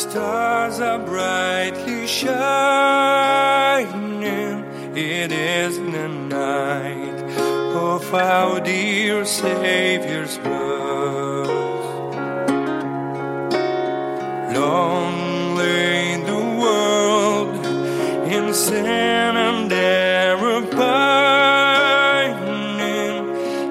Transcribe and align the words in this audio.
stars 0.00 0.80
are 0.80 0.98
brightly 0.98 2.06
shining. 2.06 2.30
It 4.96 5.30
is 5.30 5.76
the 5.76 6.08
night 6.08 7.20
of 7.74 8.14
our 8.14 8.60
dear 8.60 9.26
Savior's 9.26 10.38
birth. 10.38 11.50
Long 14.56 15.54
lay 15.56 16.16
the 16.30 16.42
world 16.62 17.66
in 18.26 18.54
sin 18.54 19.36
and 19.36 19.70
error 19.70 20.62
pining 20.78 22.46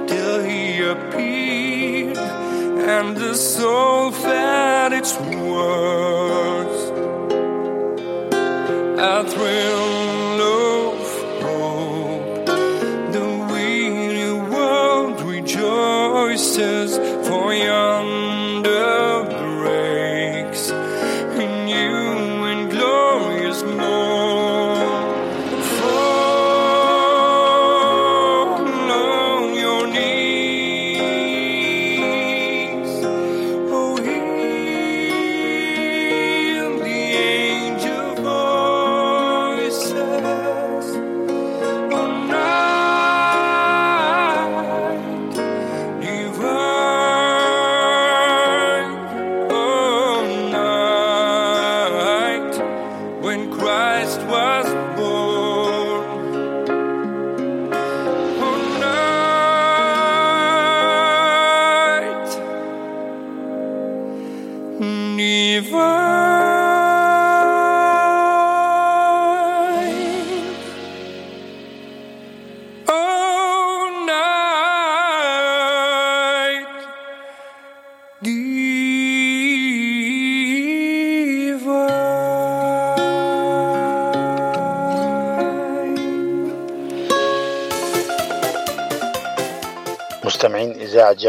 till 0.07 0.43
He 0.43 0.79
appeared 0.93 2.17
and 2.17 3.17
the 3.17 3.33
soul 3.33 3.98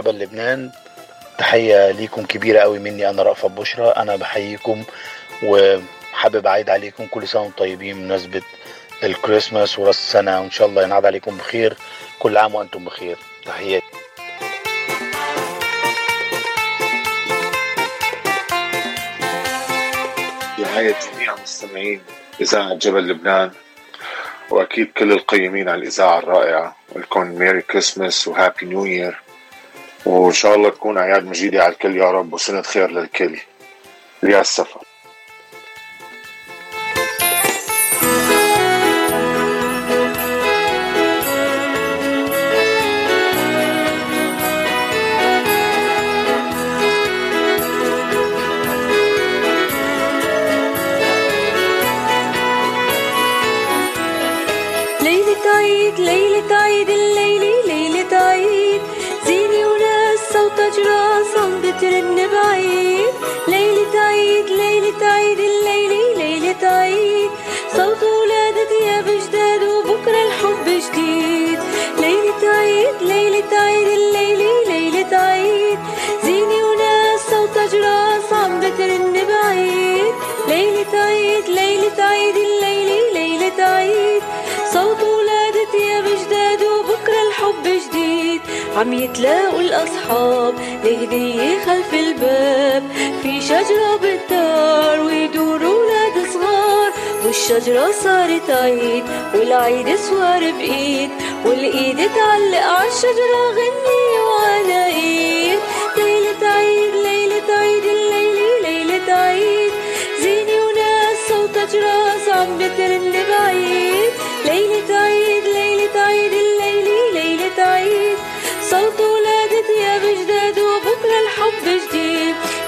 جبل 0.00 0.18
لبنان. 0.18 0.70
تحية 1.38 1.90
ليكم 1.90 2.26
كبيرة 2.26 2.60
قوي 2.60 2.78
مني 2.78 3.10
أنا 3.10 3.22
رأفت 3.22 3.50
بشرى. 3.50 3.88
أنا 3.88 4.16
بحييكم 4.16 4.84
وحابب 5.42 6.46
أعيد 6.46 6.70
عليكم 6.70 7.06
كل 7.06 7.28
سنة 7.28 7.42
وأنتم 7.42 7.56
طيبين 7.58 7.96
بمناسبة 7.96 8.42
الكريسماس 9.02 9.78
وراس 9.78 9.98
السنة. 9.98 10.40
وإن 10.40 10.50
شاء 10.50 10.68
الله 10.68 10.82
ينعاد 10.82 11.06
عليكم 11.06 11.36
بخير. 11.36 11.76
كل 12.18 12.36
عام 12.36 12.54
وأنتم 12.54 12.84
بخير. 12.84 13.16
تحياتي 13.46 13.86
نهاية 20.58 20.96
جميع 21.14 21.34
مستمعين 21.42 22.00
إذاعة 22.40 22.74
جبل 22.74 23.08
لبنان 23.08 23.50
وأكيد 24.50 24.92
كل 24.92 25.12
القيمين 25.12 25.68
على 25.68 25.82
الإذاعة 25.82 26.18
الرائعة. 26.18 26.76
لكم 26.96 27.26
ميري 27.38 27.62
كريسماس 27.62 28.28
وهابي 28.28 28.66
نيو 28.66 28.84
يير 28.84 29.20
وإن 30.06 30.32
شاء 30.32 30.54
الله 30.54 30.70
تكون 30.70 30.98
أعياد 30.98 31.26
مجيدة 31.26 31.62
على 31.62 31.72
الكل 31.72 31.96
يا 31.96 32.10
رب 32.10 32.32
وسنة 32.32 32.62
خير 32.62 32.90
للكل. 32.90 33.38
يا 34.22 34.40
السفر. 34.40 34.89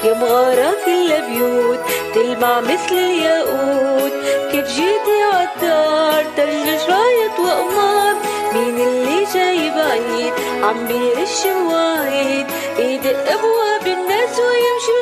يا 0.04 0.14
مغارة 0.14 0.74
كل 0.84 1.12
بيوت 1.28 1.80
تلمع 2.14 2.60
مثل 2.60 2.92
الياقوت. 2.92 4.12
كيف 4.52 4.66
جيتي 4.66 5.22
عالدار 5.32 6.24
ترجش 6.36 6.82
راية 6.88 7.30
وقمار 7.38 8.14
مين 8.54 8.80
اللي 8.80 9.24
جاي 9.34 9.70
بعيد 9.70 10.32
عم 10.62 10.86
بيرش 10.86 11.46
مواعيد 11.46 12.46
يدق 12.78 13.32
أبواب 13.32 13.86
الناس 13.86 14.38
ويمشي 14.38 14.93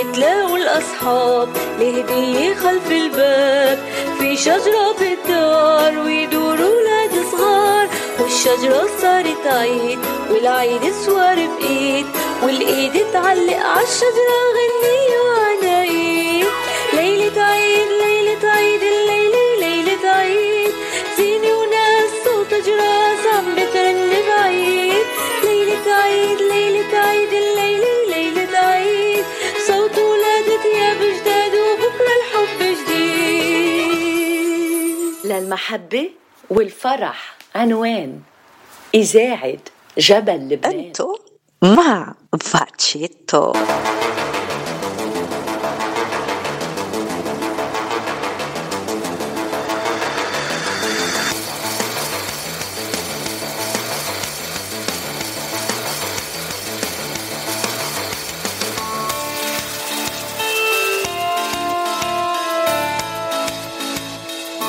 يتلاقوا 0.00 0.56
الأصحاب. 0.56 1.48
لهدية 1.78 2.54
خلف 2.54 2.90
الباب؟ 2.90 3.78
في 4.18 4.36
شجرة 4.36 4.92
بالدار 4.98 5.98
ويدوروا 5.98 6.74
ولاد 6.76 7.24
صغار. 7.32 7.88
والشجرة 8.20 8.86
صارت 9.02 9.46
عيد 9.46 9.98
والعيد 10.30 10.92
سوار 11.06 11.36
بإيد 11.36 12.06
والإيد 12.42 12.92
تعلق 13.12 13.56
عالشجرة 13.56 14.38
غني 14.56 15.18
وأنا 15.24 15.51
المحبة 35.52 36.10
والفرح 36.50 37.36
عنوان 37.54 38.20
إذاعة 38.94 39.58
جبل 39.98 40.48
لبنان. 40.48 40.78
أنتو 40.78 41.18
مع 41.62 42.14
فاتشيتو. 42.40 43.52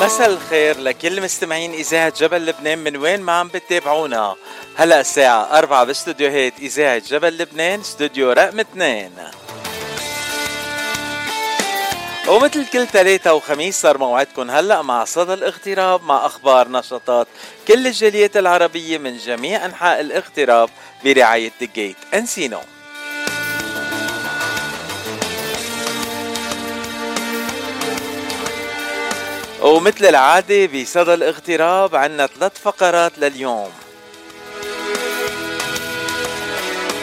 مساء 0.03 0.29
الخير 0.29 0.79
لكل 0.79 1.21
مستمعين 1.21 1.73
إذاعة 1.73 2.13
جبل 2.19 2.45
لبنان. 2.45 2.77
من 2.77 2.97
وين 2.97 3.21
ما 3.21 3.31
عم 3.31 3.47
بتتابعونا. 3.47 4.35
هلا 4.75 5.00
الساعة 5.00 5.57
أربعة 5.57 5.83
باستوديوهات 5.83 6.53
إذاعة 6.59 6.97
جبل 6.97 7.38
لبنان 7.38 7.79
استوديو 7.79 8.31
رقم 8.31 8.59
اثنين. 8.59 9.11
ومثل 12.27 12.65
كل 12.69 12.88
ثلاثة 12.88 13.33
وخميس 13.33 13.81
صار 13.81 13.97
موعدكم 13.97 14.51
هلا 14.51 14.81
مع 14.81 15.05
صدى 15.05 15.33
الاغتراب 15.33 16.03
مع 16.03 16.25
أخبار 16.25 16.69
نشاطات 16.69 17.27
كل 17.67 17.88
الجاليات 17.88 18.38
العربية 18.38 18.97
من 18.97 19.17
جميع 19.17 19.65
أنحاء 19.65 20.01
الاغتراب 20.01 20.69
برعاية 21.06 21.51
جيت 21.75 21.97
انسينو 22.13 22.59
ومثل 29.63 30.06
العادة 30.06 30.65
بصدى 30.65 31.13
الاغتراب 31.13 31.95
عنا 31.95 32.27
ثلاث 32.27 32.51
فقرات 32.62 33.12
لليوم. 33.18 33.71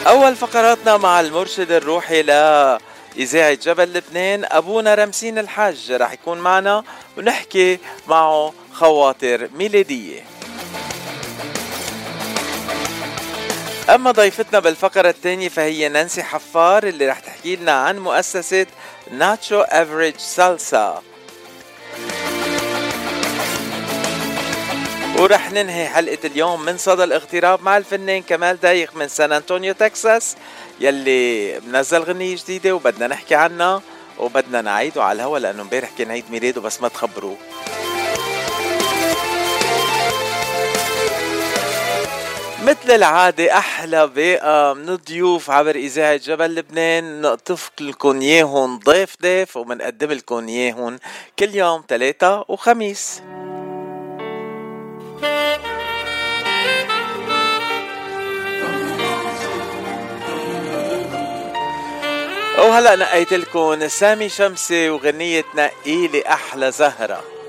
أول 0.07 0.35
فقراتنا 0.35 0.97
مع 0.97 1.19
المرشد 1.19 1.71
الروحي 1.71 2.21
لإذاعة 2.21 3.53
جبل 3.53 3.93
لبنان 3.93 4.45
أبونا 4.45 4.95
رمسين 4.95 5.37
الحاج 5.37 5.91
رح 5.91 6.13
يكون 6.13 6.37
معنا 6.37 6.83
ونحكي 7.17 7.79
معه 8.07 8.53
خواطر 8.73 9.49
ميلادية. 9.53 10.23
أما 13.89 14.11
ضيفتنا 14.11 14.59
بالفقرة 14.59 15.09
الثانية 15.09 15.49
فهي 15.49 15.89
نانسي 15.89 16.23
حفار 16.23 16.83
اللي 16.83 17.07
رح 17.07 17.19
تحكي 17.19 17.55
لنا 17.55 17.71
عن 17.71 17.99
مؤسسة 17.99 18.65
ناتشو 19.11 19.61
أفريج 19.61 20.17
سالسا. 20.17 21.01
ورح 25.21 25.51
ننهي 25.51 25.89
حلقة 25.89 26.17
اليوم 26.25 26.65
من 26.65 26.77
صدى 26.77 27.03
الاغتراب 27.03 27.63
مع 27.63 27.77
الفنان 27.77 28.21
كمال 28.21 28.59
دايخ 28.59 28.95
من 28.95 29.07
سان 29.07 29.31
أنطونيو 29.31 29.73
تكساس 29.73 30.35
يلي 30.79 31.59
منزل 31.59 31.99
غنية 31.99 32.35
جديدة 32.35 32.75
وبدنا 32.75 33.07
نحكي 33.07 33.35
عنها 33.35 33.81
وبدنا 34.19 34.61
نعيده 34.61 35.03
على 35.03 35.15
الهوا 35.15 35.39
لأنه 35.39 35.61
امبارح 35.61 35.89
كان 35.97 36.11
عيد 36.11 36.23
ميلاده 36.31 36.61
بس 36.61 36.81
ما 36.81 36.87
تخبروه. 36.87 37.37
مثل 42.63 42.91
العادة 42.91 43.57
أحلى 43.57 44.07
باقة 44.07 44.73
من 44.73 44.89
الضيوف 44.89 45.49
عبر 45.49 45.75
إذاعة 45.75 46.15
جبل 46.15 46.55
لبنان 46.55 47.21
نقطف 47.21 47.71
لكم 47.81 48.21
إياهم 48.21 48.79
ضيف 48.79 49.15
ضيف 49.21 49.57
ومنقدم 49.57 50.11
لكم 50.11 50.47
إياهم 50.47 50.99
كل 51.39 51.55
يوم 51.55 51.83
ثلاثة 51.89 52.45
وخميس. 52.47 53.21
وهلا 62.59 62.95
نقيت 62.95 63.33
لكم 63.33 63.87
سامي 63.87 64.29
شمسي 64.29 64.89
وغنية 64.89 65.45
نقيلي 65.55 66.21
أحلى 66.27 66.71
زهرة. 66.71 67.40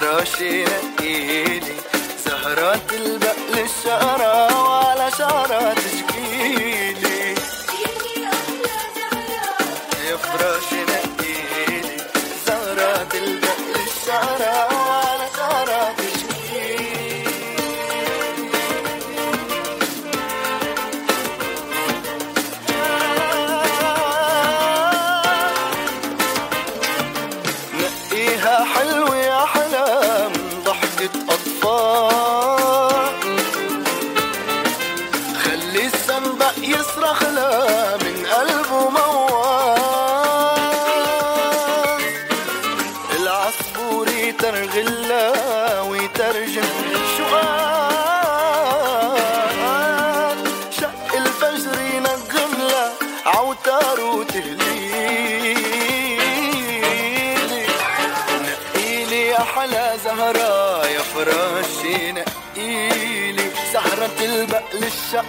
فراشي 0.00 0.64
نقيلي 0.64 1.74
زهرات 2.24 2.92
البقل 2.92 3.64
الشقرة 3.64 4.62
وعلى 4.68 5.10
شعرها 5.18 5.74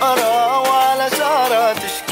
الشقرة 0.01 0.59
وعلى 0.59 1.09
شعرها 1.17 1.73
تشكيلي 1.73 2.06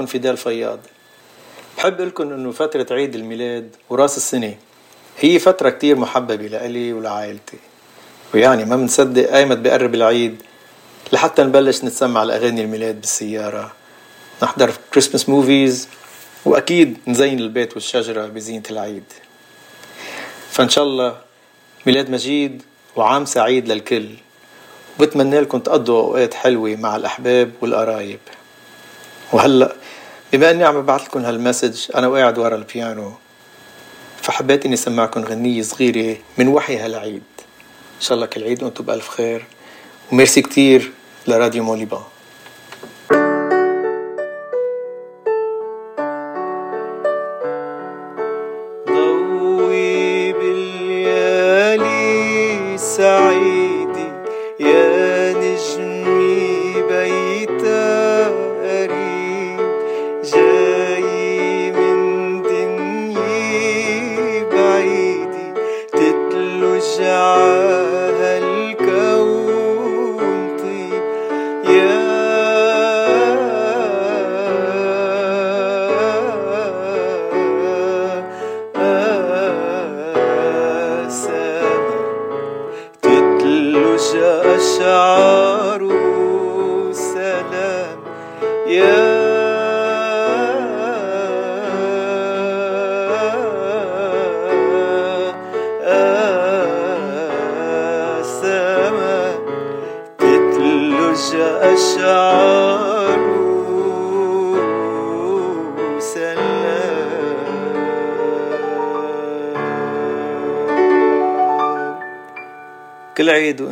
معكم 0.00 0.12
فيدال 0.12 0.36
فياض 0.36 0.78
بحب 1.76 2.00
لكم 2.00 2.32
إنه 2.32 2.52
فترة 2.52 2.86
عيد 2.90 3.14
الميلاد 3.14 3.76
وراس 3.90 4.16
السنة 4.16 4.54
هي 5.18 5.38
فترة 5.38 5.70
كتير 5.70 5.96
محببة 5.96 6.46
لإلي 6.46 6.92
ولعائلتي. 6.92 7.58
ويعني 8.34 8.64
ما 8.64 8.76
بنصدق 8.76 9.34
أيمت 9.34 9.58
بقرب 9.58 9.94
العيد 9.94 10.42
لحتى 11.12 11.42
نبلش 11.42 11.84
نتسمع 11.84 12.22
الأغاني 12.22 12.62
الميلاد 12.62 13.00
بالسيارة. 13.00 13.72
نحضر 14.42 14.72
كريسمس 14.92 15.28
موفيز 15.28 15.88
وأكيد 16.44 16.98
نزين 17.06 17.38
البيت 17.38 17.74
والشجرة 17.74 18.26
بزينة 18.26 18.62
العيد. 18.70 19.04
فإن 20.50 20.68
شاء 20.68 20.84
الله 20.84 21.16
ميلاد 21.86 22.10
مجيد 22.10 22.62
وعام 22.96 23.24
سعيد 23.24 23.68
للكل. 23.68 24.08
وبتمنى 24.98 25.40
لكم 25.40 25.58
تقضوا 25.58 26.02
أوقات 26.02 26.34
حلوة 26.34 26.76
مع 26.76 26.96
الأحباب 26.96 27.50
والقرايب. 27.60 28.20
وهلأ 29.32 29.76
بما 30.32 30.50
إني 30.50 30.64
عم 30.64 30.80
ببعث 30.82 31.04
لكم 31.04 31.24
هالمسج 31.24 31.86
أنا 31.94 32.06
وقاعد 32.06 32.38
ورا 32.38 32.56
البيانو 32.56 33.12
فحبيت 34.22 34.64
إني 34.64 34.74
أسمعكم 34.74 35.20
غنية 35.20 35.62
صغيرة 35.62 36.16
من 36.38 36.48
وحي 36.48 36.78
هالعيد. 36.78 37.22
إن 37.96 38.00
شاء 38.00 38.14
الله 38.14 38.26
كل 38.26 38.44
عيد 38.44 38.62
وأنتم 38.62 38.84
بألف 38.84 39.08
خير. 39.08 39.44
وميرسي 40.12 40.42
كتير 40.42 40.92
لراديو 41.26 41.64
موليبان 41.64 42.02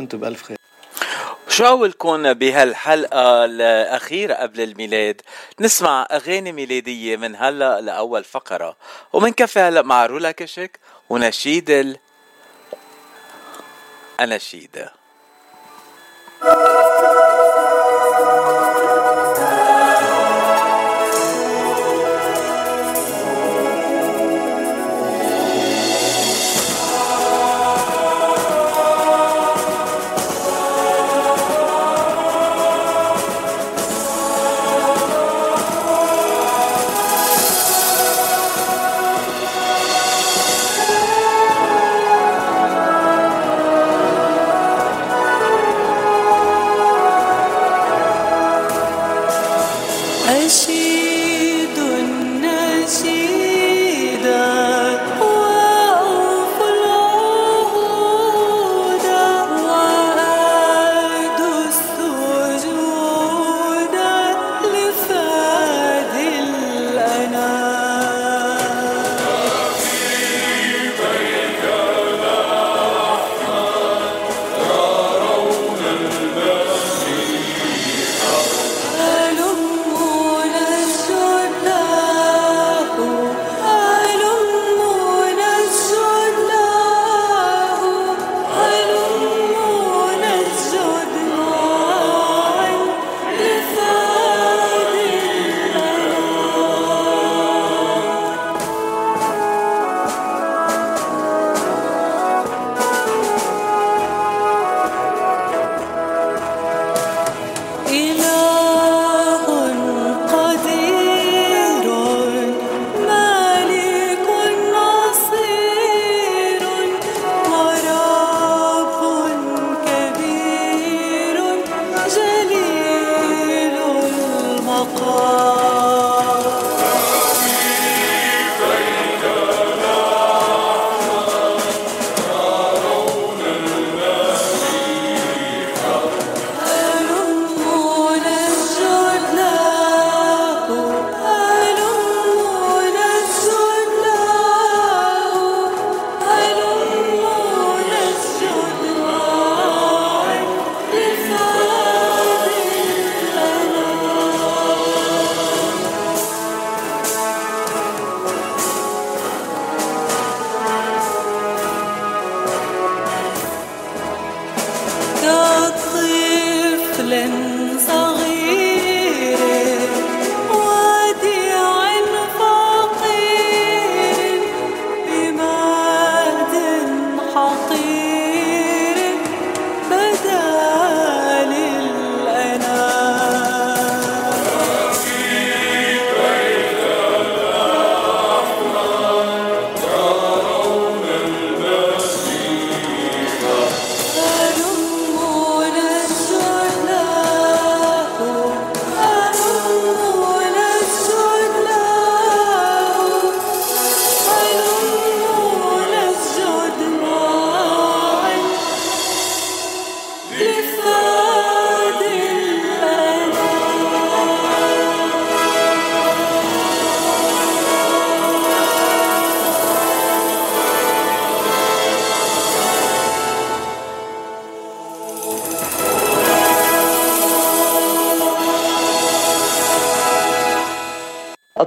وأنتم 0.09 0.21
بألف 0.21 0.43
خير. 0.43 0.57
شو 1.49 1.67
أولكم 1.67 2.33
بهالحلقة 2.33 3.45
الأخيرة 3.45 4.35
قبل 4.35 4.61
الميلاد. 4.61 5.21
نسمع 5.61 6.07
أغاني 6.11 6.53
ميلادية 6.53 7.17
من 7.17 7.37
هلأ 7.37 7.81
لأول 7.81 8.25
فقرة. 8.25 8.77
ومنكفي 9.13 9.61
هلأ 9.61 9.83
مع 9.83 10.07
رولا 10.07 10.31
كشك 10.31 10.81
ونشيد 11.11 11.71
ال... 11.71 11.97
أناشيد 14.21 14.89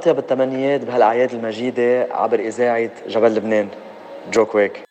أطيب 0.01 0.19
التمنيات 0.19 0.85
بهالأعياد 0.85 1.33
المجيدة 1.33 2.07
عبر 2.11 2.39
إذاعة 2.39 2.89
جبل 3.07 3.35
لبنان. 3.35 3.67
جو 4.31 4.45
كويك 4.45 4.90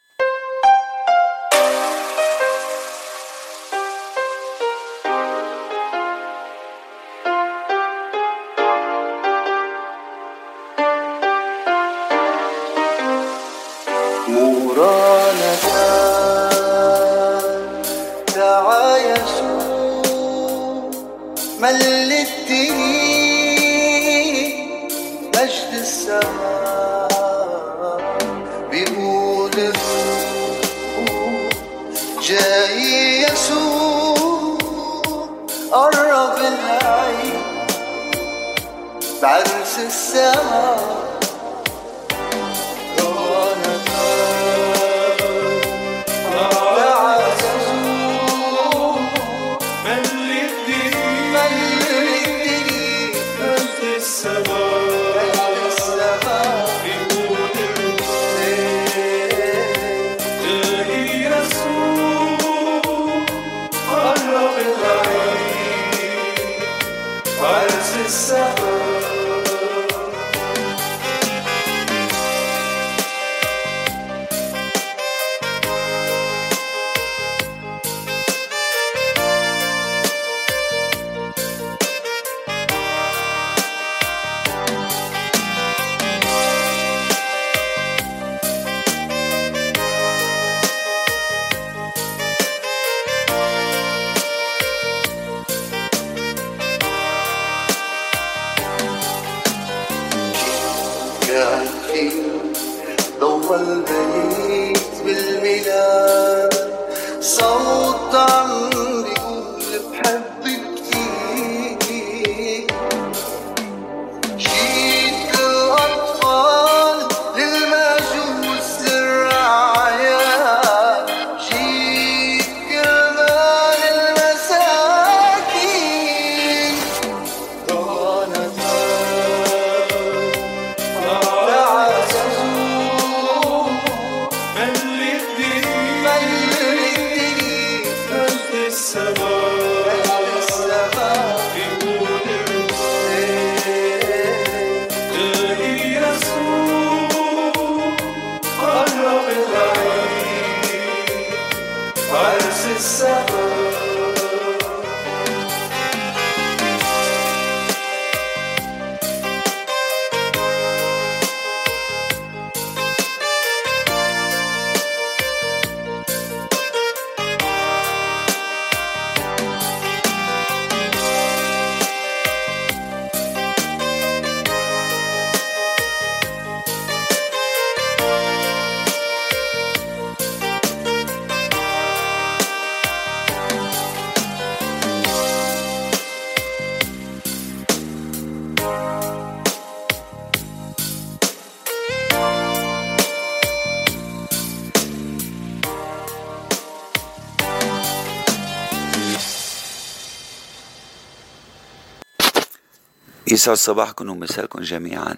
يسعد 203.30 203.56
صباحكم 203.56 204.10
ومساكم 204.10 204.60
جميعا 204.60 205.16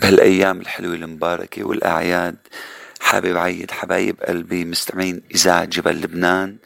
بهالأيام 0.00 0.60
الحلوة 0.60 0.94
المباركة 0.94 1.64
والأعياد. 1.64 2.36
حابب 3.00 3.36
عيد 3.36 3.70
حبايب 3.70 4.20
قلبي 4.22 4.64
مستمعين 4.64 5.22
إذاعة 5.34 5.64
جبل 5.64 6.00
لبنان 6.00 6.56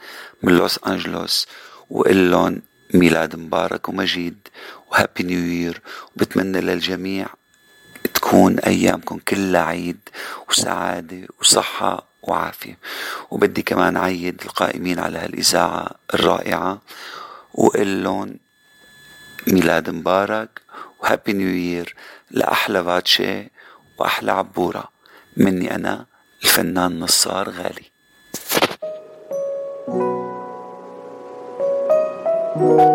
من 0.43 0.53
لوس 0.53 0.79
أنجلوس 0.87 1.47
وأقول 1.91 2.31
لهم 2.31 2.63
ميلاد 2.95 3.37
مبارك 3.37 3.89
ومجيد 3.89 4.49
وهابي 4.91 5.23
نيو 5.23 5.39
يير 5.39 5.81
وبتمنى 6.17 6.61
للجميع 6.61 7.27
تكون 8.15 8.59
أيامكم 8.59 9.19
كلها 9.19 9.63
عيد 9.63 9.99
وسعادة 10.51 11.27
وصحة 11.41 12.07
وعافية. 12.23 12.79
وبدي 13.31 13.63
كمان 13.63 13.97
عيد 13.97 14.41
القائمين 14.45 14.99
على 14.99 15.19
هالإذاعة 15.19 15.91
الرائعة 16.15 16.83
وقول 17.55 18.05
لهم 18.05 18.37
ميلاد 19.47 19.91
مبارك 19.91 20.61
وهابي 21.01 21.33
نيو 21.33 21.49
يير 21.49 21.95
لأحلى 22.31 22.83
باتشي 22.83 23.51
وأحلى 23.99 24.33
عبورة. 24.33 24.85
مني 25.37 25.75
أنا 25.75 26.07
الفنان 26.43 27.01
نصار 27.01 27.51
غالي. 27.51 27.93
first 32.55 32.92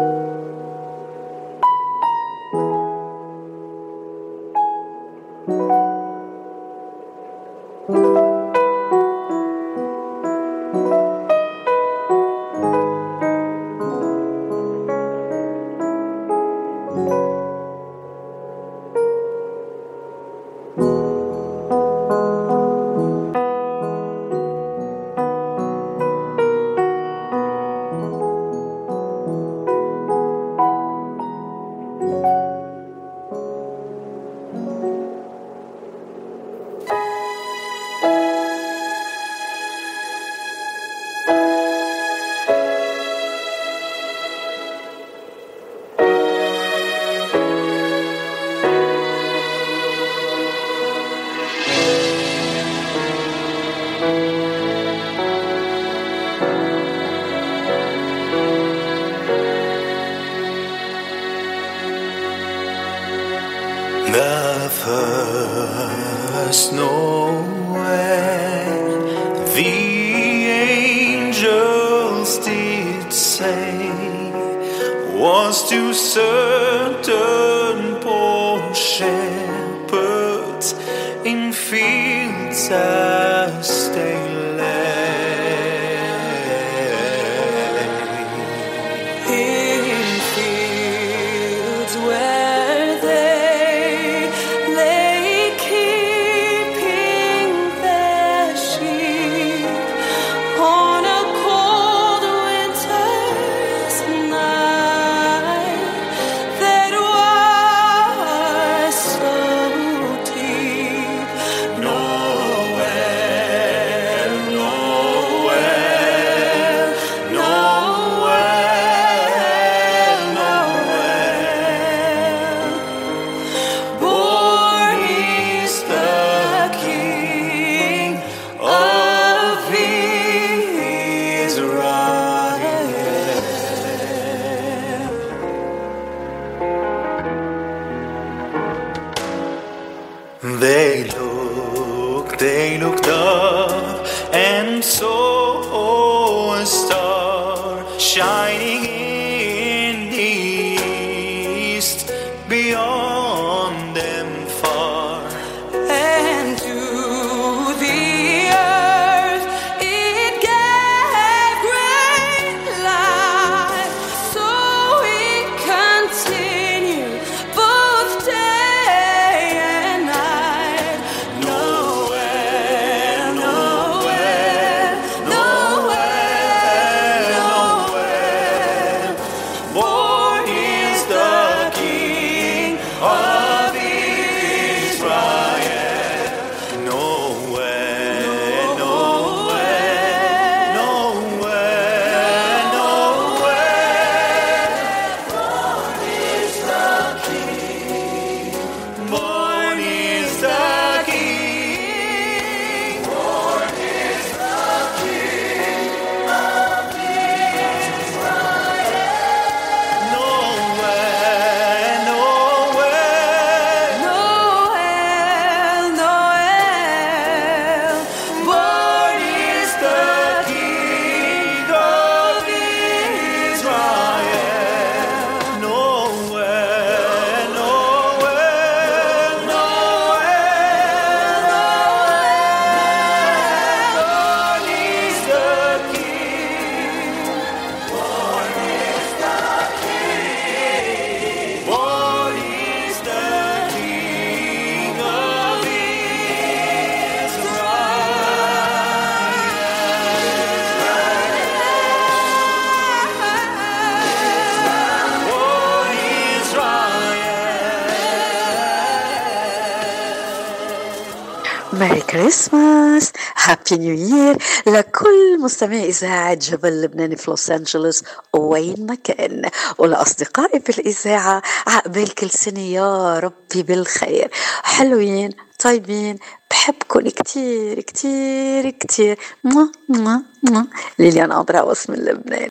هابي 263.72 263.78
نيو 263.78 263.96
يير 263.96 264.38
لكل 264.68 265.40
مستمعي 265.40 265.90
إذاعة 265.90 266.34
جبل 266.34 266.82
لبنان 266.82 267.16
في 267.16 267.32
لوس 267.32 267.52
أنجلوس 267.52 268.04
وين 268.34 268.76
ما 268.80 268.96
كان. 268.96 269.50
ولأصدقائي 269.78 270.60
بالإذاعة 270.60 271.42
عقبال 271.68 272.16
كل 272.16 272.30
سنة 272.30 272.60
يا 272.60 273.20
ربي 273.20 273.64
بالخير. 273.64 274.32
حلوين 274.64 275.30
طيبين 275.60 276.18
بحبكن 276.52 277.10
كتير 277.10 277.80
كتير 277.80 278.70
كتير. 278.70 279.20
موا 279.44 279.68
موا 279.90 280.18
موا. 280.44 280.64
ليليان 281.00 281.32
أندراوس 281.32 281.90
من 281.90 281.96
لبنان. 281.96 282.50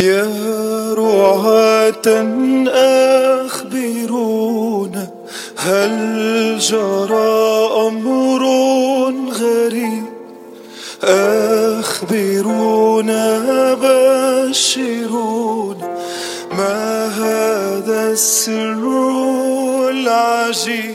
يا 0.00 0.94
رعاة 0.94 2.06
أخبرونا 3.46 5.14
هل 5.56 6.58
جرى 6.58 7.68
أمر 7.88 8.21
أخبرونا 11.82 13.24
بشرونا 13.74 15.18
ما 16.52 17.06
هذا 17.06 18.12
السر 18.12 18.82
العجيب؟ 19.90 20.94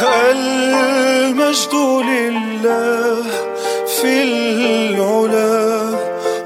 المجد 0.00 1.74
لله 2.04 3.22
في 4.00 4.22
العلا 4.22 5.98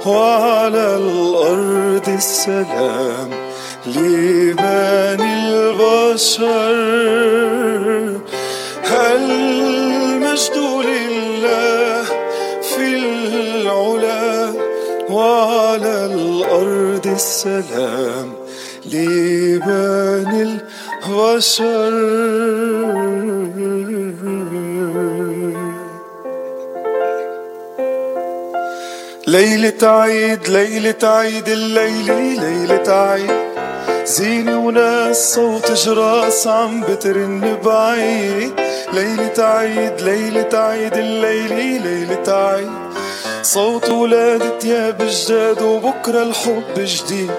وعلى 0.06 0.96
الأرض 0.96 2.08
السلام 2.08 3.30
لبني 3.86 5.34
البشر؟ 5.48 6.74
المجد 9.14 10.56
لله 10.56 11.83
وعلى 15.10 16.06
الأرض 16.06 17.06
السلام 17.06 18.32
لبني 18.86 20.42
البشر. 20.42 21.90
ليلة 29.26 29.82
عيد 29.82 30.48
ليلة 30.48 30.94
عيد 31.02 31.48
الليلة 31.48 32.18
ليلة 32.18 32.92
عيد. 32.92 33.30
زينة 34.04 34.66
وناس 34.66 35.34
صوت 35.34 35.72
جراس 35.72 36.46
عم 36.46 36.80
بترن 36.80 37.56
بعيد. 37.64 38.52
ليلة 38.92 39.44
عيد 39.44 40.00
ليلة 40.00 40.58
عيد 40.58 40.96
الليلة 40.96 41.78
ليلة 41.84 42.32
عيد. 42.34 43.03
صوت 43.44 43.90
ولادة 43.90 44.58
تياب 44.58 45.08
جداد 45.10 45.62
وبكرة 45.62 46.22
الحب 46.22 46.74
جديد. 46.76 47.30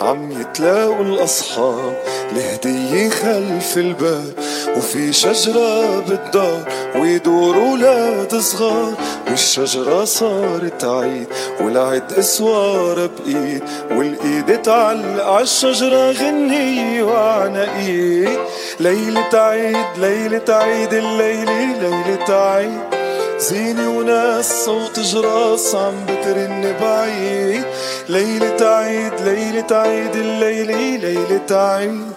عم 0.00 0.40
يتلاقوا 0.40 1.04
الأصحاب 1.04 1.96
الهدية 2.32 3.08
خلف 3.08 3.76
الباب. 3.76 4.32
وفي 4.76 5.12
شجرة 5.12 6.00
بالدار 6.00 6.68
ويدور 6.96 7.56
ولاد 7.56 8.36
صغار. 8.36 8.94
والشجرة 9.30 10.04
صارت 10.04 10.84
عيد 10.84 11.26
والعيد 11.60 12.12
أسوار 12.18 13.06
بإيد. 13.06 13.62
والإيد 13.90 14.62
تعلق 14.62 15.24
عالشجرة 15.24 16.12
غنية 16.12 17.02
وعناقيد 17.02 18.38
ليلة 18.80 19.30
عيد 19.34 19.86
ليلة 19.98 20.44
عيد 20.48 20.94
الليلة 20.94 21.80
ليلة 21.80 22.34
عيد. 22.34 22.93
زينة 23.38 23.98
وناس 23.98 24.64
صوت 24.64 25.00
جراس 25.00 25.74
عم 25.74 26.04
بترن 26.04 26.76
بعيد. 26.80 27.64
ليلة 28.08 28.66
عيد 28.66 29.12
ليلة 29.20 29.66
عيد 29.70 30.16
الليلة 30.16 30.96
ليلة 30.96 31.50
عيد 31.50 32.12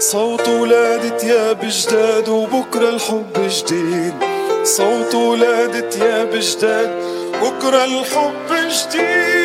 صوت 0.00 0.48
ولاد 0.48 1.16
تياب 1.16 1.60
جداد 1.62 2.28
وبكرة 2.28 2.88
الحب 2.88 3.32
جديد. 3.48 4.14
صوت 4.62 5.14
ولاد 5.14 5.88
تياب 5.90 6.30
جداد 6.34 6.90
بكرة 7.42 7.84
الحب 7.84 8.50
جديد. 8.50 9.38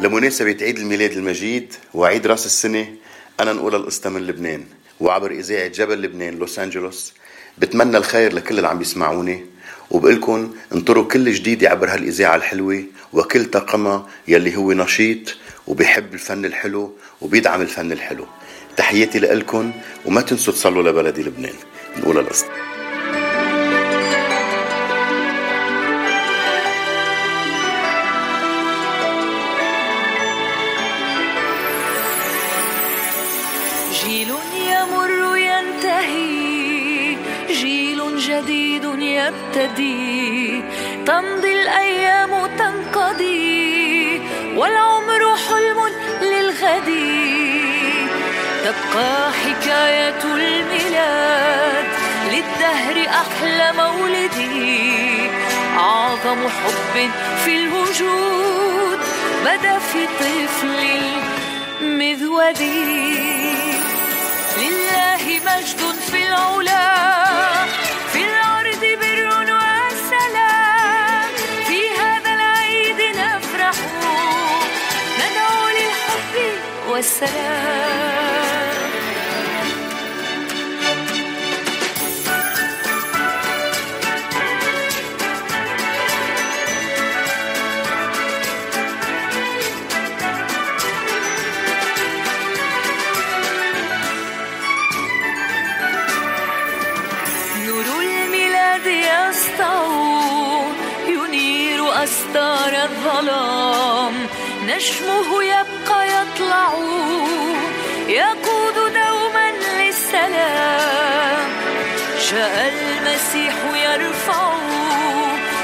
لمناسبة 0.00 0.56
عيد 0.62 0.78
الميلاد 0.78 1.12
المجيد 1.12 1.74
وعيد 1.94 2.26
رأس 2.26 2.46
السنة 2.46 2.86
أنا 3.40 3.52
نقول 3.52 3.74
القصة 3.74 4.10
من 4.10 4.26
لبنان. 4.26 4.64
وعبر 5.00 5.30
إذاعة 5.30 5.68
جبل 5.68 6.02
لبنان 6.02 6.34
لوس 6.34 6.58
أنجلوس. 6.58 7.12
بتمنى 7.58 7.96
الخير 7.96 8.34
لكل 8.34 8.56
اللي 8.56 8.68
عم 8.68 8.80
يسمعوني 8.80 9.46
وبقلكن 9.90 10.50
انطروا 10.74 11.04
كل 11.04 11.32
جديد 11.32 11.64
عبر 11.64 11.90
هالإذاعة 11.90 12.36
الحلوة 12.36 12.84
وكل 13.12 13.44
طاقمها 13.44 14.08
يلي 14.28 14.56
هو 14.56 14.72
نشيط 14.72 15.36
وبيحب 15.66 16.14
الفن 16.14 16.44
الحلو 16.44 16.96
وبيدعم 17.20 17.60
الفن 17.60 17.92
الحلو. 17.92 18.26
تحياتي 18.76 19.18
لإلكن 19.18 19.70
وما 20.06 20.20
تنسوا 20.20 20.54
تصلوا 20.54 20.82
لبلدي 20.82 21.22
لبنان. 21.22 21.54
نقول 21.96 22.18
القصة. 22.18 22.71
جديد 38.42 38.84
يبتدي. 38.84 40.62
تمضي 41.06 41.52
الأيام 41.62 42.30
تنقضي 42.58 44.22
والعمر 44.56 45.36
حلم 45.48 45.78
للغد. 46.22 46.90
تبقى 48.64 49.32
حكاية 49.32 50.22
الميلاد 50.24 51.86
للدهر 52.32 52.96
أحلى 53.08 53.72
مولدي. 53.76 55.30
أعظم 55.78 56.48
حب 56.48 57.10
في 57.44 57.56
الوجود 57.56 58.98
بدا 59.44 59.78
في 59.78 60.06
طفل 60.20 61.00
مذودي 61.82 63.12
لله 64.58 65.24
مجد 65.46 65.80
في 66.10 66.28
العلا. 66.28 67.51
والسلام 77.02 78.72
نور 97.66 97.84
الميلاد 98.02 98.86
يسطع 98.86 99.84
ينير 101.08 102.04
أستار 102.04 102.72
الظلام. 102.84 104.14
نجمه 104.66 105.42
يبقى 105.44 105.71
يطلع 106.42 106.72
يقود 108.08 108.74
دوما 108.74 109.50
للسلام. 109.78 111.48
جاء 112.30 112.72
المسيح 112.74 113.54
يرفع 113.74 114.52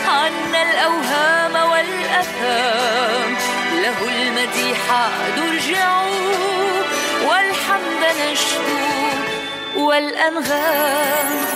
عنا 0.09 0.63
الأوهام 0.63 1.71
والأثام 1.71 3.37
له 3.83 3.99
المديح 4.09 4.81
نرجع 5.37 6.03
والحمد 7.29 8.03
نشكو 8.21 8.81
والأنغام. 9.77 11.47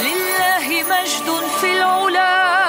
لله 0.00 0.84
مجد 0.90 1.28
في 1.60 1.72
العلا. 1.72 2.65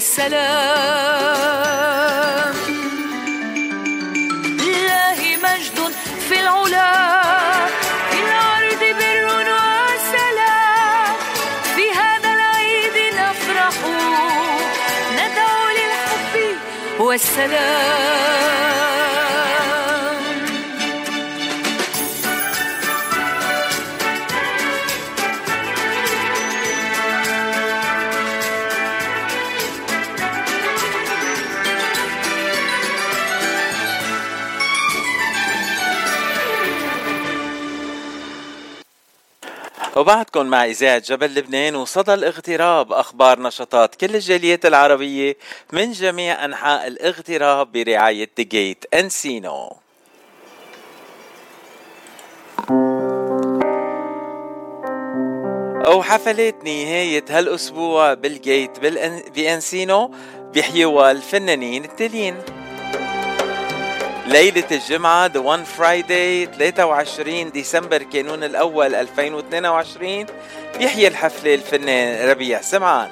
والسلام. 0.00 0.40
لله 4.64 5.20
مجد 5.44 5.78
في 6.28 6.36
العلا 6.40 6.92
في 8.10 8.18
الأرض 8.24 8.82
بر 8.98 9.26
وسلام. 9.92 11.12
في 11.76 11.84
هذا 12.00 12.30
العيد 12.36 12.96
نفرح 13.14 13.76
ندعو 15.16 15.64
للحب 15.78 16.34
والسلام. 16.98 18.99
وبعدكم 40.00 40.46
مع 40.46 40.64
إذاعة 40.64 40.98
جبل 40.98 41.34
لبنان 41.34 41.76
وصدى 41.76 42.14
الاغتراب 42.14 42.92
أخبار 42.92 43.40
نشاطات 43.40 43.94
كل 43.94 44.14
الجاليات 44.14 44.66
العربية 44.66 45.36
من 45.72 45.92
جميع 45.92 46.44
أنحاء 46.44 46.86
الاغتراب 46.86 47.72
برعاية 47.72 48.30
جيت 48.40 48.84
أنسينو 48.94 49.76
وحفلات 55.88 56.64
نهاية 56.64 57.24
هالأسبوع 57.30 58.14
بالجيت 58.14 58.78
بالأن- 58.78 59.30
بأنسينو 59.30 60.14
بيحيوها 60.54 61.10
الفنانين 61.10 61.84
التاليين 61.84 62.36
ليلة 64.30 64.64
الجمعة 64.72 65.28
The 65.28 65.42
One 65.42 65.64
Friday 65.78 66.46
23 66.58 67.50
ديسمبر 67.52 68.02
كانون 68.02 68.44
الأول 68.44 68.94
2022 68.94 70.26
بيحيي 70.78 71.08
الحفلة 71.08 71.54
الفنان 71.54 72.28
ربيع 72.30 72.60
سمعان. 72.60 73.08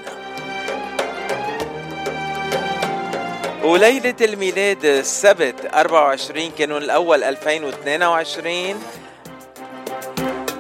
وليلة 3.65 4.15
الميلاد 4.21 4.85
السبت 4.85 5.55
24 5.75 6.51
كانون 6.59 6.83
الأول 6.83 7.25
2022 7.25 8.83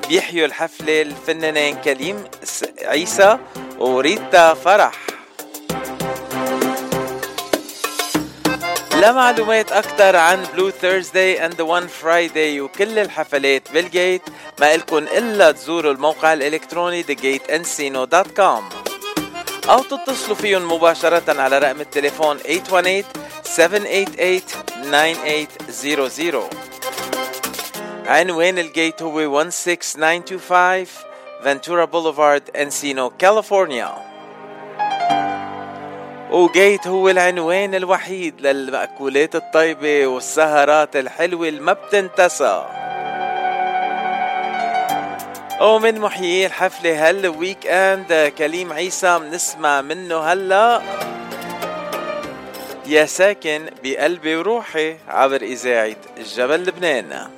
بيحيوا 0.08 0.46
الحفلة 0.46 1.02
الفنانين 1.02 1.76
كريم 1.76 2.24
س- 2.44 2.64
عيسى 2.84 3.38
وريتا 3.78 4.54
فرح. 4.54 4.92
لمعلومات 8.98 9.72
أكثر 9.72 10.16
عن 10.16 10.42
Blue 10.54 10.70
Thursday 10.70 11.46
and 11.46 11.60
One 11.60 11.86
Friday 11.86 12.60
وكل 12.60 12.98
الحفلات 12.98 13.72
بال 13.72 13.89
Gate 13.89 14.22
ما 14.60 14.74
إلكن 14.74 15.02
إلا 15.02 15.52
تزوروا 15.52 15.92
الموقع 15.92 16.32
الإلكتروني 16.32 17.04
thegateencino.com 17.04 18.62
أو 19.70 19.82
تتصلوا 19.82 20.36
فيهم 20.36 20.72
مباشرة 20.72 21.40
على 21.40 21.58
رقم 21.58 21.80
التليفون 21.80 22.38
818 22.38 23.04
788 23.44 25.46
9800 25.66 26.50
عنوان 28.06 28.58
ال 28.58 28.67
Gate 28.67 29.02
هو 29.02 29.50
16925 29.50 30.86
Ventura 31.44 31.84
Boulevard 31.84 32.50
Encino 32.56 33.10
كاليفورنيا 33.10 34.17
و 36.30 36.41
Gate 36.41 36.86
هو 36.86 37.08
العنوان 37.08 37.74
الوحيد 37.74 38.40
للمأكولات 38.40 39.36
الطيبة 39.36 40.06
والسهرات 40.06 40.96
الحلوة 40.96 41.48
اللي 41.48 41.60
ما 41.60 41.72
بتنتسى. 41.72 42.66
ومن 45.60 46.00
محيي 46.00 46.46
الحفلة 46.46 47.08
هال 47.08 47.66
weekend 47.66 48.32
كريم 48.38 48.72
عيسى 48.72 49.18
بنسمع 49.18 49.80
منه 49.80 50.18
هلا. 50.18 50.82
يا 52.86 53.04
ساكن 53.04 53.66
بقلبي 53.84 54.36
وروحي 54.36 54.96
عبر 55.08 55.42
إذاعة 55.42 55.96
جبل 56.36 56.62
لبنان. 56.62 57.37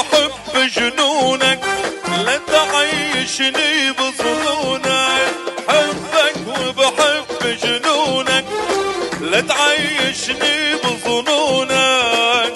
وبحب 0.00 0.70
جنونك 0.76 1.60
لا 2.24 2.36
تعيشني 2.36 3.92
بظنونك. 3.92 5.32
حبك 5.68 6.36
وبحب 6.48 7.58
جنونك 7.62 8.44
لا 9.20 9.40
تعيشني 9.40 10.74
بظنونك. 10.84 12.54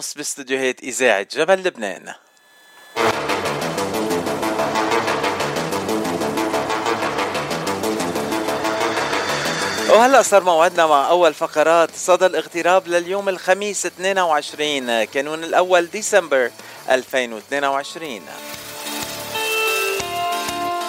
ونص 0.00 0.14
باستديوهات 0.14 0.82
إذاعة 0.82 1.26
جبل 1.32 1.54
لبنان. 1.54 2.14
وهلا 9.90 10.22
صار 10.22 10.44
موعدنا 10.44 10.86
مع 10.86 11.08
أول 11.08 11.34
فقرات 11.34 11.90
صدى 11.96 12.26
الاغتراب 12.26 12.88
لليوم 12.88 13.28
الخميس 13.28 13.86
22 13.86 15.04
كانون 15.04 15.44
الأول 15.44 15.86
ديسمبر 15.86 16.50
2022 16.90 18.20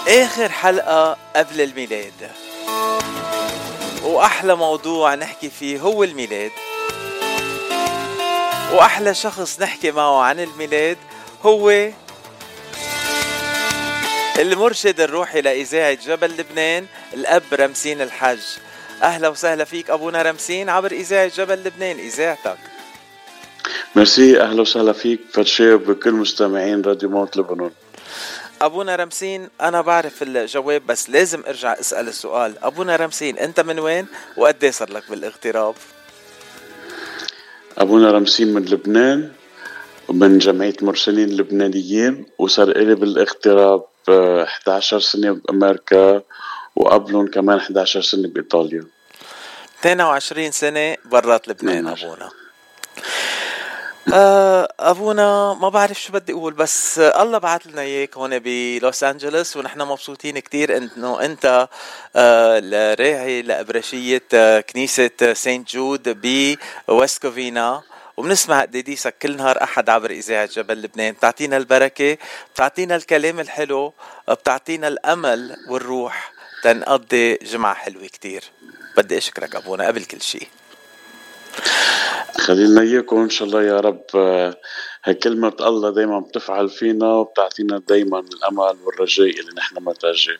آخر 0.07 0.49
حلقة 0.49 1.17
قبل 1.35 1.61
الميلاد. 1.61 2.31
وأحلى 4.03 4.55
موضوع 4.55 5.15
نحكي 5.15 5.49
فيه 5.49 5.79
هو 5.79 6.03
الميلاد. 6.03 6.51
وأحلى 8.71 9.13
شخص 9.13 9.59
نحكي 9.61 9.91
معه 9.91 10.21
عن 10.21 10.39
الميلاد 10.39 10.97
هو 11.41 11.89
المرشد 14.39 15.01
الروحي 15.01 15.41
لإذاعة 15.41 15.93
جبل 15.93 16.31
لبنان 16.37 16.85
الأب 17.13 17.43
رمسين 17.53 18.01
الحج 18.01 18.39
أهلا 19.03 19.27
وسهلا 19.27 19.63
فيك 19.63 19.89
أبونا 19.89 20.21
رمسين 20.21 20.69
عبر 20.69 20.91
إذاعة 20.91 21.27
جبل 21.27 21.63
لبنان 21.63 21.99
إذاعتك. 21.99 22.57
ميرسي 23.95 24.41
أهلا 24.41 24.61
وسهلا 24.61 24.93
فيك 24.93 25.19
فرشي 25.33 25.73
وبكل 25.73 26.11
مستمعين 26.11 26.81
راديو 26.81 27.09
موت 27.09 27.37
لبنان. 27.37 27.71
أبونا 28.61 28.95
رمسين 28.95 29.49
أنا 29.61 29.81
بعرف 29.81 30.23
الجواب 30.23 30.87
بس 30.87 31.09
لازم 31.09 31.43
أرجع 31.47 31.79
أسأل 31.79 32.07
السؤال. 32.07 32.63
أبونا 32.63 32.95
رمسين 32.95 33.37
أنت 33.37 33.59
من 33.59 33.79
وين؟ 33.79 34.07
وقد 34.37 34.63
إيه 34.63 34.71
صار 34.71 34.91
لك 34.91 35.03
بالاغتراب. 35.09 35.75
أبونا 37.77 38.11
رمسين 38.11 38.53
من 38.53 38.65
لبنان 38.65 39.31
ومن 40.07 40.37
جمعية 40.37 40.75
مرسلين 40.81 41.29
اللبنانيين 41.29 42.25
وصار 42.37 42.69
إلي 42.69 42.95
بالاغتراب 42.95 43.83
آه، 44.09 44.43
11 44.43 44.99
سنة 44.99 45.31
بأمريكا 45.31 46.21
وقبلهم 46.75 47.27
كمان 47.27 47.57
11 47.57 48.01
سنة 48.01 48.27
بإيطاليا. 48.27 48.83
22 49.79 50.51
سنة 50.51 50.97
برات 51.05 51.47
لبنان 51.47 51.87
أبونا. 51.87 52.29
آه، 54.13 54.67
أبونا 54.79 55.53
ما 55.53 55.69
بعرف 55.69 56.01
شو 56.01 56.13
بدي 56.13 56.33
أقول 56.33 56.53
بس 56.53 56.99
آه، 56.99 57.21
الله 57.23 57.37
بعث 57.37 57.67
لنا 57.67 57.81
إياك 57.81 58.17
هون 58.17 58.39
بلوس 58.39 59.03
أنجلوس 59.03 59.57
ونحن 59.57 59.81
مبسوطين 59.81 60.39
كتير 60.39 60.77
إنه 60.77 61.21
أنت 61.25 61.67
آه، 62.15 62.59
الراعي 62.63 63.41
لأبرشية 63.41 64.23
آه، 64.33 64.59
كنيسة 64.59 65.33
Saint 65.33 65.69
Jude 65.71 66.21
ب 66.87 66.94
West 66.94 67.21
Covina. 67.21 67.81
وبنسمع 68.17 68.61
قديسك 68.61 69.15
كل 69.21 69.37
نهار 69.37 69.63
أحد 69.63 69.89
عبر 69.89 70.11
إذاعة 70.11 70.45
جبل 70.45 70.81
لبنان. 70.81 71.13
بتعطينا 71.13 71.57
البركة 71.57 72.17
بتعطينا 72.53 72.95
الكلام 72.95 73.39
الحلو 73.39 73.93
بتعطينا 74.29 74.87
الأمل 74.87 75.57
والروح 75.69 76.31
تنقضي 76.63 77.35
جمعة 77.35 77.73
حلوة 77.73 78.07
كتير. 78.07 78.43
بدي 78.97 79.17
أشكرك 79.17 79.55
أبونا 79.55 79.87
قبل 79.87 80.05
كل 80.05 80.21
شيء. 80.21 80.47
خلينا 82.39 82.81
إياكم 82.81 83.17
إن 83.17 83.29
شاء 83.29 83.47
الله 83.47 83.63
يا 83.63 83.79
رب. 83.79 84.01
كلمة 85.23 85.53
الله 85.61 85.89
دايما 85.89 86.19
بتفعل 86.19 86.69
فينا 86.69 87.13
وبتعطينا 87.13 87.81
دايما 87.87 88.19
الأمل 88.19 88.77
والرجاء 88.85 89.29
اللي 89.29 89.51
نحن 89.57 89.75
بنرجاه 89.75 90.37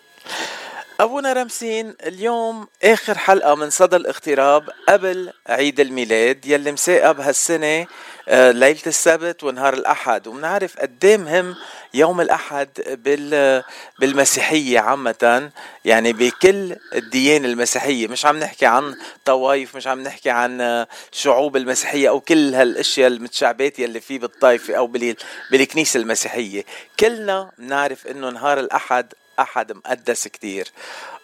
أبونا 1.01 1.33
رمسين 1.33 1.93
اليوم 2.05 2.67
آخر 2.83 3.17
حلقة 3.17 3.55
من 3.55 3.69
صدى 3.69 3.95
الاغتراب 3.95 4.69
قبل 4.89 5.33
عيد 5.47 5.79
الميلاد 5.79 6.45
يلي 6.45 6.71
مساقب 6.71 7.19
هالسنة 7.19 7.87
آه، 8.29 8.51
ليلة 8.51 8.79
السبت 8.87 9.43
ونهار 9.43 9.73
الأحد. 9.73 10.27
وبنعرف 10.27 10.77
قد 10.79 11.05
إيه 11.05 11.17
مهم 11.17 11.55
يوم 11.93 12.21
الأحد 12.21 12.69
بال 12.87 13.63
بالمسيحية 13.99 14.79
عامة 14.79 15.49
يعني 15.85 16.13
بكل 16.13 16.75
الديانة 16.95 17.47
المسيحية. 17.47 18.07
مش 18.07 18.25
عم 18.25 18.39
نحكي 18.39 18.65
عن 18.65 18.95
طوائف 19.25 19.75
مش 19.75 19.87
عم 19.87 20.03
نحكي 20.03 20.29
عن 20.29 20.61
آه، 20.61 20.87
شعوب 21.11 21.55
المسيحية 21.57 22.09
أو 22.09 22.19
كل 22.19 22.55
هالأشياء 22.55 23.07
المتشعبات 23.07 23.79
يلي 23.79 23.99
فيه 24.01 24.19
بالطائفة 24.19 24.73
أو 24.75 24.87
بال- 24.87 25.15
بالكنيسة 25.51 25.99
المسيحية. 25.99 26.65
كلنا 26.99 27.51
بنعرف 27.57 28.07
إنه 28.07 28.29
نهار 28.29 28.59
الأحد 28.59 29.13
أحد 29.41 29.71
مقدس 29.71 30.27
كتير. 30.27 30.71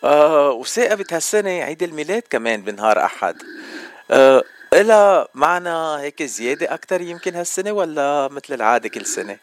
آه 0.04 0.52
وثاقبت 0.52 1.14
هالسنة 1.14 1.50
عيد 1.50 1.84
الميلاد 1.84 2.24
كمان 2.30 2.62
بنهار 2.62 3.06
أحد. 3.06 3.36
آه 4.12 4.44
إلها 4.74 5.28
معنى 5.34 6.02
هيك 6.02 6.24
زيادة 6.24 6.74
أكتر 6.74 7.02
يمكن 7.02 7.36
هالسنة 7.36 7.72
ولا 7.72 8.28
مثل 8.32 8.54
العادة 8.54 8.90
كل 8.90 9.06
سنة؟ 9.06 9.38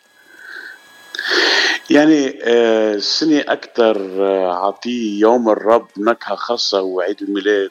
يعني 1.90 2.38
آه، 2.42 2.94
السنة 2.94 3.44
أكثر 3.48 4.24
عطيه 4.50 5.20
يوم 5.20 5.48
الرب 5.50 5.88
نكهة 5.98 6.34
خاصة 6.34 6.78
هو 6.78 7.00
عيد 7.00 7.22
الميلاد. 7.22 7.70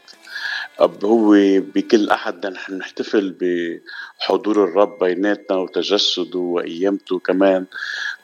هو 0.81 1.31
بكل 1.75 2.09
أحد 2.09 2.45
نحن 2.45 2.77
نحتفل 2.77 3.35
بحضور 3.39 4.63
الرب 4.63 4.99
بيناتنا 4.99 5.57
وتجسده 5.57 6.39
وقيامته 6.39 7.19
كمان. 7.19 7.65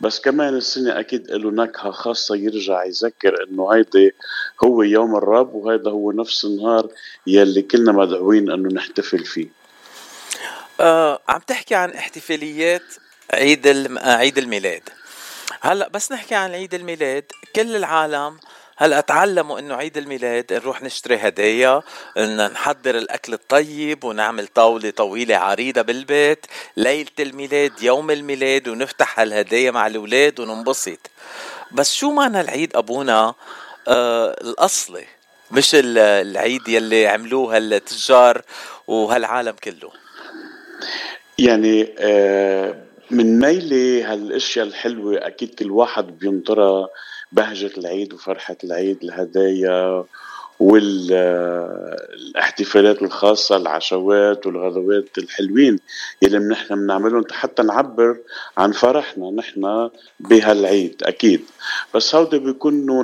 بس 0.01 0.19
كمان 0.19 0.55
السنة 0.55 0.99
أكيد 0.99 1.31
له 1.31 1.51
نكهة 1.51 1.91
خاصة 1.91 2.35
يرجع 2.35 2.83
يذكر 2.83 3.43
إنه 3.43 3.73
هيدا 3.73 4.11
هو 4.63 4.83
يوم 4.83 5.15
الرب 5.15 5.53
وهيدا 5.53 5.91
هو 5.91 6.11
نفس 6.11 6.45
النهار 6.45 6.87
يلي 7.27 7.61
كلنا 7.61 7.91
مدعوين 7.91 8.51
إنه 8.51 8.69
نحتفل 8.73 9.25
فيه. 9.25 9.47
آه 10.79 11.21
عم 11.29 11.39
تحكي 11.47 11.75
عن 11.75 11.89
احتفاليات 11.89 12.93
عيد. 13.33 13.67
آه، 13.67 14.15
عيد 14.15 14.37
الميلاد. 14.37 14.89
هلأ 15.61 15.87
بس 15.87 16.11
نحكي 16.11 16.35
عن 16.35 16.51
عيد 16.51 16.73
الميلاد. 16.73 17.23
كل 17.55 17.75
العالم 17.75 18.37
هلا 18.81 19.01
تعلموا 19.01 19.59
إنه 19.59 19.75
عيد 19.75 19.97
الميلاد 19.97 20.53
نروح 20.53 20.83
نشتري 20.83 21.15
هدايا 21.15 21.81
نحضر 22.51 22.97
الأكل 22.97 23.33
الطيب 23.33 24.03
ونعمل 24.03 24.47
طاولة 24.47 24.89
طويلة 24.89 25.35
عريضة 25.35 25.81
بالبيت 25.81 26.45
ليلة 26.77 27.09
الميلاد 27.19 27.71
يوم 27.81 28.11
الميلاد 28.11 28.67
ونفتح 28.67 29.19
هالهدايا 29.19 29.71
مع 29.71 29.87
الأولاد 29.87 30.39
وننبسط. 30.39 30.99
بس 31.71 31.93
شو 31.93 32.11
معنى 32.11 32.41
العيد 32.41 32.75
أبونا؟ 32.75 33.33
آه 33.87 34.35
الأصلي 34.41 35.05
مش 35.51 35.75
ال- 35.75 35.97
العيد 35.97 36.67
يلي 36.67 37.07
عملوه 37.07 37.57
هالتجار 37.57 38.41
وهالعالم 38.87 39.55
كله. 39.63 39.91
يعني 41.37 41.95
آه، 41.97 42.75
من 43.11 43.39
ميلة 43.39 44.13
هالأشياء 44.13 44.65
الحلوة 44.65 45.27
أكيد 45.27 45.55
كل 45.55 45.71
واحد 45.71 46.19
بينطرها 46.19 46.87
بهجة 47.31 47.71
العيد 47.77 48.13
وفرحة 48.13 48.57
العيد 48.63 49.03
الهدايا 49.03 50.05
والاحتفالات 52.29 53.01
الخاصة 53.01 53.57
العشوات 53.57 54.47
والغدوات 54.47 55.17
الحلوين 55.17 55.79
يلي 56.21 56.39
نحن 56.39 56.75
بنعملهم 56.75 57.23
حتى 57.31 57.63
نعبر 57.63 58.17
عن 58.57 58.71
فرحنا 58.71 59.31
نحن 59.31 59.89
بهالعيد 60.19 61.03
أكيد. 61.03 61.45
بس 61.95 62.15
هودي 62.15 62.39
بيكونوا 62.39 63.03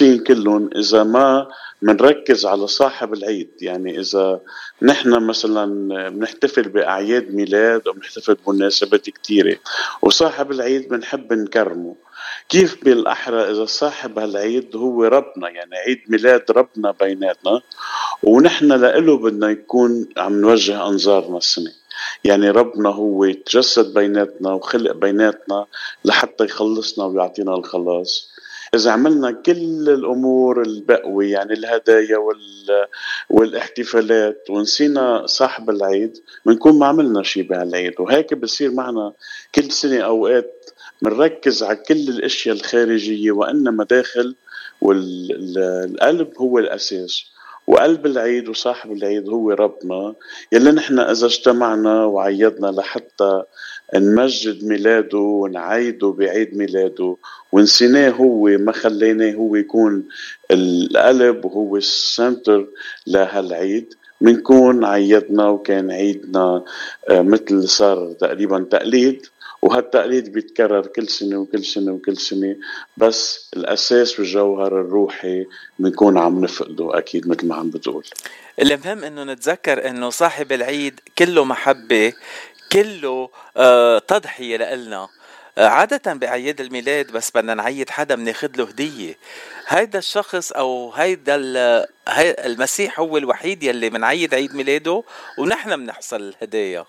ناقصين 0.00 0.24
كلهم 0.24 0.70
إذا 0.76 1.02
ما 1.02 1.48
بنركز 1.82 2.46
على 2.46 2.66
صاحب 2.66 3.14
العيد 3.14 3.50
يعني 3.60 4.00
إذا 4.00 4.40
نحن 4.82 5.26
مثلا 5.26 6.08
بنحتفل 6.08 6.68
بأعياد 6.68 7.34
ميلاد 7.34 7.82
أو 7.86 7.92
بنحتفل 7.92 8.36
بمناسبات 8.46 9.10
كتيرة 9.10 9.56
وصاحب 10.02 10.50
العيد 10.50 10.88
بنحب 10.88 11.32
نكرمه. 11.32 11.96
كيف 12.48 12.84
بالأحرى 12.84 13.50
إذا 13.50 13.64
صاحب 13.64 14.18
هالعيد 14.18 14.76
هو 14.76 15.04
ربنا؟ 15.04 15.48
يعني 15.48 15.76
عيد 15.76 16.00
ميلاد 16.08 16.44
ربنا 16.50 16.94
بيناتنا 17.00 17.60
ونحن 18.22 18.72
لإله 18.72 19.18
بدنا 19.18 19.50
يكون 19.50 20.08
عم 20.16 20.40
نوجه 20.40 20.86
أنظارنا 20.88 21.38
السنة. 21.38 21.72
يعني 22.24 22.50
ربنا 22.50 22.88
هو 22.88 23.32
تجسد 23.32 23.94
بيناتنا 23.94 24.52
وخلق 24.52 24.92
بيناتنا 24.92 25.66
لحتى 26.04 26.44
يخلصنا 26.44 27.04
ويعطينا 27.04 27.54
الخلاص. 27.54 28.39
إذا 28.74 28.90
عملنا 28.90 29.30
كل 29.30 29.88
الأمور 29.88 30.62
البقوة 30.62 31.24
يعني 31.24 31.52
الهدايا 31.52 32.16
وال... 32.18 32.86
والاحتفالات 33.30 34.50
ونسينا 34.50 35.26
صاحب 35.26 35.70
العيد 35.70 36.18
بنكون 36.46 36.78
ما 36.78 36.86
عملنا 36.86 37.22
شيء 37.22 37.42
بهالعيد. 37.42 38.00
وهيك 38.00 38.34
بصير 38.34 38.70
معنا 38.70 39.12
كل 39.54 39.70
سنة 39.72 40.00
أوقات 40.00 40.70
بنركز 41.02 41.62
على 41.62 41.76
كل 41.76 42.08
الأشياء 42.08 42.56
الخارجية 42.56 43.32
وإنما 43.32 43.84
داخل 43.84 44.34
والقلب 44.80 46.28
هو 46.38 46.58
الأساس. 46.58 47.24
وقلب 47.70 48.06
العيد 48.06 48.48
وصاحب 48.48 48.92
العيد 48.92 49.28
هو 49.28 49.50
ربنا 49.50 50.14
يلي 50.52 50.70
نحن 50.72 50.98
إذا 50.98 51.26
اجتمعنا 51.26 52.04
وعيدنا 52.04 52.66
لحتى 52.66 53.42
نمجد 53.94 54.64
ميلاده 54.64 55.18
ونعيده 55.18 56.08
بعيد 56.08 56.56
ميلاده 56.56 57.16
ونسيناه 57.52 58.10
هو 58.10 58.46
ما 58.48 58.72
خليناه 58.72 59.32
هو 59.32 59.56
يكون 59.56 60.04
القلب 60.50 61.44
وهو 61.44 61.76
السنتر 61.76 62.66
لهالعيد. 63.06 63.94
بنكون 64.20 64.84
عيدنا 64.84 65.48
وكان 65.48 65.90
عيدنا 65.90 66.64
آه، 67.08 67.22
مثل 67.22 67.68
صار 67.68 68.12
تقريبا 68.20 68.66
تقليد. 68.70 69.26
وهالتقليد 69.62 70.32
بيتكرر 70.32 70.86
كل 70.86 71.08
سنة 71.08 71.38
وكل 71.38 71.64
سنة 71.64 71.92
وكل 71.92 72.16
سنة 72.16 72.56
بس 72.96 73.50
الأساس 73.56 74.18
والجوهر 74.20 74.80
الروحي 74.80 75.46
بنكون 75.78 76.18
عم 76.18 76.44
نفقده 76.44 76.98
أكيد 76.98 77.28
مثل 77.28 77.46
ما 77.46 77.54
عم 77.54 77.70
بتقول. 77.70 78.04
المهم 78.62 79.04
إنه 79.04 79.24
نتذكر 79.24 79.88
إنه 79.88 80.10
صاحب 80.10 80.52
العيد 80.52 81.00
كله 81.18 81.44
محبة 81.44 82.12
كله 82.72 83.28
آه 83.56 83.98
تضحية 83.98 84.56
لإلنا. 84.56 85.08
آه، 85.58 85.66
عادة 85.66 86.12
بأعياد 86.14 86.60
الميلاد 86.60 87.12
بس 87.12 87.30
بدنا 87.34 87.54
نعيد 87.54 87.90
حدا 87.90 88.14
بناخد 88.14 88.56
له 88.56 88.64
هدية. 88.64 89.18
هيدا 89.68 89.98
الشخص 89.98 90.52
أو 90.52 90.92
هيدا 90.92 91.34
ال- 91.34 91.86
هي 92.08 92.36
المسيح 92.46 93.00
هو 93.00 93.16
الوحيد 93.16 93.62
يلي 93.62 93.90
بنعيد 93.90 94.34
عيد 94.34 94.54
ميلاده 94.54 95.02
ونحن 95.38 95.76
بنحصل 95.76 96.16
الهدايا. 96.22 96.84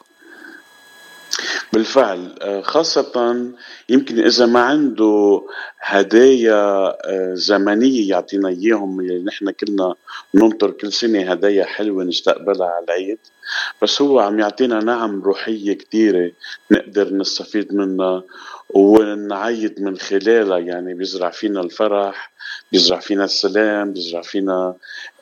بالفعل. 1.74 2.36
آه، 2.42 2.62
خاصة 2.62 3.46
يمكن 3.90 4.20
إذا 4.20 4.46
ما 4.46 4.60
عنده 4.60 5.42
هدايا 5.80 6.88
آه، 7.10 7.34
زمنية 7.34 8.10
يعطينا 8.10 8.50
إياهم 8.50 9.00
اللي 9.00 9.24
نحن 9.24 9.52
كلنا 9.52 9.96
ننطر 10.36 10.72
كل 10.72 10.94
سنة 10.94 11.32
هدايا 11.32 11.66
حلوة 11.66 12.04
نستقبلها 12.04 12.68
على 12.68 12.86
العيد. 12.86 13.20
بس 13.82 14.02
هو 14.02 14.20
عم 14.20 14.40
يعطينا 14.40 14.80
نعم 14.80 15.22
روحية 15.22 15.74
كتيرة 15.74 16.32
نقدر 16.72 17.14
نستفيد 17.14 17.74
منها 17.74 18.24
ونعيد 18.70 19.82
من 19.82 19.98
خلالها. 19.98 20.58
يعني 20.58 20.94
بيزرع 20.94 21.30
فينا 21.30 21.62
الفرح 21.62 22.32
بيزرع 22.72 23.00
فينا 23.00 23.24
السلام 23.24 23.94
بيزرع 23.94 24.22
فينا 24.22 24.76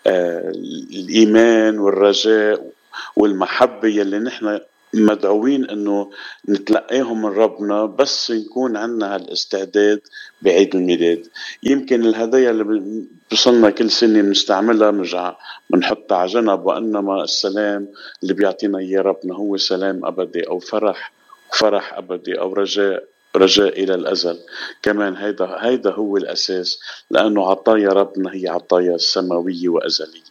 آه، 0.08 0.50
الإيمان 0.94 1.80
والرجاء 1.80 2.72
والمحبة 3.16 3.88
يلي 3.88 4.20
نحن 4.20 4.60
مدعوين 4.94 5.70
إنه 5.70 6.10
نتلقاهم 6.50 7.22
من 7.22 7.30
ربنا 7.30 7.86
بس 7.86 8.32
نكون 8.32 8.78
عندنا 8.78 9.16
هالاستعداد 9.16 10.02
بعيد 10.42 10.76
الميلاد. 10.76 11.28
يمكن 11.64 12.02
الهدايا 12.06 12.52
اللي 12.52 12.94
بوصلنا 13.32 13.70
كل 13.70 13.90
سنة 13.92 14.22
بنستعملها 14.22 14.92
بنرجع 14.92 15.36
بنحطها 15.70 16.18
على 16.18 16.30
جنب 16.30 16.66
وإنما 16.66 17.24
السلام 17.24 17.88
اللي 18.24 18.34
بيعطينا 18.34 18.78
إياه 18.78 19.02
ربنا 19.02 19.36
هو 19.36 19.58
سلام 19.58 20.06
أبدي 20.06 20.48
أو 20.48 20.60
فرح 20.60 21.12
فرح 21.60 21.94
أبدي 21.98 22.40
أو 22.40 22.54
رجاء 22.54 23.04
رجاء 23.36 23.84
إلى 23.84 23.94
الأزل. 23.94 24.40
كمان 24.82 25.16
هيدا 25.16 25.58
هيدا 25.60 25.92
هو 25.92 26.18
الأساس 26.18 26.80
لأنه 27.12 27.46
عطايا 27.50 27.90
ربنا 27.90 28.34
هي 28.34 28.48
عطايا 28.48 28.98
سماوية 28.98 29.70
وأزلية. 29.70 30.29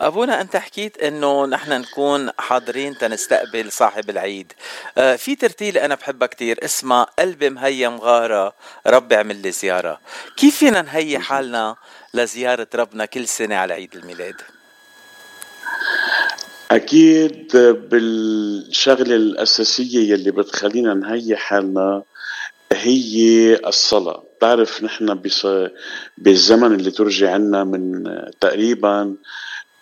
أبونا 0.00 0.40
أنت 0.40 0.56
حكيت 0.56 0.98
إنه 0.98 1.46
نحن 1.46 1.72
نكون 1.72 2.30
حاضرين 2.38 2.98
تنستقبل 2.98 3.72
صاحب 3.72 4.10
العيد. 4.10 4.52
آه، 4.98 5.16
في 5.16 5.36
ترتيلة 5.36 5.84
أنا 5.84 5.94
بحبها 5.94 6.28
كتير 6.28 6.64
اسمها 6.64 7.06
قلبي 7.18 7.50
مهيا 7.50 7.88
مغارة 7.88 8.54
ربي 8.86 9.14
عمل 9.16 9.36
لي 9.42 9.50
زيارة. 9.50 10.00
كيف 10.36 10.56
فينا 10.56 10.82
نهيئ 10.82 11.18
حالنا 11.18 11.76
لزيارة 12.14 12.68
ربنا 12.74 13.04
كل 13.04 13.28
سنة 13.28 13.54
على 13.56 13.74
عيد 13.74 13.94
الميلاد؟ 13.96 14.34
أكيد 16.70 17.56
بالشغلة 17.90 19.16
الأساسية 19.16 20.12
يلي 20.12 20.30
بتخلينا 20.30 20.94
نهيئ 20.94 21.36
حالنا 21.36 22.02
هي 22.72 23.54
الصلاة. 23.66 24.24
بتعرف 24.38 24.82
نحن 24.82 25.14
بص- 25.14 25.70
بالزمن 26.18 26.74
اللي 26.74 26.90
ترجي 26.90 27.26
عنا 27.26 27.64
من 27.64 28.04
تقريبا 28.40 29.14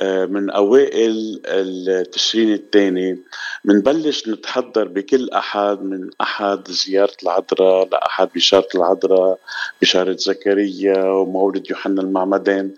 من 0.02 0.50
أوائل 0.50 1.40
التشرين 1.46 2.52
الثاني. 2.52 3.18
منبلش 3.64 4.28
نتحضر 4.28 4.88
بكل 4.88 5.30
أحد 5.30 5.82
من 5.82 6.10
أحد 6.20 6.70
زيارة 6.70 7.16
العذراء 7.22 7.88
لأحد 7.88 8.28
بشارة 8.34 8.68
العذراء 8.74 9.38
بشارة 9.82 10.16
زكريا 10.16 11.04
ومولد 11.04 11.70
يوحنا 11.70 12.02
المعمدان. 12.02 12.70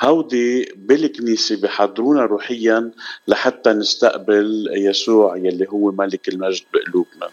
هودي 0.00 0.72
بالكنيسة 0.76 1.56
بحضرونا 1.56 2.24
روحيا 2.24 2.90
لحتى 3.28 3.70
نستقبل 3.70 4.68
يسوع 4.72 5.36
يلي 5.36 5.66
هو 5.68 5.92
ملك 5.92 6.28
المجد 6.28 6.64
بقلوبنا. 6.74 7.30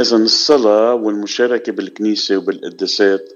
إذا 0.00 0.16
الصلاة 0.16 0.94
والمشاركة 0.94 1.72
بالكنيسة 1.72 2.36
وبالقداسات 2.36 3.32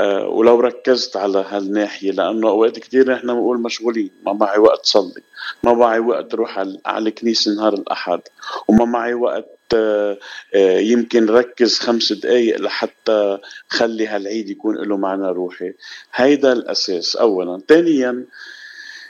آه، 0.00 0.28
ولو 0.28 0.60
ركزت 0.60 1.16
على 1.16 1.44
هالناحية 1.48 2.10
لأنه 2.12 2.48
أوقات 2.48 2.78
كتير 2.78 3.12
نحن 3.12 3.26
بنقول 3.26 3.60
مشغولين 3.60 4.10
ما 4.26 4.32
معي 4.32 4.58
وقت 4.58 4.86
صلي 4.86 5.22
ما 5.62 5.72
معي 5.72 5.98
وقت 5.98 6.34
روح 6.34 6.58
على 6.86 7.08
الكنيسة 7.08 7.54
نهار 7.54 7.74
الأحد 7.74 8.20
وما 8.68 8.84
معي 8.84 9.14
وقت 9.14 9.56
آه، 9.74 10.18
آه، 10.54 10.78
يمكن 10.78 11.26
ركز 11.26 11.78
خمس 11.78 12.12
دقايق 12.12 12.60
لحتى 12.60 13.38
خلي 13.68 14.06
هالعيد 14.06 14.50
يكون 14.50 14.76
له 14.76 14.96
معنى 14.96 15.30
روحي. 15.30 15.72
هيدا 16.14 16.52
الأساس 16.52 17.16
أولا. 17.16 17.60
ثانيا 17.68 18.24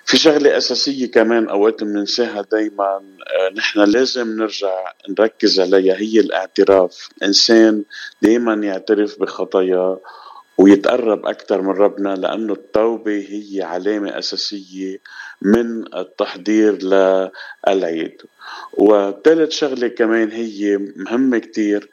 في 0.05 0.16
شغلة 0.16 0.57
أساسية 0.57 1.11
كمان 1.11 1.49
أوقات 1.49 1.84
بننساها 1.84 2.43
دايما 2.53 3.01
نحن 3.55 3.80
لازم 3.80 4.37
نرجع 4.37 4.93
نركز 5.09 5.61
عليها 5.61 5.97
هي 5.97 6.20
الاعتراف. 6.20 7.09
الإنسان 7.18 7.82
دايما 8.22 8.55
يعترف 8.55 9.20
بخطاياه 9.20 10.01
ويتقرب 10.59 11.27
أكثر 11.27 11.63
من 11.63 11.69
ربنا 11.69 12.15
لأنه 12.17 12.53
التوبة 12.53 13.27
هي 13.31 13.63
علامة 13.63 14.19
أساسية 14.19 15.01
من 15.43 15.95
التحضير 15.97 16.83
للعيد. 16.83 18.23
وثالث 18.73 19.51
شغلة 19.51 19.89
كمان 19.89 20.31
هي 20.31 20.79
مهمة 20.97 21.39
كتير 21.39 21.91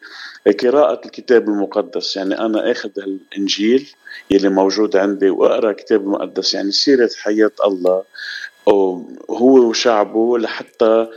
قراءة 0.61 1.05
الكتاب 1.05 1.49
المقدس. 1.49 2.17
يعني 2.17 2.39
أنا 2.39 2.71
أخذ 2.71 2.89
الإنجيل 2.97 3.89
يلي 4.31 4.49
موجود 4.49 4.95
عندي 4.95 5.29
وأقرأ 5.29 5.71
الكتاب 5.71 6.01
المقدس 6.01 6.53
يعني 6.53 6.71
سيرة 6.71 7.09
حياة 7.23 7.51
الله 7.65 8.03
هو 9.29 9.69
وشعبه 9.69 10.37
لحتى 10.37 11.07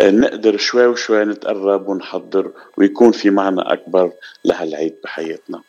نقدر 0.00 0.56
شوي 0.56 0.86
وشوي 0.86 1.24
نتقرب 1.24 1.88
ونحضر 1.88 2.50
ويكون 2.78 3.12
في 3.12 3.30
معنى 3.30 3.60
أكبر 3.60 4.12
لهالعيد 4.44 4.94
بحياتنا. 5.04 5.60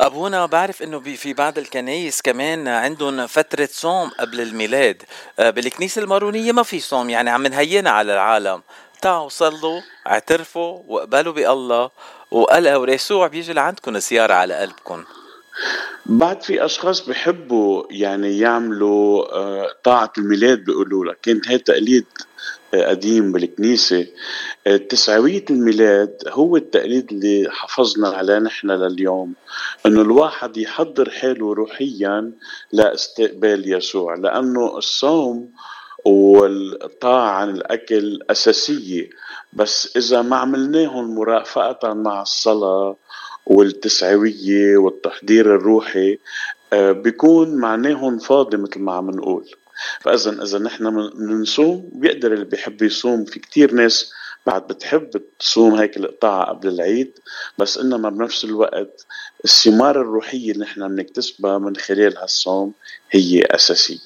أبونا 0.00 0.46
بعرف 0.46 0.82
إنه 0.82 1.00
في 1.00 1.34
بعض 1.34 1.58
الكنايس 1.58 2.22
كمان 2.22 2.68
عندهم 2.68 3.26
فترة 3.26 3.68
صوم 3.72 4.08
قبل 4.08 4.40
الميلاد. 4.40 5.02
آه، 5.38 5.50
بالكنيسة 5.50 6.02
المارونية 6.02 6.52
ما 6.52 6.62
في 6.62 6.80
صوم 6.80 7.10
يعني 7.10 7.30
عم 7.30 7.46
نهينا 7.46 7.90
على 7.90 8.12
العالم. 8.12 8.62
تعوا 9.02 9.28
صلوا 9.28 9.80
اعترفوا 10.06 10.82
واقبلوا 10.88 11.32
بالله. 11.32 11.90
وقال 12.30 12.74
ويسوع 12.74 13.26
بيجي 13.26 13.52
لعندكم 13.52 13.98
زيارة 13.98 14.34
على 14.34 14.54
قلبكم. 14.54 15.04
بعد 16.06 16.42
في 16.42 16.64
أشخاص 16.64 17.08
بحبوا 17.08 17.84
يعني 17.90 18.38
يعملوا 18.38 19.34
آه، 19.36 19.68
طاعة 19.84 20.12
الميلاد 20.18 20.64
بيقولوا 20.64 21.04
لك. 21.04 21.18
كانت 21.22 21.48
هي 21.48 21.58
تقليد 21.58 22.06
قديم 22.82 23.32
بالكنيسة 23.32 24.06
آه، 24.66 24.76
تسعوية 24.76 25.44
الميلاد 25.50 26.22
هو 26.28 26.56
التقليد 26.56 27.12
اللي 27.12 27.48
حفظنا 27.50 28.08
عليه 28.08 28.38
نحن 28.38 28.70
لليوم 28.70 29.34
إنه 29.86 30.00
الواحد 30.02 30.56
يحضر 30.56 31.10
حاله 31.10 31.54
روحيا 31.54 32.32
لاستقبال 32.72 33.72
يسوع 33.72 34.14
لأنه 34.14 34.78
الصوم 34.78 35.50
والطاعة 36.04 37.30
عن 37.30 37.50
الأكل 37.50 38.20
أساسية. 38.30 39.10
بس 39.52 39.96
إذا 39.96 40.22
ما 40.22 40.36
عملناهم 40.36 41.14
مرافقة 41.14 41.94
مع 41.94 42.22
الصلاة 42.22 42.96
والتسعوية 43.46 44.76
والتحضير 44.76 45.54
الروحي 45.54 46.18
آه، 46.72 46.92
بيكون 46.92 47.54
معناهم 47.54 48.18
فاضي 48.18 48.56
مثل 48.56 48.80
ما 48.80 48.92
عم 48.92 49.10
نقول. 49.10 49.50
فإذا 50.00 50.42
إذا 50.42 50.58
نحن 50.58 51.10
بنصوم 51.10 51.90
بيقدر 51.92 52.32
اللي 52.32 52.44
بيحب 52.44 52.82
يصوم. 52.82 53.24
في 53.24 53.40
كتير 53.40 53.72
ناس 53.72 54.12
بعد 54.46 54.66
بتحب 54.66 55.22
تصوم 55.38 55.74
هيك 55.74 55.96
القطاع 55.96 56.44
قبل 56.44 56.68
العيد 56.68 57.18
بس 57.58 57.78
إنما 57.78 58.10
بنفس 58.10 58.44
الوقت 58.44 59.06
الثمار 59.44 60.00
الروحية 60.00 60.52
اللي 60.52 60.64
نحن 60.64 60.88
بنكتسبها 60.88 61.58
من 61.58 61.76
خلال 61.76 62.18
هالصوم 62.18 62.72
هي 63.10 63.42
أساسية. 63.50 63.98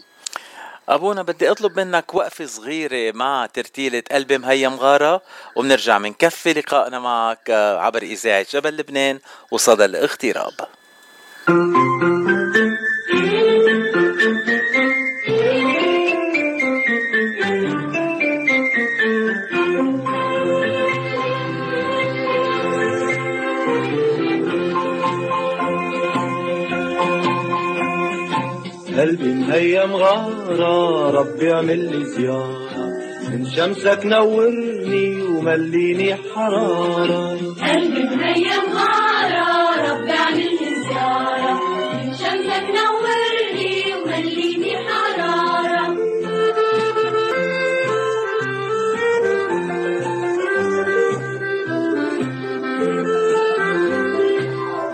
أبونا 0.88 1.22
بدي 1.22 1.50
أطلب 1.50 1.80
منك 1.80 2.14
وقفة 2.14 2.46
صغيرة 2.46 3.16
مع 3.16 3.46
ترتيلة 3.46 4.02
قلبي 4.12 4.38
مهيم 4.38 4.74
غاره 4.74 5.22
وبنرجع 5.56 5.98
منكفي 5.98 6.52
لقائنا 6.52 6.98
معك 6.98 7.50
عبر 7.50 8.02
إذاعة 8.02 8.46
جبل 8.52 8.76
لبنان 8.76 9.18
وصدى 9.50 9.84
الاغتراب. 9.84 10.54
قلبي 29.58 29.74
مهيم 29.74 29.96
غارة 29.96 31.10
ربي 31.10 31.52
أعمل 31.52 31.78
لي 31.90 32.04
زيارة. 32.04 32.58
من 33.30 33.50
شمسك 33.50 34.00
نورني 34.04 35.22
ومليني 35.22 36.14
حرارة. 36.14 37.30
قلبي 37.68 38.02
مهيم 38.02 38.66
غارة 38.78 39.46
ربي 39.90 40.12
أعمل 40.12 40.50
لي 40.60 40.70
زيارة. 40.88 41.54
من 41.94 42.14
شمسك 42.14 42.66
نورني 42.78 43.94
ومليني 44.02 44.72
حرارة. 44.86 45.96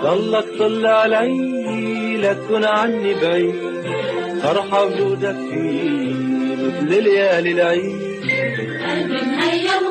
ضلك 0.03 0.59
طل 0.59 0.87
علي 0.87 2.17
لا 2.17 2.33
تكون 2.33 2.65
عني 2.65 3.15
بعيد 3.15 3.74
فرحة 4.45 4.85
وجودك 4.85 5.37
فيه 5.37 6.15
مثل 6.55 7.03
ليالي 7.03 7.53
العيد. 7.53 8.21
قلبي 8.89 9.21
مهيم 9.27 9.85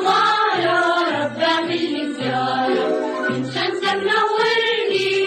ربي 1.24 1.44
اعمل 1.44 1.92
لي 1.92 2.14
زيارة 2.14 2.86
من 3.30 3.44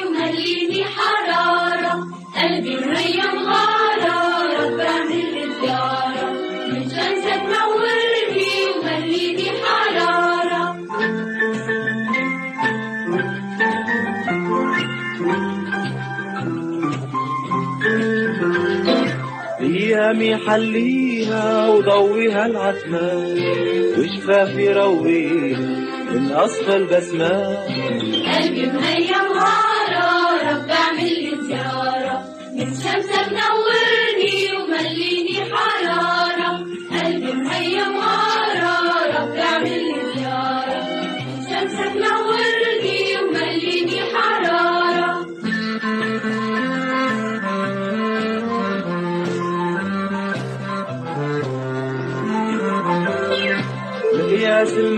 ومليني 0.05 0.85
حرارة. 0.85 2.07
قلبي 2.37 2.75
مهيم 2.75 3.49
غارة 3.49 3.76
ايامي 20.07 20.37
حليها 20.37 21.69
وضويها 21.69 22.45
العتمة 22.45 23.35
وشفافي 23.99 24.73
رويها 24.73 25.57
من 26.11 26.31
أصفى 26.31 26.75
البسمات 26.75 27.67
قلبي 28.35 28.65
مهيم 28.65 29.27
غارة 29.33 30.51
رب 30.51 30.69
اعمل 30.69 31.03
لي 31.03 31.37
زيارة. 31.47 32.23
من 32.55 32.65
شمسك 32.65 33.26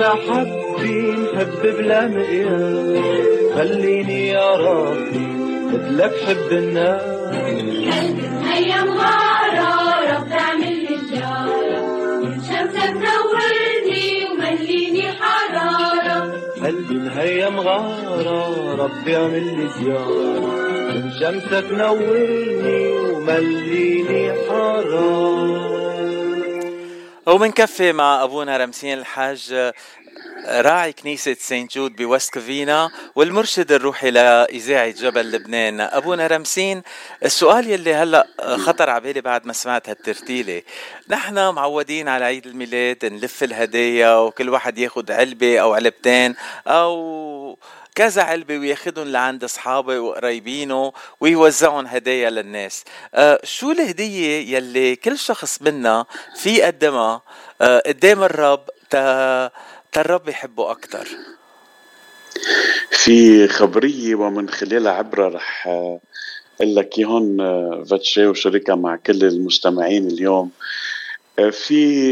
يا 0.10 0.16
حبي 0.16 1.02
نحب 1.12 1.62
بلا 1.62 2.08
مقياس 2.08 3.54
خليني 3.56 4.28
يا 4.28 4.56
ربي 4.56 5.28
مثلك 5.70 6.14
حب 6.28 6.52
الناس. 6.52 7.02
قلبي 7.94 8.30
هيا 8.46 8.82
مغارة 8.82 9.72
رب 10.12 10.30
تعمل 10.30 10.76
لي 10.86 10.98
جارة 11.12 11.82
شمسك 12.50 12.94
نورني 13.06 14.26
ومليني 14.32 15.12
حرارة. 15.12 16.20
قلبي 16.64 16.94
مهيا 16.94 17.50
مغارة 17.50 18.76
رب 18.84 19.08
يعمل 19.08 19.58
لي 19.58 19.68
زيارة. 19.68 20.94
من 20.94 21.12
شمسك 21.20 21.66
نورني 21.72 22.92
ومليني 22.92 24.34
حرارة. 24.34 25.70
وبنكفي 27.28 27.92
مع 27.92 28.24
أبونا 28.24 28.58
رمسين 28.58 28.98
الحاج 28.98 29.72
راعي 30.46 30.94
كنيسة 30.94 31.36
Saint 31.40 31.74
Jude 31.74 31.96
ب 31.96 32.03
West 32.03 32.34
Covina 32.34 32.92
والمرشد 33.16 33.72
الروحي 33.72 34.12
لإذاعة 34.12 34.90
جبل 34.90 35.32
لبنان. 35.32 35.82
أبونا 35.82 36.28
رمسين 36.28 36.82
السؤال 37.26 37.70
يلي 37.70 37.94
هلأ 37.94 38.28
خطر 38.58 38.90
على 38.90 39.02
بالي 39.02 39.22
بعد 39.22 39.46
ما 39.46 39.54
سمعت 39.54 39.90
هالترتيلة. 39.90 40.62
نحن 41.10 41.50
معودين 41.50 42.08
على 42.08 42.26
عيد 42.26 42.48
الميلاد 42.48 43.06
نلف 43.06 43.44
الهدايا 43.44 44.16
وكل 44.16 44.50
واحد 44.50 44.78
ياخد 44.78 45.12
علبة 45.12 45.60
أو 45.60 45.74
علبتين 45.74 46.36
أو 46.68 47.60
كذا 47.96 48.24
علبة 48.24 48.58
وياخدهم 48.58 49.08
لعند 49.08 49.44
أصحابه 49.44 50.00
وقرايبينه 50.00 50.94
ويوزعهم 51.20 51.88
هدايا 51.88 52.30
للناس. 52.30 52.84
أه 53.14 53.40
شو 53.44 53.72
الهدية 53.72 54.58
يلي 54.58 54.96
كل 54.96 55.18
شخص 55.18 55.62
منا 55.62 56.06
في 56.36 56.50
يقدمها 56.50 57.22
أه 57.62 57.84
قدام 57.86 58.24
الرب 58.24 58.64
تا 58.90 59.52
الرب 59.98 60.30
يحبه 60.30 60.72
أكتر. 60.72 61.08
في 62.90 63.48
خبرية 63.48 64.16
ومن 64.16 64.50
خلالها 64.50 64.92
عبرة 64.92 65.28
رح 65.28 65.68
أقول 65.68 66.76
لك 66.76 66.98
إياهم 67.00 67.38
فاتشي 67.86 68.28
وشركة 68.28 68.76
مع 68.76 68.96
كل 68.96 69.24
المستمعين 69.24 70.08
اليوم. 70.08 70.52
في 71.52 72.12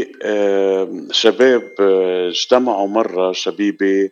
شباب 1.12 1.72
اجتمعوا 2.28 2.88
مرة 2.88 3.32
شبيبة 3.32 4.10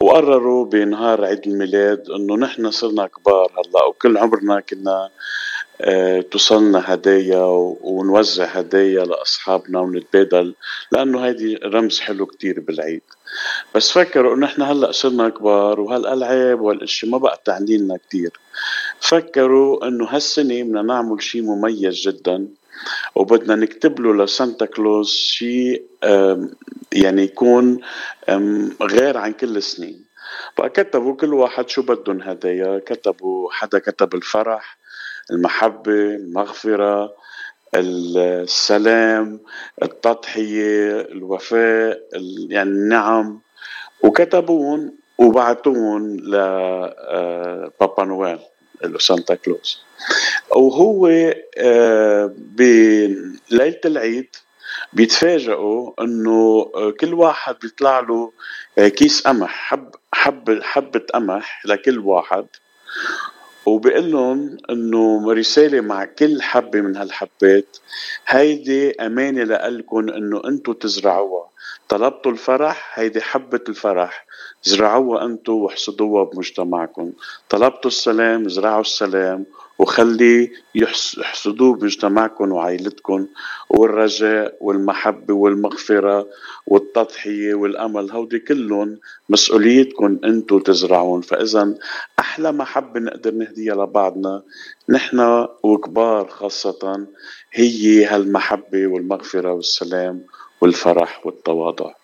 وقرروا 0.00 0.64
بنهار 0.64 1.24
عيد 1.24 1.46
الميلاد 1.46 2.10
إنه 2.10 2.36
نحن 2.36 2.70
صرنا 2.70 3.06
كبار 3.06 3.52
هلأ 3.52 3.84
وكل 3.84 4.16
عمرنا 4.18 4.60
كنا 4.60 5.10
توصلنا 6.30 6.94
هدايا 6.94 7.42
ونوزع 7.80 8.44
هدايا 8.44 9.04
لأصحابنا 9.04 9.80
ونتبادل 9.80 10.54
لأنه 10.92 11.24
هيدي 11.26 11.56
رمز 11.56 12.00
حلو 12.00 12.26
كتير 12.26 12.60
بالعيد. 12.60 13.02
بس 13.74 13.92
فكروا 13.92 14.34
إنه 14.34 14.46
نحن 14.46 14.62
هلأ 14.62 14.92
صرنا 14.92 15.28
كبار 15.28 15.80
وهالألعاب 15.80 16.60
والاشياء 16.60 17.10
ما 17.10 17.18
بقى 17.18 17.42
تعني 17.44 17.76
لنا 17.76 17.96
كتير. 17.96 18.30
فكروا 19.00 19.88
إنه 19.88 20.04
هالسنة 20.04 20.62
بدنا 20.62 20.82
نعمل 20.82 21.22
شيء 21.22 21.42
مميز 21.42 22.08
جدا 22.08 22.48
وبدنا 23.14 23.54
نكتب 23.54 24.00
له 24.00 24.24
لسانتا 24.24 24.66
كلوز 24.66 25.08
شيء 25.10 25.82
يعني 26.92 27.22
يكون 27.22 27.80
غير 28.82 29.16
عن 29.16 29.32
كل 29.32 29.56
السنين 29.56 30.04
فكتبوا 30.56 31.16
كل 31.16 31.34
واحد 31.34 31.68
شو 31.68 31.82
بدهم 31.82 32.22
هدايا 32.22 32.78
كتبوا 32.86 33.50
حدا 33.52 33.78
كتب 33.78 34.14
الفرح 34.14 34.78
المحبة 35.32 35.92
المغفرة 35.92 37.14
السلام 37.74 39.40
التضحية 39.82 41.00
الوفاء 41.00 42.00
يعني 42.48 42.70
النعم. 42.70 43.40
وكتبون 44.02 44.96
وبعتون 45.18 46.16
لبابا 46.16 48.04
نويل 48.04 48.38
Santa 48.98 49.34
Claus. 49.34 49.80
وهو 50.50 51.06
بليلة 52.36 53.80
العيد 53.84 54.36
بيتفاجئوا 54.92 56.02
إنه 56.02 56.70
كل 57.00 57.14
واحد 57.14 57.56
بيطلع 57.62 58.00
له 58.00 58.32
كيس 58.76 59.26
قمح 59.26 59.50
حب 59.50 59.90
حب 60.12 60.60
حبة 60.62 61.02
قمح 61.14 61.66
لكل 61.66 61.98
واحد. 61.98 62.46
وبقول 63.70 64.12
لهم 64.12 64.56
إنه 64.70 65.32
رسالة 65.32 65.80
مع 65.80 66.04
كل 66.04 66.42
حبة 66.42 66.80
من 66.80 66.96
هالحبات 66.96 67.76
هيدي 68.26 68.92
أمانة 69.06 69.44
لألكم 69.44 70.08
إنه 70.08 70.42
أنتم 70.44 70.72
تزرعوها. 70.72 71.46
طلبتوا 71.88 72.32
الفرح 72.32 72.98
هيدي 72.98 73.20
حبة 73.20 73.60
الفرح. 73.68 74.26
زرعوها 74.62 75.24
أنتم 75.24 75.52
واحصدوها 75.52 76.24
بمجتمعكم 76.24 77.12
طلبتوا 77.48 77.90
السلام 77.90 78.48
زرعوا 78.48 78.80
السلام. 78.80 79.46
وخلي 79.80 80.52
يحصدوه 80.74 81.74
بمجتمعكم 81.74 82.52
وعائلتكم 82.52 83.26
والرجاء 83.70 84.56
والمحبة 84.60 85.34
والمغفرة 85.34 86.28
والتضحية 86.66 87.54
والأمل. 87.54 88.10
هودي 88.10 88.38
كلهم 88.38 88.98
مسؤوليتكم 89.28 90.18
أنتم 90.24 90.58
تزرعون. 90.58 91.20
فإذا 91.20 91.74
أحلى 92.18 92.52
محبة 92.52 93.00
نقدر 93.00 93.30
نهديها 93.34 93.74
لبعضنا. 93.74 94.42
نحن 94.88 95.46
وكبار 95.62 96.28
خاصة 96.28 97.06
هي 97.52 98.04
هالمحبة 98.04 98.86
والمغفرة 98.86 99.52
والسلام 99.52 100.22
والفرح 100.60 101.26
والتواضع. 101.26 101.99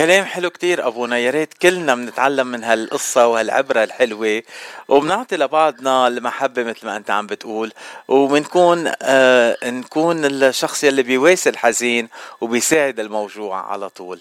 كلام 0.00 0.24
حلو 0.24 0.50
كتير 0.50 0.86
أبونا 0.86 1.18
يا 1.18 1.30
ريت 1.30 1.54
كلنا 1.54 1.94
بنتعلم 1.94 2.46
من 2.46 2.64
هالقصة 2.64 3.26
وهالعبرة 3.26 3.84
الحلوة. 3.84 4.42
وبنعطي 4.88 5.36
لبعضنا 5.36 6.08
المحبة 6.08 6.62
مثل 6.62 6.86
ما 6.86 6.96
أنت 6.96 7.10
عم 7.10 7.26
بتقول. 7.26 7.72
وبنكون 8.08 8.92
آه 9.02 9.56
نكون 9.64 10.24
الشخص 10.24 10.84
يلي 10.84 11.02
بيواسي 11.02 11.50
الحزين 11.50 12.08
وبيساعد 12.40 13.00
الموجوع 13.00 13.72
على 13.72 13.88
طول. 13.88 14.20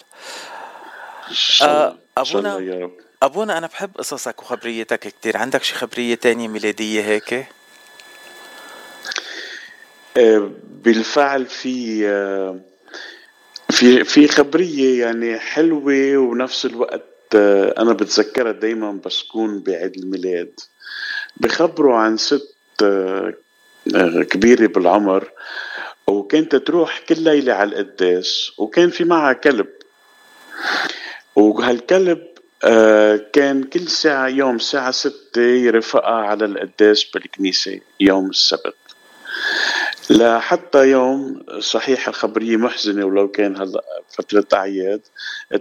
آه 1.61 1.95
أبونا 2.17 2.89
أبونا 3.23 3.57
أنا 3.57 3.67
بحب 3.67 3.97
قصصك 3.97 4.41
وخبريتك 4.41 4.99
كتير. 4.99 5.37
عندك 5.37 5.63
شي 5.63 5.75
خبرية 5.75 6.15
تانية 6.15 6.47
ميلادية 6.47 7.01
هيك؟ 7.03 7.45
آه 10.17 10.51
بالفعل 10.63 11.45
في 11.45 12.07
آه 12.07 12.68
في 13.79 14.03
في 14.03 14.27
خبرية 14.27 14.99
يعني 15.05 15.39
حلوة 15.39 16.17
ونفس 16.17 16.65
الوقت 16.65 17.35
أنا 17.77 17.93
بتذكرها 17.93 18.51
دايما 18.51 18.91
بس 19.05 19.23
كون 19.23 19.59
بعيد 19.59 19.97
الميلاد. 19.97 20.59
بخبروا 21.37 21.95
عن 21.95 22.17
ست 22.17 22.55
كبيرة 24.29 24.67
بالعمر 24.67 25.31
وكانت 26.07 26.55
تروح 26.55 26.99
كل 26.99 27.21
ليلة 27.21 27.53
على 27.53 27.69
القداس 27.69 28.51
وكان 28.57 28.89
في 28.89 29.03
معها 29.03 29.33
كلب. 29.33 29.67
وهالكلب 31.35 32.27
كان 33.33 33.63
كل 33.73 33.87
ساعة 33.87 34.27
يوم 34.27 34.55
الساعة 34.55 34.91
ستة 34.91 35.41
يرفقها 35.41 36.25
على 36.25 36.45
القداس 36.45 37.03
بالكنيسة 37.03 37.79
يوم 37.99 38.29
السبت. 38.29 38.75
لحتى 40.09 40.89
يوم 40.89 41.43
صحيح 41.59 42.07
الخبرية 42.07 42.57
محزنة 42.57 43.05
ولو 43.05 43.27
كان 43.31 43.57
هلا 43.57 43.83
فترة 44.09 44.45
أعياد 44.53 45.01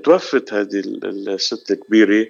توفت 0.05 0.53
هذه 0.53 0.83
الست 1.05 1.71
الكبيرة 1.71 2.27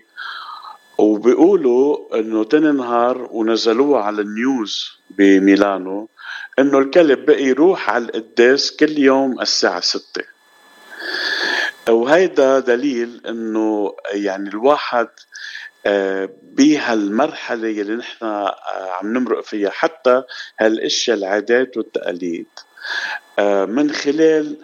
وبيقولوا 0.98 2.18
إنه 2.18 2.44
تاني 2.44 2.72
نهار 2.72 3.28
ونزلوها 3.30 4.02
على 4.02 4.22
النيوز 4.22 4.98
بميلانو 5.10 6.08
إنه 6.58 6.78
الكلب 6.78 7.26
بقي 7.26 7.44
يروح 7.44 7.90
على 7.90 8.04
القداس 8.04 8.76
كل 8.76 8.98
يوم 8.98 9.40
الساعة 9.40 9.80
ستة. 9.80 10.22
وهيدا 11.88 12.58
دليل 12.60 13.20
إنه 13.28 13.94
يعني 14.12 14.48
الواحد 14.48 15.08
بهالمرحلة 16.42 17.68
اللي 17.80 17.96
نحن 17.96 18.24
عم 19.00 19.12
نمرق 19.12 19.40
فيها 19.44 19.70
حتى 19.70 20.22
هالأشياء 20.60 21.16
العادات 21.16 21.76
والتقاليد. 21.76 22.46
من 23.68 23.90
خلال 23.90 24.56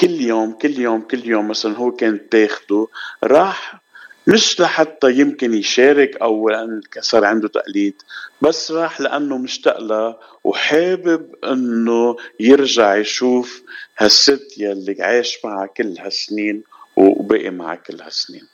كل 0.00 0.10
يوم 0.20 0.52
كل 0.52 0.78
يوم 0.78 1.00
كل 1.00 1.26
يوم 1.28 1.48
مثلا 1.48 1.76
هو 1.76 1.92
كان 1.92 2.28
تاخده 2.28 2.86
راح 3.24 3.80
مش 4.26 4.60
لحتى 4.60 5.12
يمكن 5.12 5.54
يشارك 5.54 6.16
أو 6.16 6.48
لأن 6.48 6.80
صار 7.00 7.24
عنده 7.24 7.48
تقليد 7.48 8.02
بس 8.42 8.70
راح 8.70 9.00
لأنه 9.00 9.38
مشتاق 9.38 9.80
لها 9.80 10.18
وحابب 10.44 11.34
إنه 11.44 12.16
يرجع 12.40 12.96
يشوف 12.96 13.62
هالست 13.98 14.54
يلي 14.58 14.96
عاش 15.02 15.38
معها 15.44 15.66
كل 15.66 15.98
هالسنين 15.98 16.62
وبقي 16.96 17.50
معها 17.50 17.74
كل 17.74 18.00
هالسنين. 18.00 18.46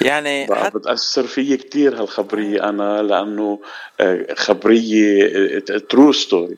يعني 0.00 0.46
بقى 0.46 0.70
بتأثر 0.70 1.26
فيي 1.26 1.56
كتير 1.56 2.00
هالخبرية 2.00 2.68
أنا 2.68 3.02
لأنه 3.02 3.60
خبرية 4.36 5.58
true 5.58 6.12
story 6.12 6.56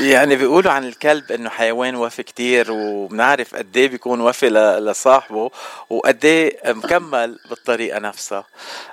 يعني 0.00 0.36
بيقولوا 0.36 0.72
عن 0.72 0.84
الكلب 0.88 1.32
إنه 1.32 1.50
حيوان 1.50 1.94
وفي 1.96 2.22
كتير 2.22 2.66
وبنعرف 2.70 3.54
قد 3.54 3.76
إيه 3.76 3.88
بيكون 3.88 4.20
وفي 4.20 4.48
لصاحبه 4.80 5.50
وقد 5.90 6.24
إيه 6.24 6.72
مكمل 6.72 7.38
بالطريقة 7.50 7.98
نفسها. 7.98 8.44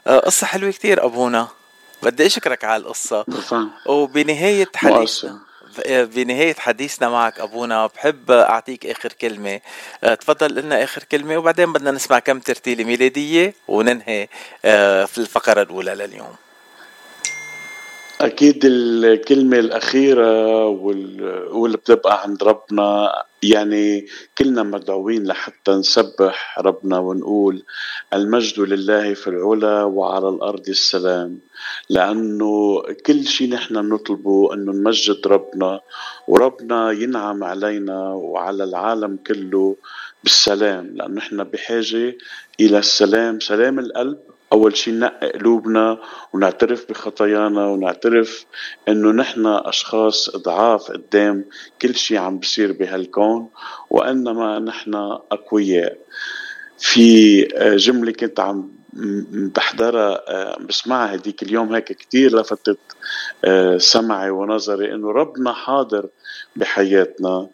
قصة 0.08 0.48
حلوة 0.48 0.72
كتير 0.72 1.06
أبونا. 1.06 1.48
بدي 2.04 2.26
أشكرك 2.26 2.64
على 2.64 2.82
القصة. 2.82 3.26
وبنهاية 3.86 4.70
حديثنا 4.76 5.40
بنهاية 5.88 6.54
حديثنا 6.54 7.10
معك 7.10 7.40
أبونا 7.40 7.88
بحب 7.88 8.32
أعطيك 8.32 8.86
آخر 8.86 9.14
كلمة. 9.14 9.62
آه، 10.04 10.14
تفضل 10.16 10.56
لنا 10.56 10.84
آخر 10.84 11.04
كلمة 11.04 11.38
وبعدين 11.38 11.74
بدنا 11.74 11.92
نسمع 11.92 12.20
كم 12.20 12.40
ترتيلة 12.40 12.84
ميلادية 12.84 13.54
وننهي 13.68 14.28
آه، 14.66 15.06
في 15.06 15.18
الفقرة 15.18 15.62
الأولى 15.62 15.96
لليوم. 15.96 16.36
أكيد 18.22 18.62
الكلمة 18.66 19.60
الأخيرة 19.60 20.66
وال- 20.68 21.48
واللي 21.52 21.78
بتبقى 21.78 22.22
عند 22.24 22.44
ربنا 22.44 23.12
يعني 23.44 24.06
كلنا 24.38 24.64
مدعوين 24.64 25.24
لحتى 25.28 25.72
نسبح 25.72 26.60
ربنا 26.60 26.98
ونقول 27.00 27.64
المجد 28.14 28.60
لله 28.60 29.14
في 29.14 29.28
العلا 29.28 29.84
وعلى 29.84 30.30
الأرض 30.30 30.70
السلام. 30.70 31.40
لأنه 31.90 32.82
كل 33.06 33.26
شيء 33.26 33.50
نحن 33.50 33.74
نطلبه 33.74 34.54
أنه 34.54 34.72
نمجد 34.72 35.28
ربنا 35.28 35.80
وربنا 36.28 36.92
ينعم 36.92 37.44
علينا 37.44 38.14
وعلى 38.14 38.64
العالم 38.64 39.18
كله 39.28 39.76
بالسلام. 40.24 40.92
لأنه 40.96 41.14
نحن 41.16 41.44
بحاجة 41.44 42.18
إلى 42.60 42.78
السلام 42.80 43.40
سلام 43.40 43.80
القلب 43.80 44.20
أول 44.54 44.78
شيء 44.78 44.94
نقي 44.94 45.30
قلوبنا 45.30 46.00
ونعترف 46.34 46.86
بخطايانا 46.90 47.66
ونعترف 47.66 48.46
إنه 48.88 49.12
نحن 49.12 49.46
أشخاص 49.46 50.30
ضعاف 50.38 50.92
قدام 50.92 51.46
كل 51.82 51.96
شيء 51.96 52.18
عم 52.18 52.40
بصير 52.40 52.72
بهالكون 52.72 53.50
وإنما 53.90 54.60
نحن 54.60 54.96
أقوياء. 55.32 55.98
في 56.82 57.48
آه، 57.56 57.76
جملة 57.76 58.12
كنت 58.12 58.40
عم 58.40 58.72
بحضرها 59.56 60.22
آه، 60.28 60.58
بسمعها 60.60 61.16
هديك 61.16 61.44
اليوم 61.44 61.76
هيك 61.76 61.92
كتير 61.92 62.40
لفتت 62.40 62.80
آه، 63.46 63.78
سمعي 63.78 64.30
ونظري 64.30 64.94
إنه 64.94 65.12
ربنا 65.12 65.54
حاضر 65.54 66.10
بحياتنا 66.56 67.50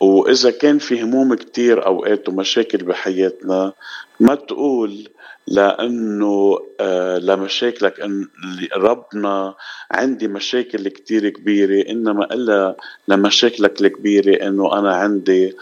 وإذا 0.00 0.50
كان 0.50 0.78
في 0.78 1.02
هموم 1.02 1.34
كتير 1.34 1.86
أوقات 1.86 2.28
ومشاكل 2.28 2.78
بحياتنا 2.78 3.72
ما 4.20 4.34
تقول 4.34 5.08
لأنه 5.46 6.58
آه 6.80 7.18
لمشاكلك 7.18 8.00
إن 8.00 8.28
ربنا 8.76 9.54
عندي 9.90 10.28
مشاكل 10.28 10.88
كتير 10.88 11.28
كبيرة 11.28 11.90
إنما 11.90 12.24
إلا 12.24 12.76
لمشاكلك 13.08 13.80
الكبيرة 13.80 14.46
إنه 14.46 14.78
أنا 14.78 14.94
عندي 14.94 15.56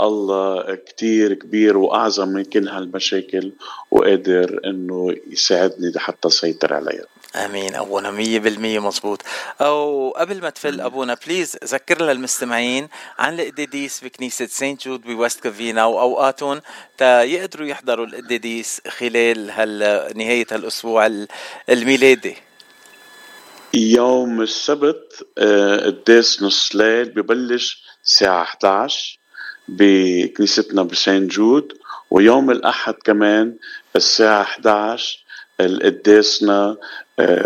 الله 0.00 0.74
كتير 0.74 1.34
كبير 1.34 1.76
وأعظم 1.78 2.28
من 2.28 2.44
كل 2.44 2.68
هالمشاكل 2.68 3.52
وقادر 3.90 4.60
إنه 4.64 5.16
يساعدني 5.26 5.90
لحتى 5.90 6.30
سيطر 6.30 6.74
عليها. 6.74 7.09
آمين. 7.36 7.74
أبونا 7.74 8.10
مية 8.10 8.38
بالمية 8.38 8.78
مزبوط 8.78 9.22
أو 9.60 10.10
قبل 10.10 10.40
ما 10.40 10.50
تفل 10.50 10.80
أبونا 10.80 11.16
please 11.26 11.56
ذكر 11.64 12.02
للمستمعين 12.02 12.88
عن 13.18 13.40
القداديس 13.40 14.04
بكنيسة 14.04 14.46
سانت 14.46 14.84
جود 14.88 15.00
بوست 15.02 15.40
كوفينا 15.40 15.84
وأوقاتهم 15.84 16.60
تا 16.98 17.22
يقدروا 17.22 17.66
يحضروا 17.66 18.06
القداديس 18.06 18.80
خلال 18.88 19.50
هال 19.50 19.78
نهاية 20.18 20.46
هالأسبوع 20.50 21.06
ال- 21.06 21.28
الميلادي. 21.68 22.36
يوم 23.74 24.42
السبت 24.42 25.26
آه، 25.38 25.76
قداس 25.86 26.42
نص 26.42 26.76
ليل 26.76 27.04
ببلش 27.10 27.84
الساعة 28.04 28.42
11 28.42 29.18
بكنيستنا 29.68 30.82
بسان 30.82 31.26
جود 31.28 31.72
ويوم 32.10 32.50
الأحد 32.50 32.94
كمان 32.94 33.56
الساعة 33.96 34.42
11 34.42 35.18
القداسنا 35.60 36.64
آه، 36.66 36.76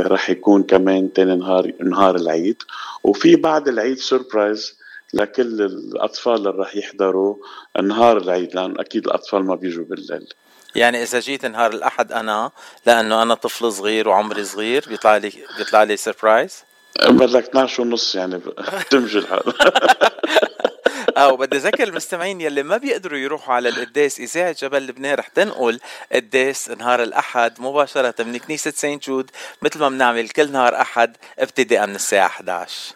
رح 0.01 0.31
يكون 0.31 0.63
كمان 0.63 1.13
تاني 1.13 1.37
نهار 1.37 1.73
نهار 1.81 2.17
العيد. 2.17 2.63
وفي 3.05 3.37
بعد 3.37 3.69
العيد 3.69 3.99
سربرايز 3.99 4.79
لكل 5.15 5.63
الأطفال 5.63 6.35
اللي 6.35 6.51
رح 6.51 6.77
يحضروا 6.77 7.37
نهار 7.83 8.17
العيد 8.17 8.55
لأن 8.55 8.81
أكيد 8.81 9.07
الأطفال 9.07 9.45
ما 9.45 9.55
بيجوا 9.55 9.85
بالليل. 9.85 10.29
يعني 10.75 11.03
إذا 11.03 11.21
جيت 11.21 11.47
نهار 11.47 11.73
الأحد 11.73 12.13
أنا 12.13 12.51
لأنه 12.87 13.23
أنا 13.23 13.35
طفل 13.35 13.73
صغير 13.73 14.09
وعمري 14.09 14.45
صغير 14.45 14.85
بيطلع 14.89 15.17
لي 15.17 15.33
بيطلع 15.59 15.83
لي 15.83 15.97
سربرايز 15.97 16.65
بدك 17.09 17.49
12 17.49 17.83
ونص 17.83 18.15
يعني 18.15 18.41
تمشي 18.91 19.19
الحال. 19.19 19.43
آه 21.17 21.33
وبدي 21.33 21.57
أذكر 21.57 21.89
المستمعين 21.89 22.41
يلي 22.41 22.63
ما 22.63 22.77
بيقدروا 22.77 23.19
يروحوا 23.19 23.55
على 23.55 23.69
القداس 23.69 24.21
إذاعة 24.21 24.57
جبل 24.63 24.87
لبنان 24.87 25.15
رح 25.15 25.29
تنقل 25.29 25.81
قداس 26.13 26.71
نهار 26.71 27.03
الأحد 27.03 27.61
مباشرة 27.61 28.15
من 28.23 28.39
كنيسة 28.39 28.71
سانت 28.71 29.05
جود 29.07 29.31
مثل 29.63 29.79
ما 29.81 29.89
بنعمل 29.89 30.29
كل 30.29 30.53
نهار 30.53 30.75
أحد 30.81 31.17
ابتداء 31.39 31.87
من 31.87 31.95
الساعة 31.95 32.27
11 32.27 32.95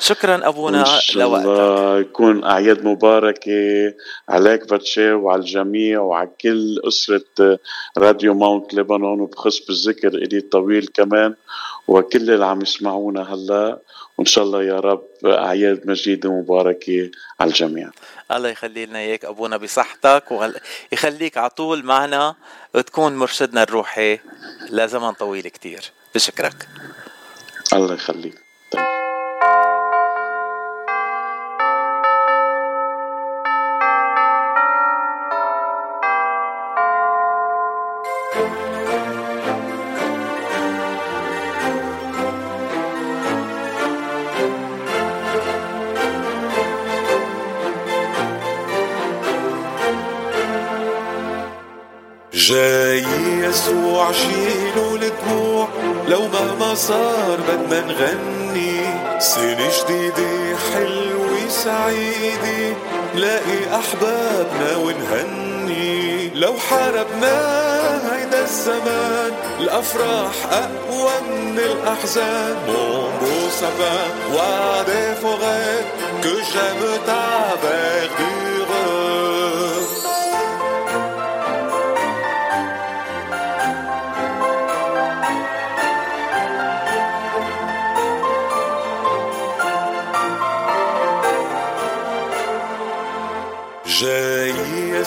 شكرا 0.00 0.48
أبونا 0.48 0.84
لوقتك. 1.14 1.44
الله 1.46 1.98
يكون 2.00 2.44
أعياد 2.44 2.84
مباركة 2.84 3.94
عليك 4.28 4.68
باتشي 4.70 5.12
وعلى 5.12 5.40
الجميع 5.40 6.00
وعلى 6.00 6.28
كل 6.40 6.80
أسرة 6.88 7.58
راديو 7.98 8.34
ماونت 8.34 8.74
لبنان 8.74 9.20
وبخص 9.20 9.66
بالذكر 9.66 10.08
إلي 10.08 10.38
الطويل 10.38 10.86
كمان 10.94 11.34
وكل 11.88 12.30
اللي 12.30 12.44
عم 12.46 12.62
يسمعونا 12.62 13.34
هلأ. 13.34 13.78
وإن 14.18 14.26
شاء 14.26 14.44
الله 14.44 14.62
يا 14.62 14.80
رب 14.80 15.08
أعياد 15.26 15.86
مجيدة 15.86 16.32
مباركة 16.32 17.10
على 17.40 17.48
الجميع. 17.48 17.90
الله 18.32 18.48
يخلي 18.48 18.86
لنا 18.86 18.98
إياك 18.98 19.24
أبونا 19.24 19.56
بصحتك 19.56 20.24
ويخليك 20.30 21.36
على 21.36 21.50
طول 21.50 21.84
معنا 21.84 22.34
وتكون 22.74 23.16
مرشدنا 23.16 23.62
الروحي 23.62 24.18
لزمن 24.70 25.12
طويل 25.12 25.48
كتير. 25.48 25.92
بشكرك. 26.14 26.68
الله 27.72 27.94
يخليك. 27.94 28.47
يسوع 53.48 54.12
شيلوا 54.12 54.96
الدموع 54.96 55.68
لو 56.08 56.20
مهما 56.20 56.74
صار 56.74 57.38
بدنا 57.48 57.80
نغني 57.80 58.80
سنة 59.18 59.68
جديدة 59.78 60.56
حلوة 60.74 61.48
سعيدة 61.48 62.76
نلاقي 63.14 63.78
أحبابنا 63.80 64.76
ونهني. 64.76 66.30
لو 66.34 66.54
حاربنا 66.70 67.36
هيدا 68.12 68.42
الزمان. 68.42 69.32
الأفراح 69.60 70.34
أقوى 70.52 71.12
من 71.30 71.58
الأحزان. 71.58 72.56
Mon 72.66 73.08
beau 73.20 73.50
sapin, 73.60 74.00
roi 74.32 74.84
des 74.86 75.14
forêts, 75.22 75.84
que 76.22 76.34
j'aime. 76.52 76.88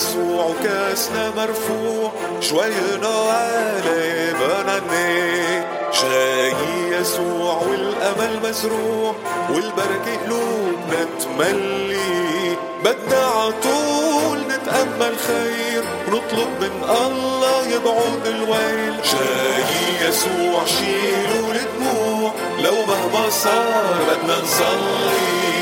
يسوع 0.01 0.45
وكاسنا 0.45 1.29
مرفوع 1.37 2.11
شوي 2.39 2.71
نوالي 3.01 4.33
بناني. 4.33 5.61
جاي 6.01 6.53
يسوع 6.91 7.61
والأمل 7.69 8.39
مزروع 8.43 9.15
والبركة 9.49 10.15
قلوبنا 10.25 11.07
تملي 11.19 12.57
بدنا 12.85 13.25
عطول 13.25 14.39
نتأمل 14.39 15.15
خير 15.27 15.83
ونطلب 16.07 16.49
من 16.61 16.89
الله 16.89 17.67
يبعد 17.67 18.27
الويل. 18.27 18.95
جاي 19.11 20.09
يسوع 20.09 20.65
شيلوا 20.65 21.53
الدموع 21.53 22.31
لو 22.59 22.75
مهما 22.87 23.29
صار 23.29 23.97
بدنا 24.07 24.37
نصلي. 24.43 25.60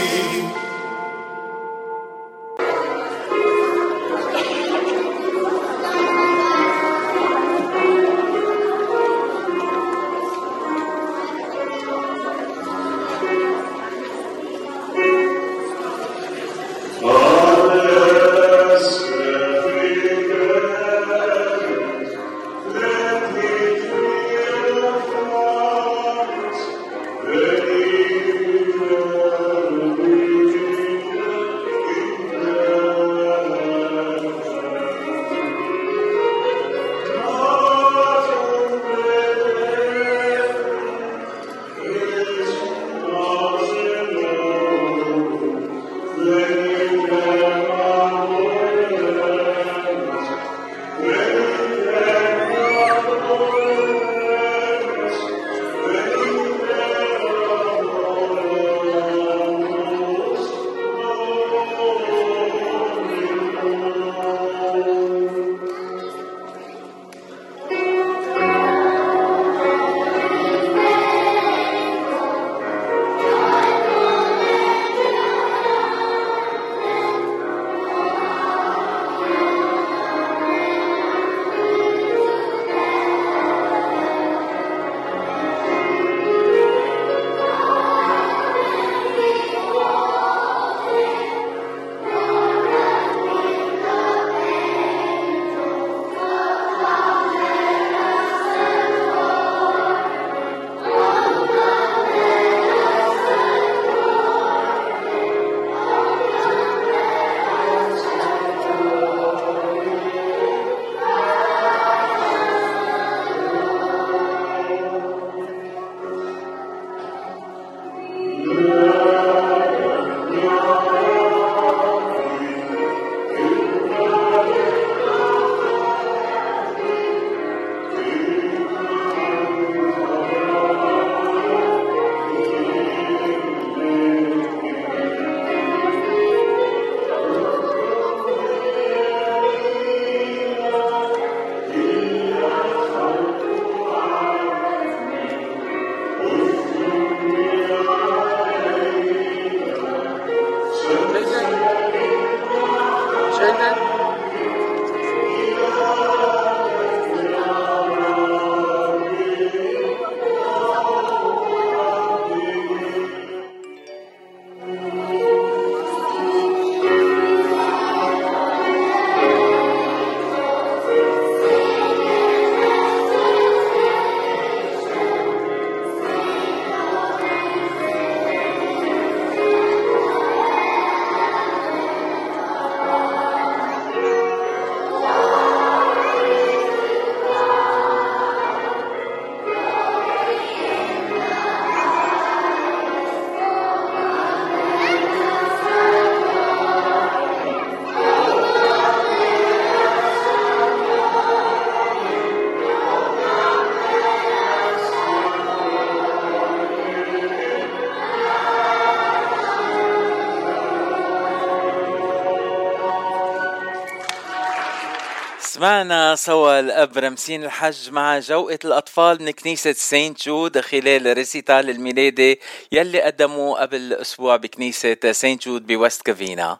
سمعنا 215.60 216.16
سوا 216.16 216.60
الأب 216.60 216.98
رمسين 216.98 217.44
الحج 217.44 217.92
مع 217.92 218.20
جوقة 218.20 218.60
الأطفال 218.66 219.24
من 219.24 219.32
كنيسة 219.32 219.72
سينت 219.72 220.26
جود 220.26 220.60
خلال 220.60 221.14
recital 221.14 221.70
الميلادي 221.70 222.40
يلي 222.72 223.02
قدموه 223.02 223.62
قبل 223.62 223.94
أسبوع 223.94 224.36
بكنيسة 224.36 225.12
سينت 225.12 225.46
جود 225.46 225.68
بوست 225.68 226.02
كوفينا. 226.02 226.58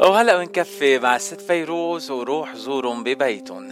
وهلا 0.00 0.38
بنكفي 0.38 0.98
مع 0.98 1.18
ست 1.18 1.40
فيروز 1.40 2.10
وروح 2.10 2.54
زورهم 2.54 3.04
ببيتهم. 3.04 3.70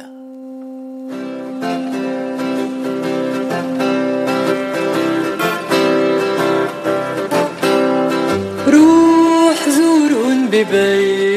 روح 8.68 9.68
زورهم 9.68 10.46
ببيتهم 10.46 10.72
بيت 10.72 11.31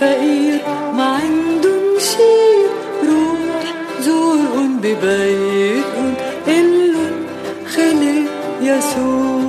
فقير 0.00 0.60
ما 0.96 1.04
عندهم 1.04 1.98
شي 1.98 2.66
روح 3.08 3.64
زورهم 4.00 4.78
ببيتهم 4.78 6.14
إلن 6.48 7.26
خلق 7.74 8.30
يسوع. 8.60 9.42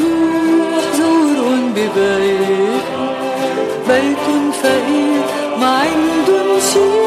روح 0.00 0.84
زورهم 0.98 1.72
ببيتهم 1.76 3.14
بيت 3.88 4.26
فقير 4.62 5.22
ما 5.60 5.66
عندهم 5.66 6.60
شي 6.72 7.04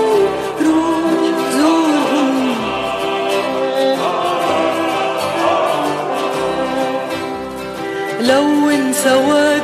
لون 8.27 8.93
سواد 8.93 9.56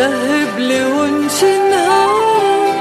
دهب 0.00 0.58
لهن 0.58 1.28
شنهار 1.40 2.74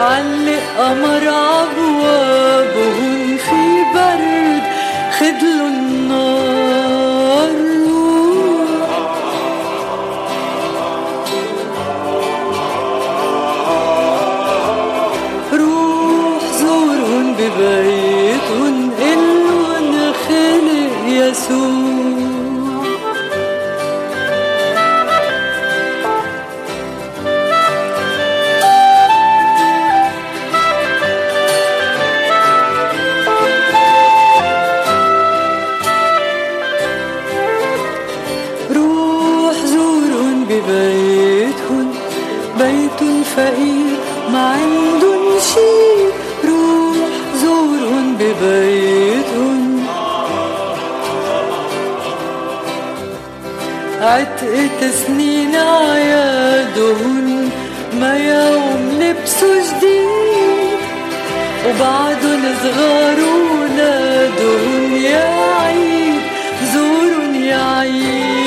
علق 0.00 0.62
قمر 0.78 1.24
عبوابهن 1.28 3.22
في 3.46 3.62
برد. 3.94 4.64
خدلو 5.18 5.57
عيادهن 55.62 57.48
ما 58.00 58.16
يوم 58.16 59.00
لبسوا 59.00 59.54
جديد 59.54 60.78
وبعدن 61.66 62.42
صغار 62.62 63.18
ولادهن 63.60 64.92
يا 64.96 65.28
عيد 65.64 66.20
زورن 66.74 67.34
يا 67.34 67.62
عيد. 67.78 68.37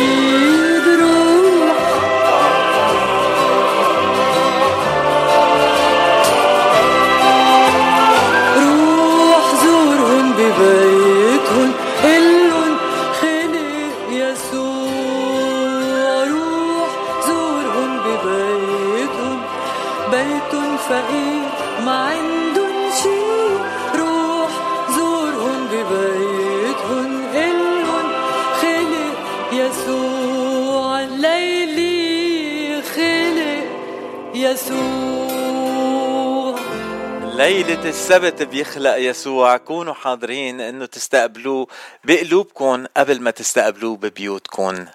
ليلة 37.41 37.89
السبت 37.89 38.43
بيخلق 38.43 38.95
يسوع. 38.97 39.57
كونوا 39.57 39.93
حاضرين 39.93 40.61
إنه 40.61 40.85
تستقبلوه 40.85 41.67
بقلوبكم 42.03 42.85
قبل 42.97 43.21
ما 43.21 43.31
تستقبلوه 43.31 43.97
ببيوتكم. 43.97 44.85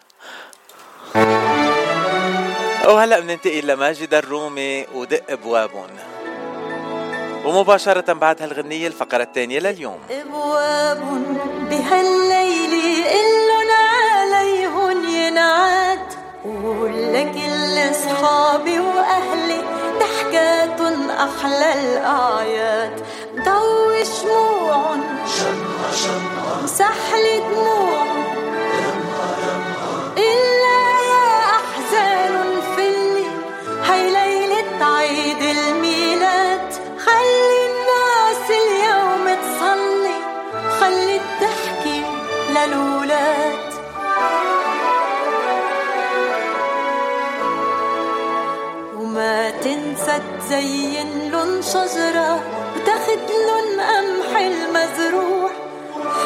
وهلا 2.85 3.21
بننتقل 3.21 3.67
لماجد 3.67 4.15
الرومي 4.15 4.87
ودق 4.95 5.23
أبوابهم. 5.31 5.91
ومباشرة 7.45 8.13
بعد 8.13 8.43
هالغنية 8.43 8.87
الفقرة 8.87 9.23
الثانية 9.23 9.59
لليوم. 9.59 9.99
ابواب 10.11 11.01
بهالليل 11.71 12.75
إلن 13.07 13.71
عليهن 13.71 15.09
ينعاد 15.09 16.26
قول 16.47 17.13
لكل 17.15 17.95
صحابي 17.95 18.79
وأهلي 18.81 19.61
ضحكاتن 20.01 21.11
أحلى 21.11 21.73
الاعياد 21.81 23.03
ضوي 23.45 24.05
شموعن 24.05 25.01
سحل 26.67 27.25
دموع 27.51 28.07
إلا 30.17 30.46
يا 30.46 30.46
تزين 50.47 51.33
لن 51.33 51.63
شجرة 51.63 52.43
وتاخد 52.77 53.31
لن 53.49 53.81
قمح 53.81 54.41
المزروع. 54.41 55.51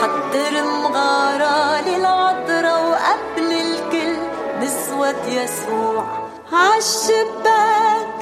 حضر 0.01 0.63
مغارة 0.63 1.81
للعذرة 1.81 2.89
وقبل 2.89 3.53
الكل 3.53 4.17
نسوة 4.61 5.27
يسوع. 5.27 6.05
عالشباك 6.53 8.21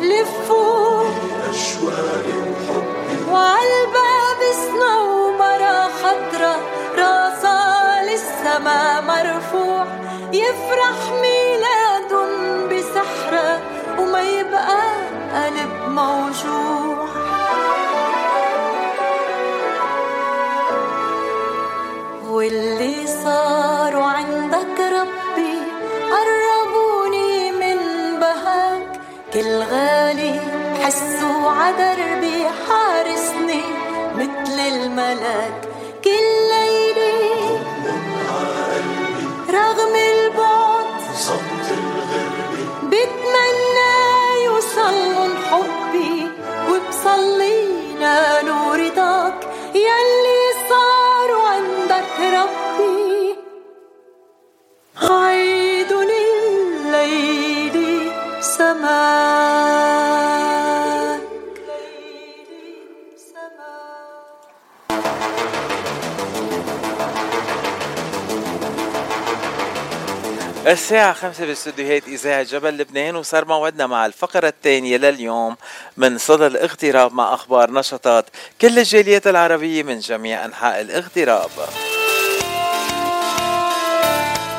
لفوا 0.00 1.04
وعالباب 3.30 4.40
سنة 4.52 5.02
ومرا 5.04 5.88
خضرة 6.02 6.56
راسها 6.98 8.02
للسما 8.02 9.00
مرفوع. 9.00 9.86
يفرح 10.32 10.72
بسحرة 10.82 11.41
وما 14.12 14.22
يبقى 14.22 14.82
قلب 15.34 15.72
موجوع. 15.88 17.08
واللي 22.28 23.06
صاروا 23.06 24.04
عندك 24.04 24.78
ربي 24.80 25.56
قربوني 26.12 27.52
من 27.52 27.78
بهاك. 28.20 29.00
كل 29.32 29.62
غالي 29.72 30.40
حسوا 30.82 31.50
عدربي 31.50 32.44
حارسني 32.68 33.64
مثل 34.14 34.58
الملاك. 34.60 35.68
كل 36.04 36.26
ليلة 36.52 37.60
رغم 39.50 39.94
الساعة 70.72 71.12
خمسة 71.12 71.46
باستديوهات 71.46 72.08
إذاعة 72.08 72.42
جبل 72.42 72.78
لبنان 72.78 73.16
وصار 73.16 73.44
موعدنا 73.44 73.86
مع 73.86 74.06
الفقرة 74.06 74.48
الثانية 74.48 74.96
لليوم 74.96 75.56
من 75.96 76.18
صدى 76.18 76.46
الاغتراب 76.46 77.14
مع 77.14 77.34
أخبار 77.34 77.70
نشاطات 77.70 78.24
كل 78.60 78.78
الجاليات 78.78 79.26
العربية 79.26 79.82
من 79.82 79.98
جميع 79.98 80.44
أنحاء 80.44 80.80
الاغتراب. 80.80 81.50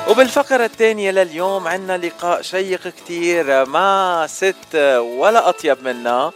وبالفقرة 0.09 0.65
الثانية 0.65 1.11
لليوم 1.11 1.67
عنا 1.67 1.97
لقاء 1.97 2.41
شيق 2.41 2.87
كتير 2.87 3.65
مع 3.65 4.27
ست 4.27 4.75
ولا 4.99 5.49
أطيب 5.49 5.83
منا. 5.83 6.31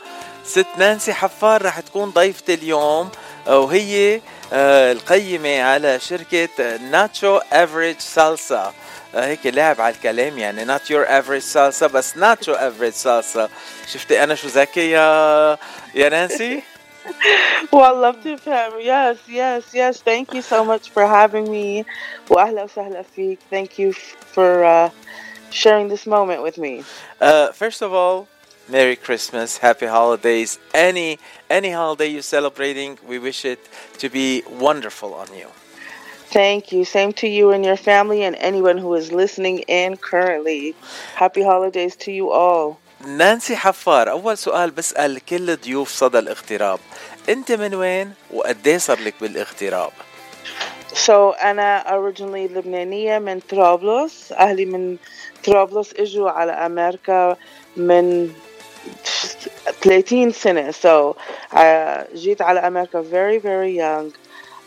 ست 0.45 0.67
نانسي 0.77 1.13
حفار 1.13 1.65
رح 1.65 1.79
تكون 1.79 2.09
ضيفة 2.09 2.53
اليوم 2.53 3.09
وهي 3.47 4.21
آه، 4.53 4.91
القيمة 4.91 5.61
على 5.61 5.99
شركة 5.99 6.77
ناتشو 6.77 7.39
أفريج 7.51 7.99
سالسا. 7.99 8.73
هيك 9.14 9.46
لاعب 9.46 9.80
على 9.80 9.94
الكلام 9.94 10.38
يعني 10.38 10.66
not 10.78 10.80
your 10.80 11.06
average 11.08 11.44
salsa 11.54 11.84
بس 11.84 12.16
ناتشو 12.16 12.52
افريج 12.52 12.92
سالسا 12.92 13.48
شفتي 13.92 14.24
انا 14.24 14.34
شو 14.34 14.48
ذكي 14.48 14.90
يا 14.90 15.58
يا 15.94 16.08
نانسي 16.08 16.62
والله 17.72 18.10
بتفهم 18.10 18.72
yes 18.80 19.16
yes 19.28 19.62
yes 19.74 19.96
thank 20.02 20.34
you 20.34 20.42
so 20.42 20.64
much 20.64 20.90
for 20.94 21.06
having 21.06 21.44
me 21.50 21.84
واهلا 22.30 22.62
وسهلا 22.64 23.02
فيك 23.16 23.38
thank 23.54 23.78
you 23.78 23.90
f- 23.90 24.16
for 24.34 24.64
uh, 24.64 24.90
sharing 25.50 25.88
this 25.88 26.06
moment 26.06 26.42
with 26.42 26.58
me 26.58 26.82
Uh, 27.20 27.52
first 27.62 27.82
of 27.82 27.92
all, 28.00 28.26
Merry 28.68 28.96
Christmas, 29.06 29.48
Happy 29.68 29.86
Holidays. 29.98 30.50
Any 30.88 31.10
any 31.58 31.70
holiday 31.80 32.08
you're 32.14 32.30
celebrating, 32.38 32.90
we 33.10 33.16
wish 33.28 33.40
it 33.54 33.60
to 34.02 34.06
be 34.18 34.28
wonderful 34.68 35.10
on 35.22 35.28
you. 35.40 35.48
Thank 36.41 36.63
you. 36.73 36.81
Same 36.97 37.11
to 37.21 37.27
you 37.37 37.45
and 37.53 37.61
your 37.69 37.79
family 37.91 38.21
and 38.27 38.35
anyone 38.51 38.77
who 38.83 38.91
is 39.01 39.07
listening 39.21 39.57
in 39.79 39.89
currently. 40.09 40.75
Happy 41.23 41.41
holidays 41.51 41.95
to 42.03 42.11
you 42.11 42.29
all. 42.29 42.77
نانسي 43.05 43.55
حفار 43.55 44.11
أول 44.11 44.37
سؤال 44.37 44.71
بسأل 44.71 45.25
كل 45.25 45.55
ضيوف 45.55 45.89
صدى 45.89 46.19
الاغتراب. 46.19 46.79
أنت 47.29 47.51
من 47.51 47.75
وين 47.75 48.13
وقديه 48.33 48.77
صار 48.77 48.99
لك 48.99 49.13
بالاغتراب؟ 49.21 49.91
So 50.93 51.43
أنا 51.43 51.83
originally 51.87 52.51
لبنانية 52.51 53.19
من 53.19 53.39
طرابلس. 53.39 54.31
أهلي 54.31 54.65
من 54.65 54.97
طرابلس 55.43 55.93
إجوا 55.93 56.29
على 56.29 56.51
أمريكا 56.51 57.37
من 57.77 58.31
30 59.81 60.31
سنة. 60.31 60.71
So 60.71 61.15
uh, 61.51 62.15
جيت 62.15 62.41
على 62.41 62.59
أمريكا 62.59 63.01
very 63.01 63.37
very 63.37 63.71
young. 63.77 64.13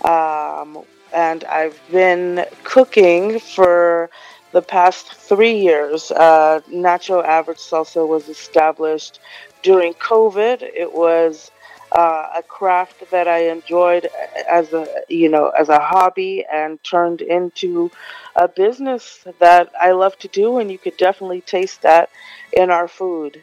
um, 0.05 0.85
and 1.13 1.45
I've 1.45 1.81
been 1.91 2.45
cooking 2.65 3.41
for 3.41 4.11
the 4.53 4.63
past 4.63 5.13
three 5.15 5.59
years. 5.59 6.11
Uh, 6.11 6.61
Nacho 6.71 7.25
Average 7.25 7.59
Salsa 7.59 8.07
was 8.07 8.29
established 8.29 9.21
during 9.63 9.95
COVID. 9.95 10.63
It 10.63 10.93
was 10.93 11.51
uh, 11.93 12.29
a 12.37 12.43
craft 12.43 13.11
that 13.11 13.27
I 13.27 13.49
enjoyed 13.49 14.09
as 14.49 14.73
a 14.73 14.87
you 15.09 15.29
know 15.29 15.49
as 15.49 15.69
a 15.69 15.81
hobby 15.81 16.45
and 16.53 16.83
turned 16.85 17.21
into 17.21 17.91
a 18.37 18.47
business 18.49 19.25
that 19.41 19.71
I 19.81 19.93
love 19.93 20.17
to 20.21 20.29
do, 20.29 20.59
and 20.59 20.71
you 20.71 20.79
could 20.79 20.97
definitely 20.97 21.41
taste 21.41 21.83
that 21.83 22.11
in 22.53 22.71
our 22.71 22.89
food. 22.89 23.43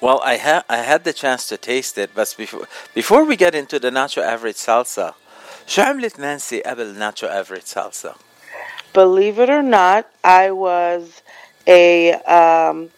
Well, 0.00 0.20
I 0.24 0.36
had 0.36 0.64
I 0.68 0.78
had 0.78 1.04
the 1.04 1.12
chance 1.12 1.48
to 1.48 1.56
taste 1.56 1.98
it, 1.98 2.10
but 2.14 2.34
before 2.36 2.68
before 2.94 3.24
we 3.24 3.36
get 3.36 3.54
into 3.54 3.78
the 3.78 3.90
Nacho 3.90 4.22
Average 4.22 4.56
salsa, 4.56 5.14
شو 5.67 5.81
عملت 5.81 6.19
نانسي 6.19 6.61
قبل 6.61 6.95
Nacho 6.99 7.27
Average 7.27 7.65
salsa? 7.65 8.15
Believe 8.93 9.39
it 9.39 9.49
or 9.49 9.61
not, 9.61 10.09
I 10.23 10.51
was 10.51 11.21
a 11.67 12.13
um, 12.13 12.89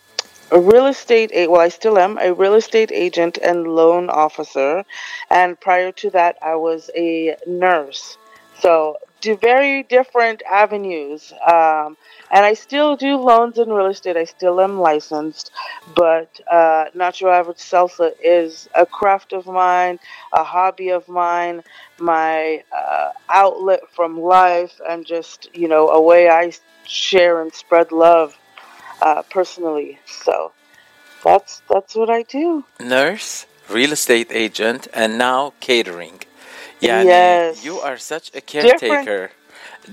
a 0.51 0.59
real 0.59 0.87
estate 0.87 1.31
a- 1.33 1.47
well, 1.47 1.61
I 1.61 1.69
still 1.69 1.97
am 1.97 2.17
a 2.17 2.33
real 2.33 2.55
estate 2.55 2.91
agent 2.93 3.37
and 3.37 3.67
loan 3.67 4.09
officer, 4.09 4.85
and 5.29 5.59
prior 5.59 5.91
to 5.93 6.09
that, 6.11 6.37
I 6.41 6.55
was 6.55 6.89
a 6.95 7.35
nurse. 7.47 8.17
So, 8.59 8.97
do 9.21 9.35
very 9.35 9.83
different 9.83 10.41
avenues. 10.49 11.33
Um, 11.45 11.97
and 12.30 12.44
I 12.44 12.54
still 12.54 12.96
do 12.96 13.16
loans 13.16 13.58
in 13.58 13.68
real 13.68 13.86
estate. 13.86 14.16
I 14.16 14.24
still 14.24 14.60
am 14.60 14.80
licensed, 14.80 15.52
but 15.94 16.40
uh, 16.50 16.86
Natural 16.94 17.32
Average 17.32 17.58
Salsa 17.58 18.12
is 18.22 18.68
a 18.74 18.84
craft 18.84 19.32
of 19.32 19.46
mine, 19.46 19.98
a 20.32 20.42
hobby 20.42 20.90
of 20.90 21.08
mine, 21.08 21.62
my 21.98 22.64
uh, 22.76 23.12
outlet 23.28 23.80
from 23.94 24.20
life, 24.20 24.80
and 24.88 25.06
just, 25.06 25.54
you 25.54 25.68
know, 25.68 25.88
a 25.88 26.00
way 26.00 26.28
I 26.28 26.52
share 26.84 27.40
and 27.42 27.52
spread 27.52 27.92
love 27.92 28.36
uh, 29.00 29.22
personally. 29.22 29.98
So 30.06 30.52
that's 31.24 31.62
that's 31.70 31.94
what 31.94 32.10
I 32.10 32.22
do. 32.22 32.64
Nurse, 32.80 33.46
real 33.68 33.92
estate 33.92 34.28
agent, 34.30 34.88
and 34.92 35.18
now 35.18 35.52
catering. 35.60 36.22
Yeah, 36.80 37.02
yes. 37.02 37.64
you 37.64 37.78
are 37.78 37.96
such 37.96 38.30
a 38.34 38.40
caretaker. 38.40 38.78
Different 38.78 39.32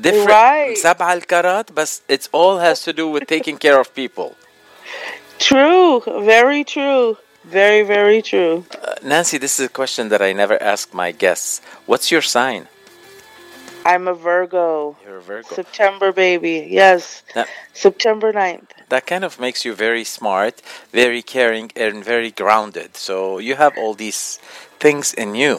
Right. 0.05 0.77
سبعة 0.77 1.13
الكرات 1.13 1.73
بس 1.73 2.03
it 2.09 2.29
all 2.33 2.59
has 2.59 2.83
to 2.85 2.93
do 2.93 3.09
with 3.09 3.27
taking 3.27 3.57
care 3.57 3.79
of 3.81 3.95
people. 3.95 4.35
True, 5.39 6.03
very 6.35 6.65
true, 6.65 7.17
very 7.45 7.83
very 7.83 8.21
true. 8.23 8.65
Uh, 8.83 8.95
Nancy, 9.03 9.39
this 9.39 9.59
is 9.59 9.67
a 9.67 9.69
question 9.81 10.09
that 10.09 10.23
I 10.23 10.33
never 10.33 10.57
ask 10.63 10.93
my 10.95 11.13
guests. 11.13 11.61
What's 11.87 12.11
your 12.11 12.23
sign? 12.23 12.69
I'm 13.93 14.07
a 14.09 14.15
Virgo. 14.15 14.97
You're 15.05 15.19
a 15.19 15.23
Virgo. 15.23 15.55
September 15.55 16.13
baby. 16.13 16.57
Yes. 16.71 17.23
Now, 17.35 17.47
September 17.73 18.33
9th. 18.33 18.69
that 18.91 19.07
kind 19.07 19.25
of 19.25 19.41
makes 19.41 19.65
you 19.65 19.73
very 19.75 20.05
smart, 20.05 20.55
very 20.93 21.23
caring, 21.23 21.71
and 21.85 22.05
very 22.05 22.31
grounded. 22.43 22.91
So 22.97 23.39
you 23.39 23.55
have 23.65 23.73
all 23.81 23.95
these 23.95 24.23
things 24.85 25.15
in 25.15 25.35
you. 25.35 25.55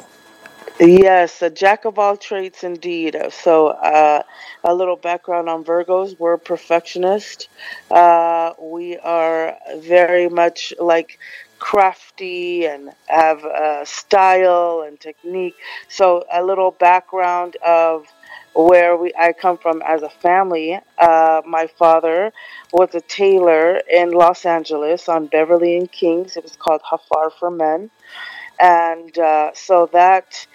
Yes, 0.80 1.40
a 1.42 1.50
jack 1.50 1.84
of 1.84 1.98
all 1.98 2.16
trades 2.16 2.64
indeed. 2.64 3.16
So, 3.30 3.68
uh, 3.68 4.22
a 4.64 4.74
little 4.74 4.96
background 4.96 5.48
on 5.48 5.64
Virgos. 5.64 6.18
We're 6.18 6.36
perfectionist. 6.36 7.48
Uh, 7.90 8.52
we 8.60 8.96
are 8.98 9.56
very 9.78 10.28
much 10.28 10.74
like 10.80 11.18
crafty 11.58 12.66
and 12.66 12.90
have 13.06 13.44
uh, 13.44 13.84
style 13.84 14.84
and 14.86 14.98
technique. 14.98 15.54
So, 15.88 16.24
a 16.32 16.42
little 16.42 16.72
background 16.72 17.56
of 17.64 18.06
where 18.54 18.96
we 18.96 19.12
I 19.18 19.32
come 19.32 19.58
from 19.58 19.82
as 19.86 20.02
a 20.02 20.10
family. 20.10 20.78
Uh, 20.98 21.42
my 21.46 21.68
father 21.78 22.32
was 22.72 22.94
a 22.94 23.00
tailor 23.00 23.80
in 23.90 24.10
Los 24.10 24.44
Angeles 24.44 25.08
on 25.08 25.26
Beverly 25.26 25.76
and 25.76 25.90
Kings. 25.90 26.36
It 26.36 26.42
was 26.42 26.56
called 26.56 26.80
Hafar 26.84 27.30
for 27.30 27.50
Men, 27.50 27.90
and 28.60 29.16
uh, 29.18 29.50
so 29.54 29.88
that 29.92 30.46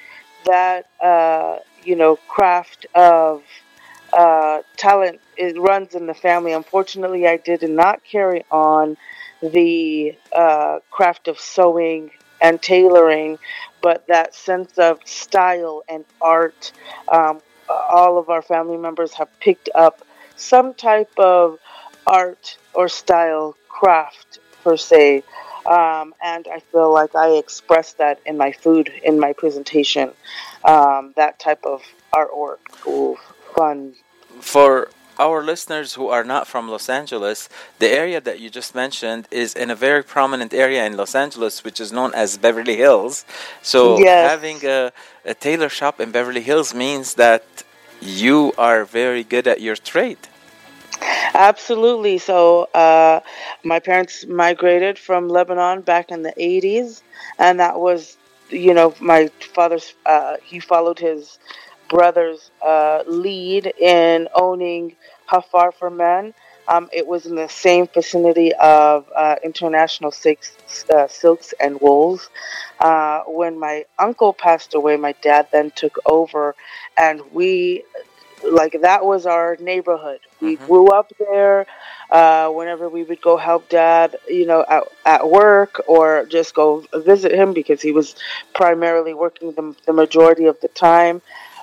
that 0.46 0.88
uh, 1.04 1.58
you 1.84 1.96
know 1.96 2.16
craft 2.28 2.86
of 2.96 3.44
uh, 4.14 4.62
talent 4.78 5.20
it 5.38 5.58
runs 5.60 5.96
in 5.96 6.08
the 6.08 6.14
family. 6.14 6.54
Unfortunately, 6.54 7.28
I 7.28 7.38
did 7.38 7.62
not 7.70 8.04
carry 8.04 8.44
on 8.52 8.98
the 9.42 10.16
uh, 10.34 10.80
craft 10.92 11.28
of 11.28 11.40
sewing 11.40 12.12
and 12.42 12.62
tailoring, 12.62 13.38
but 13.82 14.08
that 14.08 14.34
sense 14.34 14.78
of 14.78 15.00
style 15.06 15.84
and 15.90 16.06
art. 16.22 16.72
Um, 17.10 17.42
all 17.70 18.18
of 18.18 18.30
our 18.30 18.42
family 18.42 18.78
members 18.78 19.14
have 19.14 19.30
picked 19.40 19.70
up 19.76 20.02
some 20.36 20.74
type 20.74 21.12
of 21.18 21.60
art 22.08 22.58
or 22.74 22.88
style 22.90 23.56
craft 23.68 24.40
per 24.64 24.76
se. 24.78 25.24
Um, 25.66 26.14
and 26.24 26.48
I 26.48 26.60
feel 26.60 26.92
like 26.94 27.16
I 27.16 27.32
express 27.32 27.94
that 27.94 28.20
in 28.26 28.38
my 28.38 28.52
food, 28.52 28.92
in 29.04 29.20
my 29.20 29.34
presentation, 29.34 30.12
um, 30.64 31.14
that 31.16 31.40
type 31.40 31.64
of 31.66 31.82
artwork, 32.14 32.60
Ooh, 32.88 33.18
fun. 33.56 33.94
For 34.42 34.90
our 35.20 35.44
listeners 35.44 35.96
who 35.96 36.08
are 36.08 36.24
not 36.24 36.48
from 36.48 36.70
Los 36.70 36.88
Angeles, 36.88 37.50
the 37.80 37.90
area 37.90 38.22
that 38.22 38.40
you 38.40 38.50
just 38.50 38.74
mentioned 38.74 39.28
is 39.32 39.54
in 39.54 39.70
a 39.70 39.76
very 39.76 40.02
prominent 40.02 40.54
area 40.54 40.86
in 40.86 40.96
Los 40.96 41.14
Angeles, 41.14 41.64
which 41.64 41.80
is 41.82 41.92
known 41.92 42.14
as 42.14 42.38
Beverly 42.38 42.78
Hills. 42.78 43.26
So 43.62 43.98
Yes. 44.00 44.32
having 44.32 44.66
a, 44.66 44.92
a 45.26 45.34
tailor 45.34 45.70
shop 45.70 46.00
in 46.00 46.12
Beverly 46.12 46.42
Hills 46.42 46.74
means 46.74 47.16
that 47.16 47.44
you 48.02 48.54
are 48.58 48.86
very 48.86 49.26
good 49.26 49.46
at 49.46 49.60
your 49.60 49.76
trade. 49.76 50.29
Absolutely. 51.02 52.18
So, 52.18 52.64
uh, 52.74 53.22
my 53.64 53.80
parents 53.80 54.26
migrated 54.26 54.98
from 55.00 55.30
Lebanon 55.30 55.82
back 55.82 56.12
in 56.12 56.24
the 56.24 56.34
80s, 56.38 57.02
and 57.38 57.60
that 57.60 57.80
was, 57.80 58.18
you 58.50 58.74
know, 58.74 58.94
my 59.00 59.28
father's, 59.54 59.94
uh, 60.06 60.38
he 60.44 60.60
followed 60.60 61.00
his 61.00 61.40
brother's 61.90 62.52
uh, 62.66 63.04
lead 63.08 63.68
in 63.80 64.28
owning 64.36 64.96
Hafar 65.26 65.72
for 65.72 65.90
Men. 65.90 66.34
Um, 66.68 66.88
it 66.94 67.08
was 67.08 67.26
in 67.26 67.34
the 67.36 67.48
same 67.50 67.88
vicinity 67.88 68.54
of 68.54 69.08
uh, 69.16 69.38
International 69.44 70.12
Silks, 70.12 70.56
uh, 70.94 71.08
Silks 71.08 71.52
and 71.60 71.82
Wools. 71.82 72.30
Uh, 72.80 73.22
when 73.26 73.60
my 73.60 73.86
uncle 73.98 74.34
passed 74.34 74.76
away, 74.76 74.96
my 74.96 75.14
dad 75.22 75.48
then 75.52 75.72
took 75.72 75.98
over, 76.06 76.56
and 76.96 77.22
we 77.34 77.84
like 78.44 78.82
that 78.82 79.06
was 79.06 79.26
our 79.26 79.58
neighborhood. 79.60 80.20
We 80.42 80.56
grew 80.56 80.88
up 80.88 81.12
there. 81.20 81.66
Uh, 82.10 82.50
whenever 82.50 82.90
we 82.90 83.04
would 83.04 83.22
go 83.22 83.38
help 83.38 83.70
dad, 83.70 84.16
you 84.28 84.46
know, 84.48 84.66
at, 84.68 84.84
at 85.06 85.30
work 85.30 85.80
or 85.88 86.26
just 86.26 86.56
go 86.56 86.84
visit 86.92 87.32
him 87.32 87.54
because 87.54 87.84
he 87.84 87.92
was 87.92 88.16
primarily 88.56 89.14
working 89.14 89.52
the, 89.52 89.76
the 89.86 89.94
majority 89.94 90.46
of 90.46 90.60
the 90.60 90.70
time, 90.70 91.22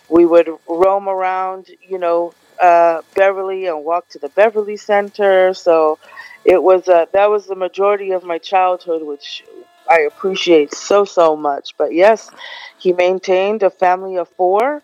we 0.09 0.25
would 0.25 0.49
roam 0.69 1.09
around, 1.09 1.69
you 1.83 1.99
know, 1.99 2.33
uh, 2.61 3.03
Beverly 3.15 3.67
and 3.67 3.85
walk 3.85 4.09
to 4.11 4.19
the 4.19 4.29
Beverly 4.31 4.77
Center. 4.77 5.53
So 5.53 5.99
it 6.45 6.63
was 6.63 6.89
uh, 6.89 7.07
that 7.13 7.29
was 7.29 7.47
the 7.47 7.57
majority 7.57 8.13
of 8.13 8.25
my 8.25 8.39
childhood, 8.39 9.03
which 9.03 9.45
I 9.91 10.01
appreciate 10.01 10.75
so 10.75 11.05
so 11.05 11.37
much. 11.37 11.75
But 11.77 11.93
yes, 11.93 12.31
he 12.79 12.93
maintained 12.93 13.63
a 13.63 13.71
family 13.71 14.17
of 14.17 14.29
four. 14.31 14.83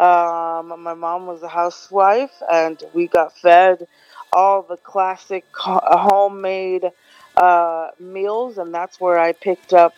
Um, 0.00 0.80
my 0.82 0.94
mom 0.94 1.26
was 1.26 1.42
a 1.42 1.48
housewife, 1.48 2.42
and 2.50 2.82
we 2.94 3.08
got 3.08 3.36
fed 3.36 3.86
all 4.32 4.62
the 4.62 4.76
classic 4.76 5.44
homemade 5.54 6.90
uh, 7.36 7.90
meals, 7.98 8.58
and 8.58 8.72
that's 8.72 9.00
where 9.00 9.18
I 9.18 9.32
picked 9.32 9.72
up 9.72 9.94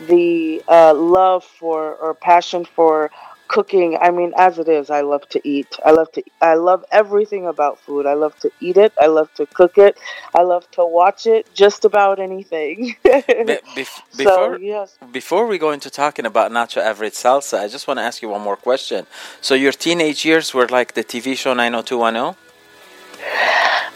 the 0.00 0.62
uh, 0.68 0.94
love 0.94 1.44
for 1.44 1.94
or 1.96 2.14
passion 2.14 2.64
for 2.64 3.10
cooking. 3.48 3.96
I 4.00 4.10
mean, 4.10 4.32
as 4.36 4.58
it 4.58 4.68
is, 4.68 4.90
I 4.90 5.00
love 5.00 5.28
to 5.30 5.40
eat. 5.48 5.78
I 5.84 5.90
love 5.90 6.12
to. 6.12 6.22
I 6.40 6.54
love 6.54 6.84
everything 6.92 7.46
about 7.46 7.78
food. 7.80 8.06
I 8.06 8.14
love 8.14 8.38
to 8.40 8.50
eat 8.60 8.76
it. 8.76 8.92
I 9.00 9.06
love 9.06 9.32
to 9.34 9.46
cook 9.46 9.78
it. 9.78 9.98
I 10.34 10.42
love 10.42 10.70
to 10.72 10.84
watch 10.86 11.26
it. 11.26 11.52
Just 11.54 11.84
about 11.84 12.18
anything. 12.20 12.96
Be- 13.02 13.10
bef- 13.76 14.02
So, 14.12 14.16
before 14.16 14.58
yes. 14.58 14.98
before 15.12 15.46
we 15.46 15.58
go 15.58 15.70
into 15.72 15.90
talking 15.90 16.26
about 16.26 16.50
Nacho 16.52 16.78
Everett 16.82 17.14
salsa, 17.14 17.58
I 17.60 17.68
just 17.68 17.86
want 17.88 17.98
to 17.98 18.04
ask 18.04 18.22
you 18.22 18.28
one 18.28 18.42
more 18.42 18.56
question. 18.56 19.06
So 19.40 19.54
your 19.54 19.72
teenage 19.72 20.24
years 20.24 20.52
were 20.54 20.68
like 20.68 20.94
the 20.94 21.02
TV 21.04 21.36
show 21.36 21.54
90210? 21.54 22.36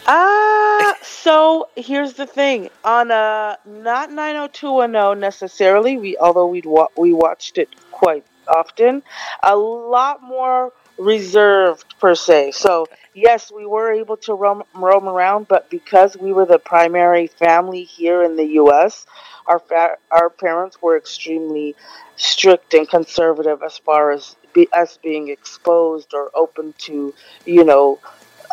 Ah, 0.07 0.97
so 1.03 1.69
here's 1.77 2.15
the 2.15 2.27
thing. 2.27 2.69
On 2.85 3.11
a 3.11 3.57
not 3.65 4.11
90210 4.11 5.21
necessarily, 5.21 5.97
we 5.97 6.17
although 6.19 6.47
we 6.47 6.61
wa- 6.65 6.89
we 6.97 7.13
watched 7.13 7.57
it 7.59 7.69
quite 7.93 8.25
often, 8.49 9.03
a 9.43 9.57
lot 9.57 10.23
more 10.23 10.73
reserved 10.99 11.99
per 11.99 12.15
se. 12.15 12.53
So 12.53 12.87
yes, 13.15 13.51
we 13.51 13.67
were 13.67 13.93
able 13.93 14.17
to 14.19 14.35
roam 14.35 14.63
roam 14.75 15.09
around, 15.09 15.49
but 15.49 15.71
because 15.71 16.17
we 16.17 16.33
were 16.33 16.47
the 16.47 16.59
primary 16.59 17.27
family 17.27 17.85
here 17.85 18.23
in 18.23 18.37
the 18.37 18.47
U.S., 18.63 19.07
our 19.47 19.59
fa- 19.59 19.97
our 20.11 20.31
parents 20.31 20.81
were 20.81 20.97
extremely 20.97 21.75
strict 22.17 22.75
and 22.75 22.89
conservative 22.89 23.63
as 23.63 23.79
far 23.79 24.13
as 24.13 24.37
be, 24.53 24.69
us 24.73 24.99
being 25.03 25.29
exposed 25.29 26.15
or 26.15 26.31
open 26.35 26.75
to, 26.79 27.15
you 27.47 27.65
know, 27.65 27.99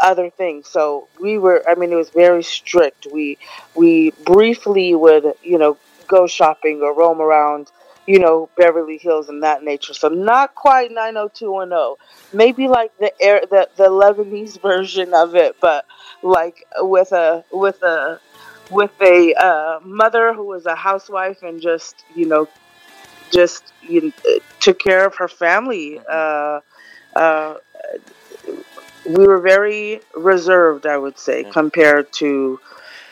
other 0.02 0.30
things. 0.30 0.68
So 0.68 1.08
we 1.20 1.38
were 1.38 1.64
I 1.68 1.76
mean 1.76 1.92
it 1.92 1.96
was 1.96 2.10
very 2.10 2.44
strict. 2.44 3.08
We 3.12 3.38
we 3.76 4.12
briefly 4.26 4.96
would, 4.96 5.34
you 5.44 5.58
know, 5.58 5.78
go 6.08 6.26
shopping 6.28 6.82
or 6.82 6.94
roam 6.94 7.22
around, 7.22 7.72
you 8.10 8.18
know, 8.18 8.50
Beverly 8.58 8.98
Hills 8.98 9.30
and 9.30 9.44
that 9.44 9.64
nature. 9.64 9.94
So 9.94 10.08
not 10.08 10.56
quite 10.56 10.92
90210. 10.92 11.96
Maybe 12.36 12.68
like 12.68 12.98
the 12.98 13.14
air 13.22 13.42
the 13.48 13.70
the 13.78 13.84
Lebanese 13.84 14.60
version 14.60 15.14
of 15.14 15.36
it, 15.36 15.58
but 15.62 15.86
like 16.24 16.66
with 16.80 17.12
a 17.12 17.46
with 17.52 17.84
a 17.84 18.20
with 18.72 18.92
a 19.00 19.36
uh, 19.36 19.80
mother 19.84 20.34
who 20.34 20.44
was 20.44 20.66
a 20.66 20.74
housewife 20.76 21.44
and 21.44 21.62
just, 21.62 22.04
you 22.16 22.26
know, 22.26 22.48
just 23.32 23.74
you 23.84 24.02
know, 24.02 24.40
took 24.60 24.80
care 24.80 25.06
of 25.06 25.16
her 25.18 25.28
family. 25.28 26.02
Uh, 26.10 26.62
uh, 27.16 27.58
we 29.06 29.28
were 29.28 29.40
very 29.40 30.02
reserved, 30.16 30.88
I 30.88 30.98
would 30.98 31.20
say, 31.20 31.44
compared 31.44 32.12
to 32.14 32.60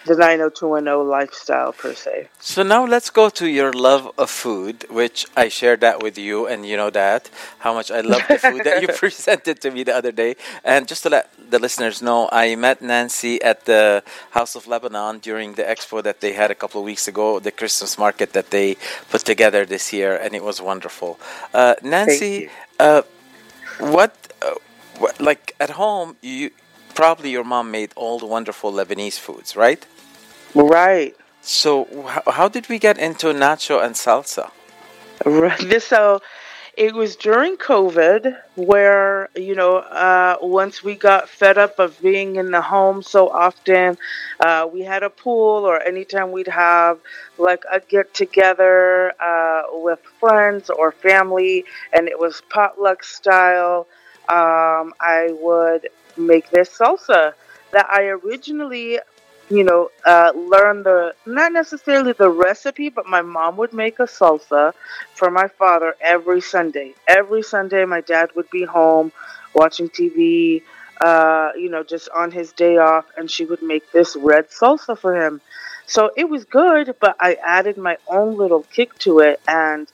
the 0.08 0.16
90210 0.16 1.08
lifestyle 1.08 1.74
per 1.74 1.94
se. 1.94 2.30
So 2.40 2.64
now 2.64 2.86
let's 2.86 3.10
go 3.10 3.30
to 3.30 3.48
your 3.48 3.72
love 3.74 4.12
of 4.18 4.30
food, 4.30 4.86
which 4.90 5.26
I 5.36 5.50
shared 5.50 5.82
that 5.82 6.02
with 6.02 6.18
you, 6.18 6.48
and 6.48 6.66
you 6.66 6.78
know 6.78 6.90
that 6.90 7.30
how 7.60 7.74
much 7.74 7.92
I 7.92 8.02
love 8.02 8.24
the 8.28 8.38
food 8.40 8.64
that 8.64 8.82
you 8.82 8.88
presented 9.04 9.62
to 9.62 9.72
me 9.72 9.84
the 9.84 9.96
other 9.96 10.12
day. 10.12 10.36
And 10.64 10.88
just 10.88 11.04
to 11.04 11.10
let 11.10 11.30
the 11.52 11.60
listeners 11.60 12.02
know, 12.02 12.30
I 12.32 12.56
met 12.56 12.82
Nancy 12.82 13.42
at 13.42 13.66
the 13.66 14.04
House 14.32 14.56
of 14.56 14.68
Lebanon 14.68 15.20
during 15.20 15.54
the 15.54 15.64
expo 15.64 16.02
that 16.04 16.22
they 16.22 16.34
had 16.34 16.50
a 16.52 16.56
couple 16.56 16.82
of 16.82 16.86
weeks 16.86 17.08
ago, 17.08 17.40
the 17.40 17.52
Christmas 17.52 17.98
market 17.98 18.34
that 18.34 18.50
they 18.52 18.78
put 19.10 19.22
together 19.22 19.66
this 19.66 19.94
year, 19.94 20.16
and 20.16 20.34
it 20.34 20.44
was 20.44 20.62
wonderful. 20.62 21.20
Uh, 21.54 21.76
Nancy, 21.84 22.50
uh, 22.80 23.02
what, 23.80 24.16
uh, 24.42 24.56
what, 24.98 25.20
like 25.20 25.56
at 25.60 25.72
home, 25.72 26.16
you 26.22 26.52
probably 26.98 27.30
your 27.30 27.44
mom 27.44 27.70
made 27.70 27.92
all 27.96 28.18
the 28.18 28.26
wonderful 28.26 28.72
Lebanese 28.74 29.20
foods, 29.20 29.56
right? 29.56 29.86
Right. 30.56 31.16
So, 31.42 31.86
how 32.28 32.48
did 32.50 32.68
we 32.68 32.80
get 32.80 32.98
into 32.98 33.28
nacho 33.28 33.84
and 33.84 33.96
salsa? 33.96 34.52
Right. 35.26 35.82
So 35.82 36.22
it 36.76 36.94
was 36.94 37.16
during 37.16 37.58
COVID 37.58 38.38
where 38.56 39.30
you 39.36 39.56
know 39.56 39.78
uh, 39.78 40.38
once 40.42 40.84
we 40.84 40.96
got 40.96 41.28
fed 41.30 41.58
up 41.58 41.80
of 41.80 42.00
being 42.02 42.36
in 42.36 42.52
the 42.52 42.62
home 42.62 43.02
so 43.02 43.30
often, 43.30 43.98
uh, 44.40 44.68
we 44.72 44.82
had 44.82 45.04
a 45.04 45.10
pool 45.10 45.66
or 45.66 45.82
anytime 45.82 46.32
we'd 46.32 46.48
have 46.48 47.00
like 47.38 47.64
a 47.72 47.80
get 47.80 48.14
together 48.14 49.14
uh, 49.22 49.64
with 49.72 50.00
friends 50.20 50.70
or 50.70 50.92
family, 50.92 51.66
and 51.94 52.08
it 52.08 52.20
was 52.20 52.42
potluck 52.50 53.04
style. 53.04 53.88
Um, 54.30 54.94
I 55.00 55.30
would 55.40 55.90
make 56.18 56.50
this 56.52 56.70
salsa 56.70 57.34
that 57.72 57.90
I 57.90 58.04
originally 58.04 59.00
you 59.50 59.64
know, 59.64 59.90
uh, 60.06 60.32
learn 60.36 60.84
the 60.84 61.14
not 61.26 61.54
necessarily 61.54 62.14
the 62.14 62.30
recipe, 62.30 62.90
but 62.90 63.06
my 63.06 63.22
mom 63.22 63.58
would 63.58 63.74
make 63.74 64.00
a 64.00 64.04
salsa 64.04 64.74
for 65.16 65.32
my 65.32 65.48
father 65.48 65.96
every 66.02 66.42
Sunday. 66.42 66.94
Every 67.08 67.42
Sunday, 67.42 67.86
my 67.86 68.02
dad 68.02 68.30
would 68.36 68.50
be 68.50 68.64
home 68.64 69.12
watching 69.54 69.90
TV, 69.90 70.64
uh, 71.02 71.52
you 71.56 71.70
know, 71.70 71.84
just 71.84 72.10
on 72.10 72.32
his 72.32 72.52
day 72.52 72.78
off, 72.78 73.06
and 73.18 73.30
she 73.32 73.46
would 73.46 73.62
make 73.62 73.90
this 73.92 74.16
red 74.16 74.50
salsa 74.50 74.98
for 74.98 75.16
him. 75.16 75.40
So 75.86 76.12
it 76.18 76.30
was 76.30 76.44
good, 76.44 76.96
but 77.00 77.16
I 77.20 77.36
added 77.36 77.78
my 77.78 77.98
own 78.08 78.36
little 78.38 78.64
kick 78.64 78.98
to 79.00 79.20
it, 79.20 79.40
and 79.48 79.88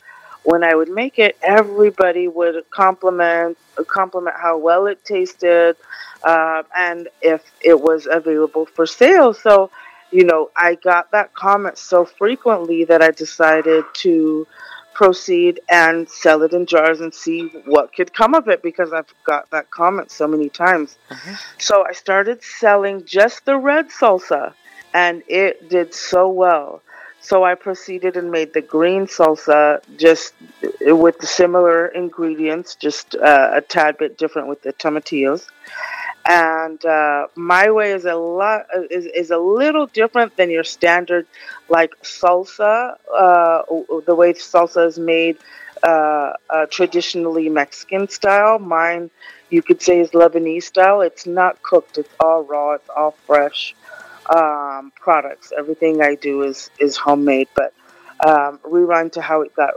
when 0.43 0.63
I 0.63 0.75
would 0.75 0.89
make 0.89 1.19
it, 1.19 1.38
everybody 1.41 2.27
would 2.27 2.69
compliment 2.69 3.57
compliment 3.88 4.35
how 4.39 4.57
well 4.57 4.85
it 4.88 5.03
tasted, 5.03 5.75
uh, 6.23 6.63
and 6.75 7.09
if 7.21 7.43
it 7.61 7.79
was 7.79 8.07
available 8.09 8.65
for 8.65 8.85
sale. 8.85 9.33
So, 9.33 9.69
you 10.11 10.23
know, 10.23 10.51
I 10.55 10.75
got 10.75 11.11
that 11.11 11.33
comment 11.33 11.77
so 11.77 12.05
frequently 12.05 12.83
that 12.85 13.01
I 13.01 13.11
decided 13.11 13.83
to 13.95 14.47
proceed 14.93 15.59
and 15.69 16.07
sell 16.07 16.43
it 16.43 16.53
in 16.53 16.65
jars 16.67 17.01
and 17.01 17.13
see 17.13 17.47
what 17.65 17.93
could 17.95 18.13
come 18.13 18.35
of 18.35 18.47
it 18.47 18.61
because 18.61 18.93
I've 18.93 19.11
got 19.25 19.49
that 19.49 19.71
comment 19.71 20.11
so 20.11 20.27
many 20.27 20.49
times. 20.49 20.97
So 21.57 21.83
I 21.83 21.93
started 21.93 22.43
selling 22.43 23.03
just 23.05 23.45
the 23.45 23.57
red 23.57 23.89
salsa, 23.89 24.53
and 24.93 25.23
it 25.27 25.67
did 25.69 25.93
so 25.95 26.29
well. 26.29 26.83
So 27.21 27.43
I 27.43 27.55
proceeded 27.55 28.17
and 28.17 28.29
made 28.31 28.53
the 28.53 28.61
green 28.61 29.07
salsa 29.07 29.81
just 29.97 30.33
with 30.81 31.17
the 31.19 31.27
similar 31.27 31.87
ingredients, 31.87 32.75
just 32.75 33.15
uh, 33.15 33.51
a 33.53 33.61
tad 33.61 33.97
bit 33.97 34.17
different 34.17 34.47
with 34.49 34.61
the 34.61 34.73
tomatillos. 34.73 35.47
And 36.25 36.83
uh, 36.85 37.27
my 37.35 37.69
way 37.71 37.91
is 37.91 38.05
a 38.05 38.15
lot 38.15 38.65
is, 38.89 39.05
is 39.07 39.29
a 39.29 39.37
little 39.37 39.87
different 39.87 40.37
than 40.37 40.49
your 40.49 40.63
standard 40.63 41.27
like 41.67 41.91
salsa. 42.01 42.95
Uh, 43.13 43.63
the 44.05 44.15
way 44.15 44.33
salsa 44.33 44.87
is 44.87 44.97
made 44.97 45.37
uh, 45.83 46.33
uh, 46.49 46.65
traditionally 46.67 47.49
Mexican 47.49 48.07
style. 48.07 48.57
Mine, 48.57 49.09
you 49.49 49.61
could 49.61 49.81
say, 49.81 49.99
is 49.99 50.11
Lebanese 50.11 50.63
style. 50.63 51.01
It's 51.01 51.25
not 51.25 51.61
cooked. 51.61 51.97
It's 51.97 52.09
all 52.21 52.43
raw. 52.43 52.73
It's 52.73 52.89
all 52.95 53.11
fresh 53.27 53.75
um, 54.33 54.93
products. 54.95 55.51
Everything 55.57 56.01
I 56.01 56.15
do 56.15 56.43
is 56.43 56.69
is 56.79 56.95
homemade. 56.95 57.49
But 57.53 57.73
um, 58.25 58.59
rewind 58.63 59.11
to 59.13 59.21
how 59.21 59.41
it 59.41 59.53
got 59.55 59.73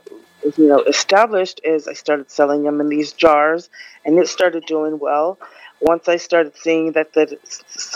you 0.56 0.68
know 0.68 0.80
established 0.82 1.60
is 1.64 1.88
I 1.88 1.94
started 1.94 2.30
selling 2.30 2.62
them 2.62 2.80
in 2.80 2.88
these 2.88 3.12
jars, 3.12 3.68
and 4.04 4.18
it 4.18 4.28
started 4.28 4.64
doing 4.66 4.98
well. 4.98 5.38
Once 5.80 6.08
I 6.08 6.16
started 6.16 6.56
seeing 6.56 6.92
that 6.92 7.12
the 7.12 7.38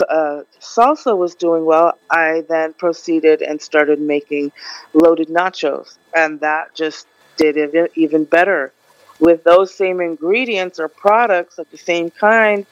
uh, 0.07 0.43
salsa 0.59 1.17
was 1.17 1.33
doing 1.33 1.65
well, 1.65 1.97
I 2.09 2.43
then 2.47 2.73
proceeded 2.73 3.41
and 3.41 3.59
started 3.61 3.99
making 3.99 4.51
loaded 4.93 5.29
nachos, 5.29 5.97
and 6.15 6.39
that 6.41 6.75
just 6.75 7.07
did 7.37 7.57
it 7.57 7.91
even 7.95 8.25
better. 8.25 8.71
With 9.19 9.43
those 9.43 9.73
same 9.73 9.99
ingredients 9.99 10.79
or 10.79 10.87
products 10.87 11.57
of 11.57 11.69
the 11.71 11.77
same 11.77 12.11
kind, 12.11 12.65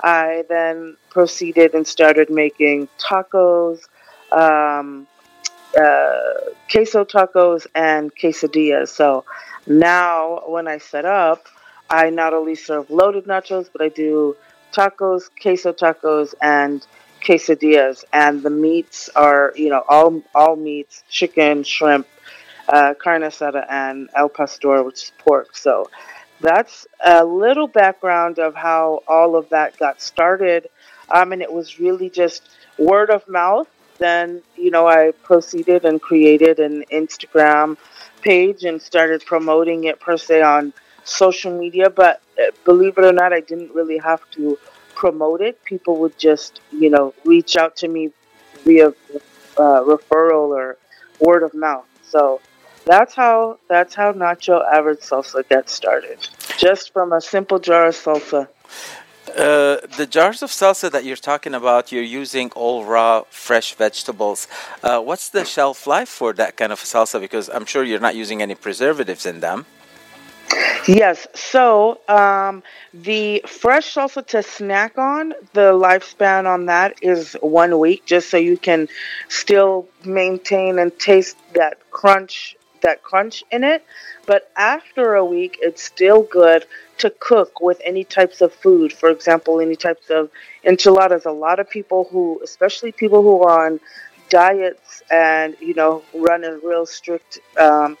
I 0.00 0.44
then 0.48 0.96
proceeded 1.10 1.74
and 1.74 1.86
started 1.86 2.28
making 2.28 2.88
tacos, 2.98 3.80
um, 4.32 5.06
uh, 5.80 6.32
queso 6.70 7.04
tacos, 7.04 7.66
and 7.74 8.14
quesadillas. 8.14 8.88
So 8.88 9.24
now, 9.66 10.42
when 10.46 10.68
I 10.68 10.78
set 10.78 11.04
up, 11.04 11.46
I 11.88 12.10
not 12.10 12.34
only 12.34 12.56
serve 12.56 12.90
loaded 12.90 13.24
nachos, 13.24 13.68
but 13.72 13.80
I 13.80 13.88
do 13.88 14.36
tacos, 14.72 15.30
queso 15.40 15.72
tacos, 15.72 16.34
and 16.40 16.86
quesadillas. 17.22 18.04
And 18.12 18.42
the 18.42 18.50
meats 18.50 19.08
are, 19.16 19.52
you 19.56 19.68
know, 19.68 19.84
all 19.88 20.22
all 20.34 20.56
meats: 20.56 21.04
chicken, 21.08 21.64
shrimp, 21.64 22.06
uh, 22.68 22.94
carne 22.94 23.22
asada, 23.22 23.66
and 23.68 24.08
el 24.14 24.28
pastor, 24.28 24.82
which 24.82 25.04
is 25.04 25.12
pork. 25.18 25.56
So 25.56 25.88
that's 26.40 26.86
a 27.04 27.24
little 27.24 27.66
background 27.66 28.38
of 28.38 28.54
how 28.54 29.02
all 29.08 29.36
of 29.36 29.48
that 29.50 29.78
got 29.78 30.00
started. 30.00 30.68
Um, 31.08 31.32
and 31.32 31.40
it 31.40 31.52
was 31.52 31.78
really 31.78 32.10
just 32.10 32.48
word 32.78 33.10
of 33.10 33.26
mouth. 33.28 33.68
Then, 33.98 34.42
you 34.56 34.70
know, 34.70 34.86
I 34.86 35.12
proceeded 35.22 35.84
and 35.84 36.00
created 36.00 36.58
an 36.58 36.84
Instagram 36.92 37.78
page 38.20 38.64
and 38.64 38.82
started 38.82 39.24
promoting 39.24 39.84
it 39.84 40.00
per 40.00 40.16
se 40.16 40.42
on 40.42 40.74
social 41.06 41.56
media. 41.56 41.88
But 41.88 42.20
uh, 42.38 42.50
believe 42.64 42.98
it 42.98 43.04
or 43.04 43.12
not, 43.12 43.32
I 43.32 43.40
didn't 43.40 43.74
really 43.74 43.98
have 43.98 44.20
to 44.32 44.58
promote 44.94 45.40
it. 45.40 45.64
People 45.64 45.96
would 45.98 46.18
just, 46.18 46.60
you 46.72 46.90
know, 46.90 47.14
reach 47.24 47.56
out 47.56 47.76
to 47.76 47.88
me 47.88 48.12
via 48.64 48.88
uh, 48.88 49.80
referral 49.92 50.48
or 50.48 50.76
word 51.20 51.42
of 51.42 51.54
mouth. 51.54 51.86
So 52.02 52.40
that's 52.84 53.14
how 53.14 53.58
that's 53.68 53.94
how 53.94 54.12
Nacho 54.12 54.64
Average 54.72 55.00
Salsa 55.00 55.48
gets 55.48 55.72
started. 55.72 56.18
Just 56.58 56.92
from 56.92 57.12
a 57.12 57.20
simple 57.20 57.58
jar 57.58 57.86
of 57.86 57.94
salsa. 57.94 58.48
Uh, 59.28 59.78
the 59.96 60.06
jars 60.08 60.40
of 60.42 60.50
salsa 60.50 60.90
that 60.90 61.04
you're 61.04 61.16
talking 61.16 61.52
about, 61.52 61.90
you're 61.90 62.02
using 62.02 62.50
all 62.52 62.84
raw, 62.84 63.24
fresh 63.28 63.74
vegetables. 63.74 64.46
Uh, 64.84 65.00
what's 65.00 65.28
the 65.28 65.44
shelf 65.44 65.86
life 65.86 66.08
for 66.08 66.32
that 66.32 66.56
kind 66.56 66.72
of 66.72 66.80
salsa? 66.80 67.20
Because 67.20 67.50
I'm 67.50 67.66
sure 67.66 67.82
you're 67.82 68.00
not 68.00 68.14
using 68.14 68.40
any 68.40 68.54
preservatives 68.54 69.26
in 69.26 69.40
them. 69.40 69.66
Yes. 70.86 71.26
So 71.34 72.00
um, 72.08 72.62
the 72.94 73.42
fresh 73.46 73.94
salsa 73.94 74.26
to 74.28 74.42
snack 74.42 74.98
on, 74.98 75.34
the 75.52 75.72
lifespan 75.72 76.46
on 76.46 76.66
that 76.66 77.02
is 77.02 77.36
one 77.40 77.78
week, 77.78 78.04
just 78.06 78.30
so 78.30 78.36
you 78.36 78.56
can 78.56 78.88
still 79.28 79.88
maintain 80.04 80.78
and 80.78 80.96
taste 80.98 81.36
that 81.54 81.78
crunch, 81.90 82.56
that 82.82 83.02
crunch 83.02 83.44
in 83.50 83.64
it. 83.64 83.84
But 84.26 84.50
after 84.56 85.14
a 85.14 85.24
week, 85.24 85.58
it's 85.60 85.82
still 85.82 86.22
good 86.22 86.66
to 86.98 87.10
cook 87.10 87.60
with 87.60 87.80
any 87.84 88.04
types 88.04 88.40
of 88.40 88.52
food. 88.52 88.92
For 88.92 89.10
example, 89.10 89.60
any 89.60 89.76
types 89.76 90.10
of 90.10 90.30
enchiladas. 90.64 91.26
A 91.26 91.30
lot 91.32 91.60
of 91.60 91.68
people 91.68 92.08
who, 92.10 92.40
especially 92.42 92.92
people 92.92 93.22
who 93.22 93.42
are 93.42 93.66
on 93.66 93.80
diets 94.28 95.02
and 95.10 95.56
you 95.60 95.72
know 95.74 96.02
run 96.12 96.42
a 96.44 96.58
real 96.58 96.84
strict 96.84 97.38
um, 97.60 97.96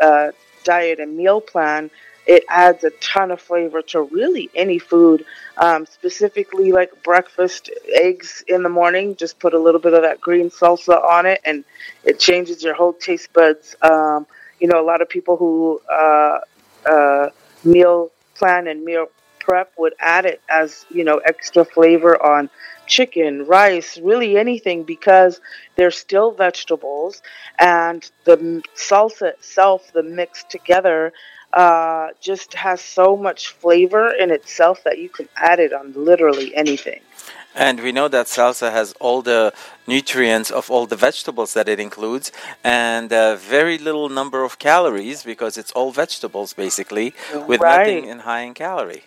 uh, 0.00 0.30
diet 0.64 1.00
and 1.00 1.16
meal 1.16 1.40
plan, 1.40 1.90
it 2.26 2.44
adds 2.48 2.84
a 2.84 2.90
ton 3.00 3.30
of 3.30 3.40
flavor 3.40 3.82
to 3.82 4.02
really 4.02 4.50
any 4.54 4.78
food. 4.78 5.24
Um, 5.56 5.86
specifically, 5.86 6.72
like 6.72 7.02
breakfast 7.02 7.70
eggs 7.92 8.44
in 8.46 8.62
the 8.62 8.68
morning, 8.68 9.16
just 9.16 9.38
put 9.38 9.54
a 9.54 9.58
little 9.58 9.80
bit 9.80 9.94
of 9.94 10.02
that 10.02 10.20
green 10.20 10.50
salsa 10.50 11.02
on 11.02 11.26
it, 11.26 11.40
and 11.44 11.64
it 12.04 12.18
changes 12.18 12.62
your 12.62 12.74
whole 12.74 12.92
taste 12.92 13.32
buds. 13.32 13.74
Um, 13.82 14.26
you 14.60 14.68
know, 14.68 14.80
a 14.80 14.86
lot 14.86 15.02
of 15.02 15.08
people 15.08 15.36
who 15.36 15.80
uh, 15.90 16.40
uh, 16.86 17.30
meal 17.64 18.10
plan 18.34 18.68
and 18.68 18.84
meal 18.84 19.06
prep 19.40 19.72
would 19.78 19.94
add 19.98 20.26
it 20.26 20.40
as 20.48 20.86
you 20.90 21.04
know 21.04 21.18
extra 21.18 21.64
flavor 21.64 22.20
on 22.22 22.50
chicken, 22.86 23.46
rice, 23.46 23.98
really 23.98 24.36
anything 24.36 24.82
because 24.82 25.40
they're 25.76 25.92
still 25.92 26.32
vegetables 26.32 27.22
and 27.58 28.10
the 28.24 28.62
salsa 28.74 29.28
itself, 29.28 29.92
the 29.92 30.02
mix 30.02 30.44
together, 30.44 31.12
uh, 31.52 32.08
just 32.20 32.54
has 32.54 32.80
so 32.80 33.16
much 33.16 33.48
flavor 33.48 34.12
in 34.12 34.30
itself 34.30 34.82
that 34.84 34.98
you 34.98 35.08
can 35.08 35.28
add 35.36 35.60
it 35.60 35.72
on 35.72 35.92
literally 35.96 36.54
anything. 36.54 37.00
And 37.54 37.80
we 37.80 37.90
know 37.90 38.06
that 38.08 38.26
salsa 38.26 38.70
has 38.70 38.92
all 39.00 39.22
the 39.22 39.52
nutrients 39.86 40.50
of 40.52 40.70
all 40.70 40.86
the 40.86 40.94
vegetables 40.94 41.52
that 41.54 41.68
it 41.68 41.80
includes 41.80 42.30
and 42.62 43.10
a 43.10 43.36
very 43.36 43.76
little 43.76 44.08
number 44.08 44.44
of 44.44 44.60
calories 44.60 45.24
because 45.24 45.58
it's 45.58 45.72
all 45.72 45.90
vegetables 45.90 46.52
basically 46.52 47.12
with 47.48 47.60
nothing 47.60 48.04
in 48.06 48.20
high 48.20 48.42
in 48.42 48.54
calorie. 48.54 49.04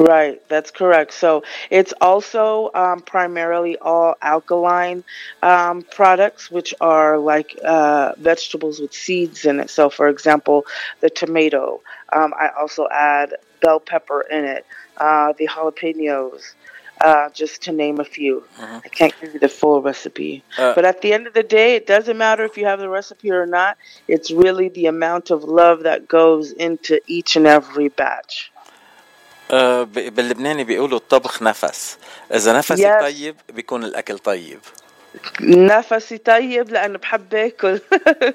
Right, 0.00 0.40
that's 0.48 0.70
correct. 0.70 1.12
So 1.12 1.42
it's 1.68 1.92
also 2.00 2.70
um, 2.74 3.02
primarily 3.02 3.76
all 3.76 4.14
alkaline 4.22 5.04
um, 5.42 5.82
products, 5.82 6.50
which 6.50 6.72
are 6.80 7.18
like 7.18 7.58
uh, 7.62 8.14
vegetables 8.16 8.80
with 8.80 8.94
seeds 8.94 9.44
in 9.44 9.60
it. 9.60 9.68
So, 9.68 9.90
for 9.90 10.08
example, 10.08 10.64
the 11.00 11.10
tomato. 11.10 11.82
Um, 12.12 12.32
I 12.34 12.48
also 12.58 12.88
add 12.90 13.34
bell 13.60 13.78
pepper 13.78 14.22
in 14.22 14.44
it, 14.44 14.66
uh, 14.96 15.34
the 15.36 15.46
jalapenos, 15.48 16.54
uh, 17.02 17.28
just 17.30 17.62
to 17.64 17.72
name 17.72 18.00
a 18.00 18.04
few. 18.04 18.44
I 18.82 18.88
can't 18.88 19.14
give 19.20 19.34
you 19.34 19.40
the 19.40 19.48
full 19.50 19.82
recipe. 19.82 20.42
Uh, 20.56 20.72
but 20.74 20.86
at 20.86 21.02
the 21.02 21.12
end 21.12 21.26
of 21.26 21.34
the 21.34 21.42
day, 21.42 21.74
it 21.76 21.86
doesn't 21.86 22.16
matter 22.16 22.44
if 22.44 22.56
you 22.56 22.64
have 22.64 22.78
the 22.78 22.88
recipe 22.88 23.30
or 23.30 23.44
not. 23.44 23.76
It's 24.08 24.30
really 24.30 24.70
the 24.70 24.86
amount 24.86 25.30
of 25.30 25.44
love 25.44 25.82
that 25.82 26.08
goes 26.08 26.52
into 26.52 27.00
each 27.06 27.36
and 27.36 27.46
every 27.46 27.88
batch. 27.88 28.50
آه، 29.51 29.83
ب- 29.83 30.15
باللبناني 30.15 30.63
بيقولوا 30.63 30.97
الطبخ 30.97 31.41
نفس 31.41 31.97
إذا 32.33 32.53
نفسك 32.53 32.75
Yes. 32.77 33.01
طيب 33.01 33.35
بيكون 33.49 33.83
الأكل 33.83 34.19
طيب 34.19 34.59
نفسي 35.41 36.17
طيب 36.17 36.69
لأنه 36.69 36.97
بحب 36.97 37.35
آكل 37.35 37.81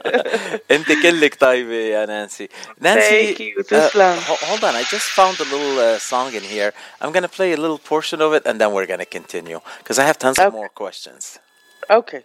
انت 0.71 0.87
كلك 1.03 1.35
طيبة 1.35 1.75
يا 1.75 2.07
نانسي 2.07 2.49
Thank 2.49 2.83
نانسي 2.83 3.35
you. 3.35 3.63
uh, 3.63 3.67
تسلم. 3.67 4.21
ho- 4.21 4.47
hold 4.47 4.61
on 4.65 4.75
I 4.75 4.83
just 4.95 5.09
found 5.19 5.41
a 5.41 5.45
little 5.45 5.79
uh, 5.79 5.99
song 5.99 6.33
in 6.35 6.43
here 6.43 6.73
I'm 7.03 7.13
gonna 7.13 7.29
play 7.39 7.53
a 7.53 7.57
little 7.57 7.79
portion 7.79 8.21
of 8.23 8.33
it 8.33 8.43
and 8.47 8.61
then 8.61 8.73
we're 8.73 8.87
gonna 8.87 9.05
continue 9.19 9.61
because 9.79 9.99
I 9.99 10.05
have 10.11 10.19
tons 10.19 10.39
of 10.39 10.53
more 10.53 10.71
questions 10.83 11.39
Okay. 11.91 12.23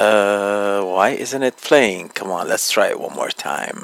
uh, 0.00 0.80
why 0.94 1.08
isn't 1.24 1.42
it 1.50 1.56
playing 1.70 2.02
come 2.18 2.30
on 2.38 2.44
let's 2.52 2.66
try 2.76 2.86
it 2.92 2.98
one 3.06 3.14
more 3.20 3.32
time 3.50 3.80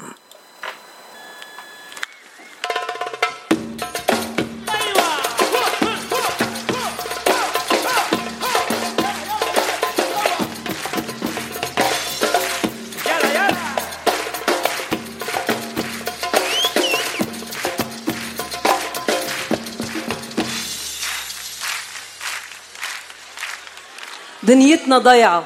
دنيتنا 24.42 24.98
ضيعة 24.98 25.44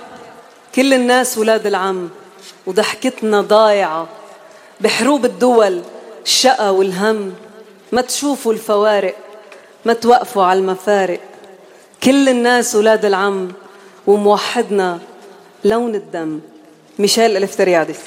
كل 0.75 0.95
الناس 0.95 1.39
ولاد 1.39 1.67
العم 1.67 2.11
وضحكتنا 2.67 3.41
ضايعة. 3.41 4.09
بحروب 4.81 5.25
الدول 5.25 5.83
الشقا 6.25 6.71
والهم. 6.71 7.35
ما 7.93 8.01
تشوفوا 8.01 8.53
الفوارق 8.53 9.15
ما 9.85 9.93
توقفوا 9.93 10.45
على 10.45 10.59
المفارق. 10.59 11.21
كل 12.03 12.29
الناس 12.29 12.75
ولاد 12.75 13.05
العم 13.05 13.53
وموحدنا 14.07 14.99
لون 15.65 15.95
الدم. 15.95 16.41
ميشيل 16.99 17.37
الفتريادس 17.37 17.99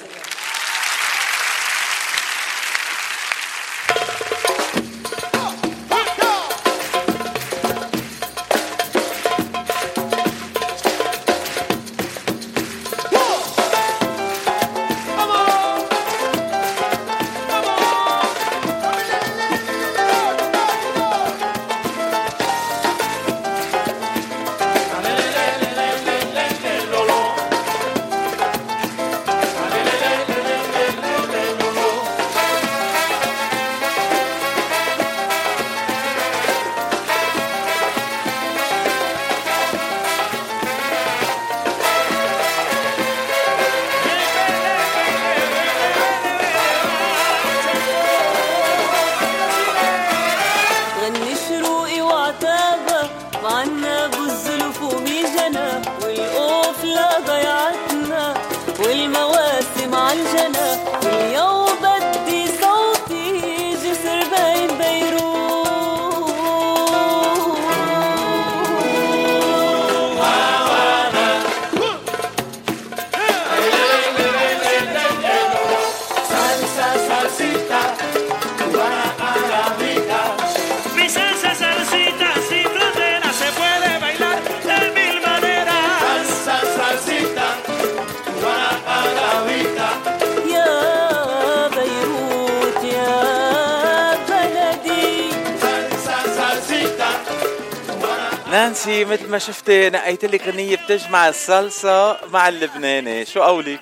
ما 99.38 99.38
شفتي 99.38 99.90
نقيت 99.90 100.24
لك 100.24 100.48
غنية 100.48 100.76
بتجمع 100.76 101.28
الصلصة 101.28 102.18
مع 102.30 102.48
اللبناني 102.48 103.24
شو 103.24 103.42
قولك؟ 103.42 103.80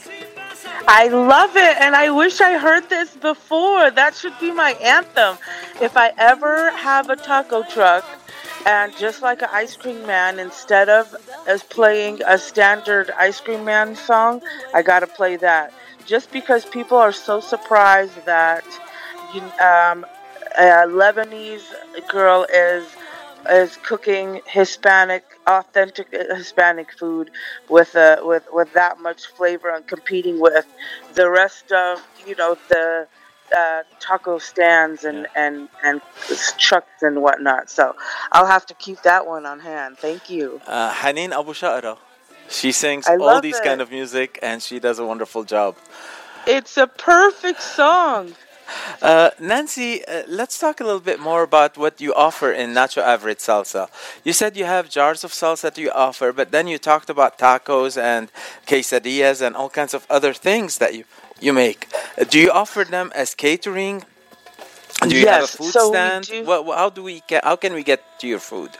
I 0.89 1.09
love 1.09 1.55
it, 1.57 1.77
and 1.81 1.95
I 1.95 2.11
wish 2.11 2.41
I 2.41 2.59
heard 2.59 2.89
this 2.89 3.11
before. 3.17 3.91
That 3.91 4.15
should 4.15 4.37
be 4.41 4.51
my 4.51 4.73
anthem. 4.97 5.39
If 5.81 5.97
I 5.97 6.13
ever 6.19 6.71
have 6.73 7.09
a 7.09 7.17
taco 7.17 7.63
truck, 7.63 8.05
and 8.67 8.93
just 8.97 9.23
like 9.23 9.43
an 9.43 9.49
ice 9.53 9.77
cream 9.77 10.05
man, 10.07 10.39
instead 10.39 10.89
of 10.89 11.15
as 11.47 11.63
playing 11.63 12.21
a 12.27 12.37
standard 12.37 13.11
ice 13.17 13.41
cream 13.41 13.65
man 13.65 13.95
song, 13.95 14.43
I 14.75 14.83
gotta 14.83 15.07
play 15.07 15.37
that. 15.37 15.73
Just 16.05 16.33
because 16.33 16.65
people 16.65 16.99
are 16.99 17.13
so 17.13 17.41
surprised 17.41 18.25
that 18.27 18.65
you, 19.33 19.41
um, 19.71 20.05
a 20.59 20.87
Lebanese 21.01 21.69
girl 22.09 22.45
is 22.53 22.85
is 23.50 23.78
cooking 23.78 24.42
Hispanic, 24.46 25.24
authentic 25.46 26.08
Hispanic 26.12 26.92
food 26.98 27.32
with 27.70 27.96
uh, 27.96 28.18
with 28.22 28.48
with 28.52 28.72
that 28.74 29.00
much 29.00 29.26
flavor 29.28 29.70
and 29.70 29.86
competing 29.88 30.40
with 30.40 30.66
the 31.14 31.30
rest 31.30 31.72
of 31.72 32.02
you 32.26 32.36
know 32.36 32.58
the 32.70 33.08
uh, 33.56 33.84
taco 34.00 34.38
stands 34.38 35.04
and 35.04 35.28
and 35.36 35.70
and 35.84 36.02
trucks 36.58 37.02
and 37.02 37.22
whatnot. 37.22 37.70
So 37.70 37.96
I'll 38.32 38.48
have 38.48 38.66
to 38.68 38.74
keep 38.74 39.02
that 39.04 39.26
one 39.26 39.46
on 39.46 39.60
hand. 39.60 39.98
Thank 39.98 40.30
you. 40.30 40.62
Uh, 40.68 40.92
Hanin 40.92 41.32
Abu 41.32 41.54
Sha'ra. 41.54 41.98
She 42.50 42.72
sings 42.72 43.08
all 43.08 43.42
these 43.42 43.58
it. 43.58 43.64
kind 43.64 43.82
of 43.82 43.92
music 43.92 44.40
and 44.42 44.62
she 44.62 44.80
does 44.80 45.00
a 45.00 45.06
wonderful 45.06 45.44
job. 45.44 45.76
It's 46.46 46.78
a 46.78 46.88
perfect 46.88 47.62
song. 47.62 48.34
Uh, 49.02 49.30
Nancy, 49.40 50.04
uh, 50.06 50.24
let's 50.28 50.58
talk 50.60 50.80
a 50.80 50.84
little 50.84 51.00
bit 51.00 51.20
more 51.20 51.44
about 51.44 51.78
what 51.78 52.00
you 52.02 52.14
offer 52.14 52.52
in 52.52 52.74
Nacho 52.74 53.02
Average 53.02 53.40
Salsa. 53.40 53.88
You 54.24 54.34
said 54.34 54.56
you 54.58 54.66
have 54.66 54.90
jars 54.90 55.24
of 55.24 55.32
salsa 55.32 55.62
that 55.64 55.78
you 55.78 55.92
offer, 55.92 56.32
but 56.34 56.52
then 56.52 56.68
you 56.68 56.78
talked 56.78 57.10
about 57.10 57.38
tacos 57.38 57.98
and 58.02 58.30
quesadillas 58.66 59.42
and 59.42 59.56
all 59.56 59.70
kinds 59.70 59.94
of 59.94 60.06
other 60.10 60.34
things 60.34 60.78
that 60.80 60.94
you, 60.96 61.04
you 61.40 61.54
make. 61.54 61.88
Uh, 62.18 62.24
Do 62.24 62.40
you 62.40 62.52
offer 62.52 62.84
them 62.84 63.12
as 63.16 63.34
catering? 63.36 64.04
Do 65.08 65.16
you 65.16 65.28
have 65.28 65.44
a 65.44 65.48
food 65.48 65.72
so 65.72 65.90
we 65.90 65.96
stand? 65.96 66.28
do- 66.28 66.44
What, 66.46 66.66
how 66.78 66.90
do 66.90 67.04
we 67.04 67.22
get, 67.28 67.44
how 67.44 67.56
can 67.56 67.74
we 67.74 67.84
get 67.84 68.02
to 68.20 68.28
your 68.28 68.40
food? 68.40 68.72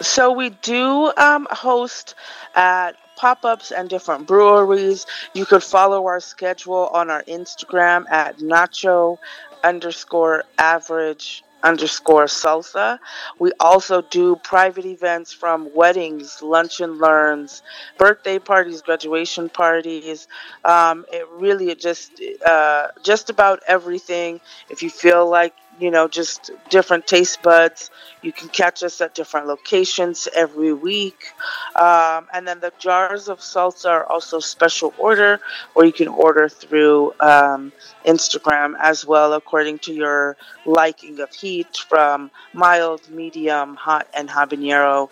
So 0.00 0.32
we 0.32 0.50
do 0.50 1.12
um, 1.16 1.46
host 1.50 2.14
at 2.54 2.96
pop-ups 3.22 3.70
and 3.70 3.88
different 3.88 4.26
breweries. 4.26 5.06
You 5.32 5.46
could 5.46 5.62
follow 5.62 6.06
our 6.06 6.18
schedule 6.18 6.88
on 6.92 7.08
our 7.08 7.22
Instagram 7.24 8.10
at 8.10 8.38
nacho 8.38 9.18
underscore 9.62 10.42
average 10.58 11.44
underscore 11.62 12.24
salsa. 12.24 12.98
We 13.38 13.52
also 13.60 14.02
do 14.02 14.34
private 14.36 14.86
events 14.86 15.32
from 15.32 15.70
weddings, 15.72 16.42
lunch 16.42 16.80
and 16.80 16.98
learns, 16.98 17.62
birthday 17.96 18.40
parties, 18.40 18.82
graduation 18.82 19.48
parties. 19.48 20.26
Um, 20.64 21.06
it 21.12 21.24
really 21.30 21.72
just 21.76 22.20
uh, 22.44 22.88
just 23.04 23.30
about 23.30 23.60
everything. 23.68 24.40
If 24.68 24.82
you 24.82 24.90
feel 24.90 25.30
like 25.30 25.54
you 25.82 25.90
know 25.90 26.06
just 26.06 26.52
different 26.70 27.06
taste 27.06 27.42
buds, 27.42 27.90
you 28.22 28.32
can 28.32 28.48
catch 28.48 28.84
us 28.84 29.00
at 29.00 29.14
different 29.14 29.48
locations 29.48 30.28
every 30.34 30.72
week. 30.72 31.32
Um, 31.74 32.28
and 32.32 32.46
then 32.46 32.60
the 32.60 32.72
jars 32.78 33.28
of 33.28 33.40
salsa 33.40 33.90
are 33.90 34.06
also 34.06 34.38
special 34.38 34.94
order, 34.96 35.40
or 35.74 35.84
you 35.84 35.92
can 35.92 36.06
order 36.06 36.48
through 36.48 37.14
um, 37.18 37.72
Instagram 38.06 38.74
as 38.80 39.04
well, 39.04 39.32
according 39.32 39.80
to 39.80 39.92
your 39.92 40.36
liking 40.64 41.18
of 41.18 41.34
heat 41.34 41.76
from 41.88 42.30
mild, 42.52 43.10
medium, 43.10 43.74
hot, 43.74 44.06
and 44.14 44.28
habanero. 44.28 45.10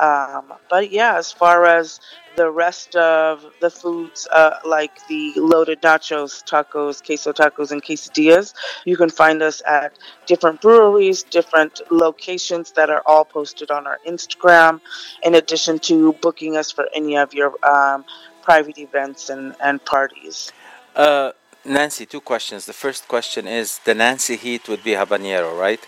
Um, 0.00 0.52
but 0.68 0.90
yeah, 0.90 1.16
as 1.16 1.32
far 1.32 1.64
as 1.66 2.00
the 2.36 2.50
rest 2.50 2.94
of 2.96 3.44
the 3.60 3.70
foods, 3.70 4.28
uh, 4.30 4.58
like 4.64 5.06
the 5.08 5.32
loaded 5.36 5.80
nachos, 5.82 6.44
tacos, 6.44 7.04
queso 7.04 7.32
tacos, 7.32 7.70
and 7.70 7.82
quesadillas, 7.82 8.54
you 8.84 8.96
can 8.96 9.10
find 9.10 9.42
us 9.42 9.62
at 9.66 9.98
different 10.26 10.60
breweries, 10.60 11.22
different 11.22 11.80
locations 11.90 12.72
that 12.72 12.90
are 12.90 13.02
all 13.06 13.24
posted 13.24 13.70
on 13.70 13.86
our 13.86 13.98
Instagram, 14.06 14.80
in 15.22 15.34
addition 15.34 15.78
to 15.78 16.12
booking 16.14 16.56
us 16.56 16.70
for 16.70 16.86
any 16.94 17.16
of 17.16 17.32
your 17.32 17.54
um, 17.66 18.04
private 18.42 18.78
events 18.78 19.30
and, 19.30 19.56
and 19.60 19.84
parties. 19.84 20.52
Uh, 20.94 21.32
Nancy, 21.64 22.06
two 22.06 22.20
questions. 22.20 22.66
The 22.66 22.72
first 22.72 23.08
question 23.08 23.46
is 23.46 23.80
the 23.84 23.94
Nancy 23.94 24.36
heat 24.36 24.68
would 24.68 24.84
be 24.84 24.92
habanero, 24.92 25.58
right? 25.58 25.80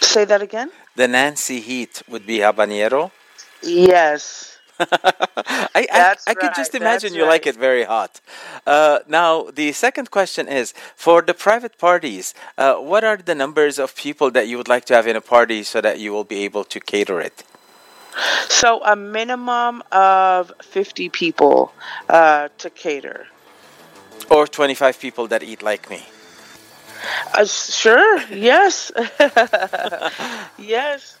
Say 0.00 0.24
that 0.24 0.42
again? 0.42 0.70
The 0.96 1.08
Nancy 1.08 1.60
heat 1.60 2.02
would 2.08 2.26
be 2.26 2.38
habanero. 2.38 3.10
Yes. 3.62 4.58
I, 4.80 5.86
I, 5.92 6.16
I 6.26 6.34
could 6.34 6.54
just 6.54 6.74
imagine 6.74 7.14
you 7.14 7.26
like 7.26 7.46
it 7.46 7.54
very 7.54 7.84
hot. 7.84 8.20
Uh, 8.66 9.00
now, 9.08 9.50
the 9.50 9.72
second 9.72 10.10
question 10.10 10.48
is 10.48 10.72
for 10.96 11.20
the 11.20 11.34
private 11.34 11.76
parties, 11.76 12.34
uh, 12.56 12.76
what 12.76 13.04
are 13.04 13.16
the 13.16 13.34
numbers 13.34 13.78
of 13.78 13.94
people 13.94 14.30
that 14.30 14.48
you 14.48 14.56
would 14.56 14.68
like 14.68 14.86
to 14.86 14.94
have 14.94 15.06
in 15.06 15.16
a 15.16 15.20
party 15.20 15.62
so 15.62 15.80
that 15.80 15.98
you 15.98 16.12
will 16.12 16.24
be 16.24 16.44
able 16.44 16.64
to 16.64 16.80
cater 16.80 17.20
it? 17.20 17.44
So 18.48 18.82
a 18.84 18.96
minimum 18.96 19.82
of 19.92 20.52
50 20.62 21.08
people 21.10 21.72
uh, 22.08 22.48
to 22.58 22.70
cater. 22.70 23.26
Or 24.30 24.46
25 24.46 24.98
people 24.98 25.26
that 25.28 25.42
eat 25.42 25.62
like 25.62 25.90
me? 25.90 26.02
Uh, 27.33 27.45
sure, 27.45 28.19
yes. 28.31 28.91
yes. 30.57 31.17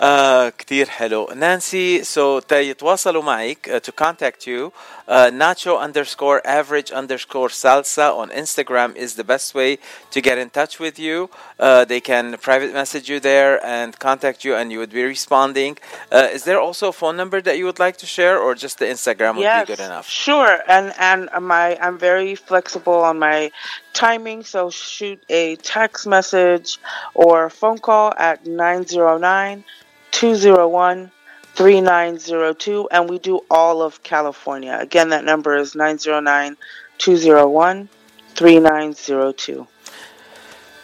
آه 0.00 0.48
كتير 0.48 0.88
حلو 0.88 1.30
نانسي 1.34 2.04
سو 2.04 2.40
so, 2.40 2.52
يتواصلوا 2.52 3.22
معك 3.22 3.68
uh, 3.68 3.88
to 3.88 3.92
contact 3.92 4.46
you 4.46 4.72
uh, 5.08 5.30
nacho 5.30 5.76
underscore 5.80 6.40
average 6.46 6.92
underscore 6.92 7.48
salsa 7.48 8.16
on 8.16 8.28
Instagram 8.30 8.94
is 8.94 9.16
the 9.16 9.24
best 9.24 9.54
way 9.56 9.78
to 10.12 10.20
get 10.20 10.38
in 10.38 10.50
touch 10.50 10.78
with 10.78 11.00
you 11.00 11.28
uh, 11.58 11.84
they 11.84 12.00
can 12.00 12.36
private 12.38 12.72
message 12.72 13.08
you 13.08 13.18
there 13.18 13.54
and 13.66 13.98
contact 13.98 14.44
you 14.44 14.54
and 14.54 14.70
you 14.72 14.78
would 14.78 14.94
be 15.00 15.02
responding 15.02 15.76
uh, 16.12 16.28
is 16.36 16.44
there 16.44 16.60
also 16.60 16.88
a 16.88 16.96
phone 17.00 17.16
number 17.16 17.40
that 17.40 17.58
you 17.58 17.64
would 17.64 17.80
like 17.80 17.96
to 17.96 18.06
share 18.06 18.38
or 18.38 18.54
just 18.54 18.78
the 18.78 18.84
Instagram 18.84 19.34
would 19.34 19.42
yes, 19.42 19.66
be 19.66 19.74
good 19.74 19.84
enough 19.90 20.06
Sure, 20.08 20.54
and 20.68 20.86
and 21.10 21.20
my 21.54 21.76
I'm 21.84 21.98
very 21.98 22.34
flexible 22.36 23.00
on 23.10 23.18
my 23.18 23.50
timing. 23.93 24.43
So 24.43 24.69
shoot 24.69 25.23
a 25.29 25.55
text 25.57 26.07
message 26.07 26.79
or 27.13 27.49
phone 27.49 27.79
call 27.79 28.13
at 28.17 28.45
909 28.45 29.63
201 30.11 31.11
3902, 31.55 32.89
and 32.89 33.09
we 33.09 33.19
do 33.19 33.41
all 33.49 33.83
of 33.83 34.01
California. 34.01 34.75
Again, 34.79 35.09
that 35.09 35.23
number 35.23 35.55
is 35.55 35.75
909 35.75 36.57
201 36.97 37.89
3902. 38.35 39.67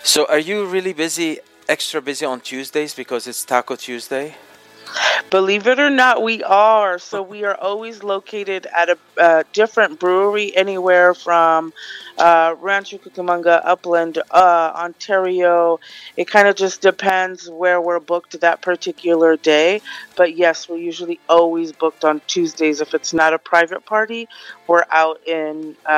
so 0.04 0.26
are 0.28 0.38
you 0.38 0.66
really 0.66 0.94
busy 0.94 1.40
extra 1.68 2.02
busy 2.02 2.26
on 2.26 2.40
Tuesdays 2.40 2.94
because 2.94 3.26
it's 3.28 3.44
Taco 3.44 3.76
Tuesday 3.76 4.36
Believe 5.30 5.68
it 5.68 5.80
or 5.80 5.90
not, 5.90 6.24
we 6.24 6.44
are. 6.44 6.98
So 6.98 7.22
we 7.22 7.44
are 7.44 7.56
always 7.56 8.04
located 8.04 8.66
at 8.76 8.90
a 8.90 8.98
uh, 9.18 9.44
different 9.54 10.00
brewery, 10.00 10.56
anywhere 10.56 11.14
from 11.14 11.72
uh, 12.18 12.56
Rancho 12.60 12.98
Cucamonga, 12.98 13.62
Upland, 13.64 14.18
uh, 14.32 14.72
Ontario. 14.76 15.80
It 16.18 16.28
kind 16.28 16.48
of 16.48 16.56
just 16.56 16.82
depends 16.82 17.50
where 17.50 17.80
we're 17.80 18.00
booked 18.00 18.40
that 18.42 18.62
particular 18.62 19.38
day. 19.38 19.82
But 20.16 20.36
yes, 20.36 20.68
we're 20.68 20.78
usually 20.78 21.20
always 21.30 21.72
booked 21.72 22.04
on 22.04 22.22
Tuesdays. 22.28 22.82
If 22.82 22.94
it's 22.94 23.14
not 23.14 23.34
a 23.34 23.40
private 23.40 23.86
party, 23.86 24.28
we're 24.68 24.86
out 24.90 25.22
in 25.28 25.76
uh, 25.86 25.92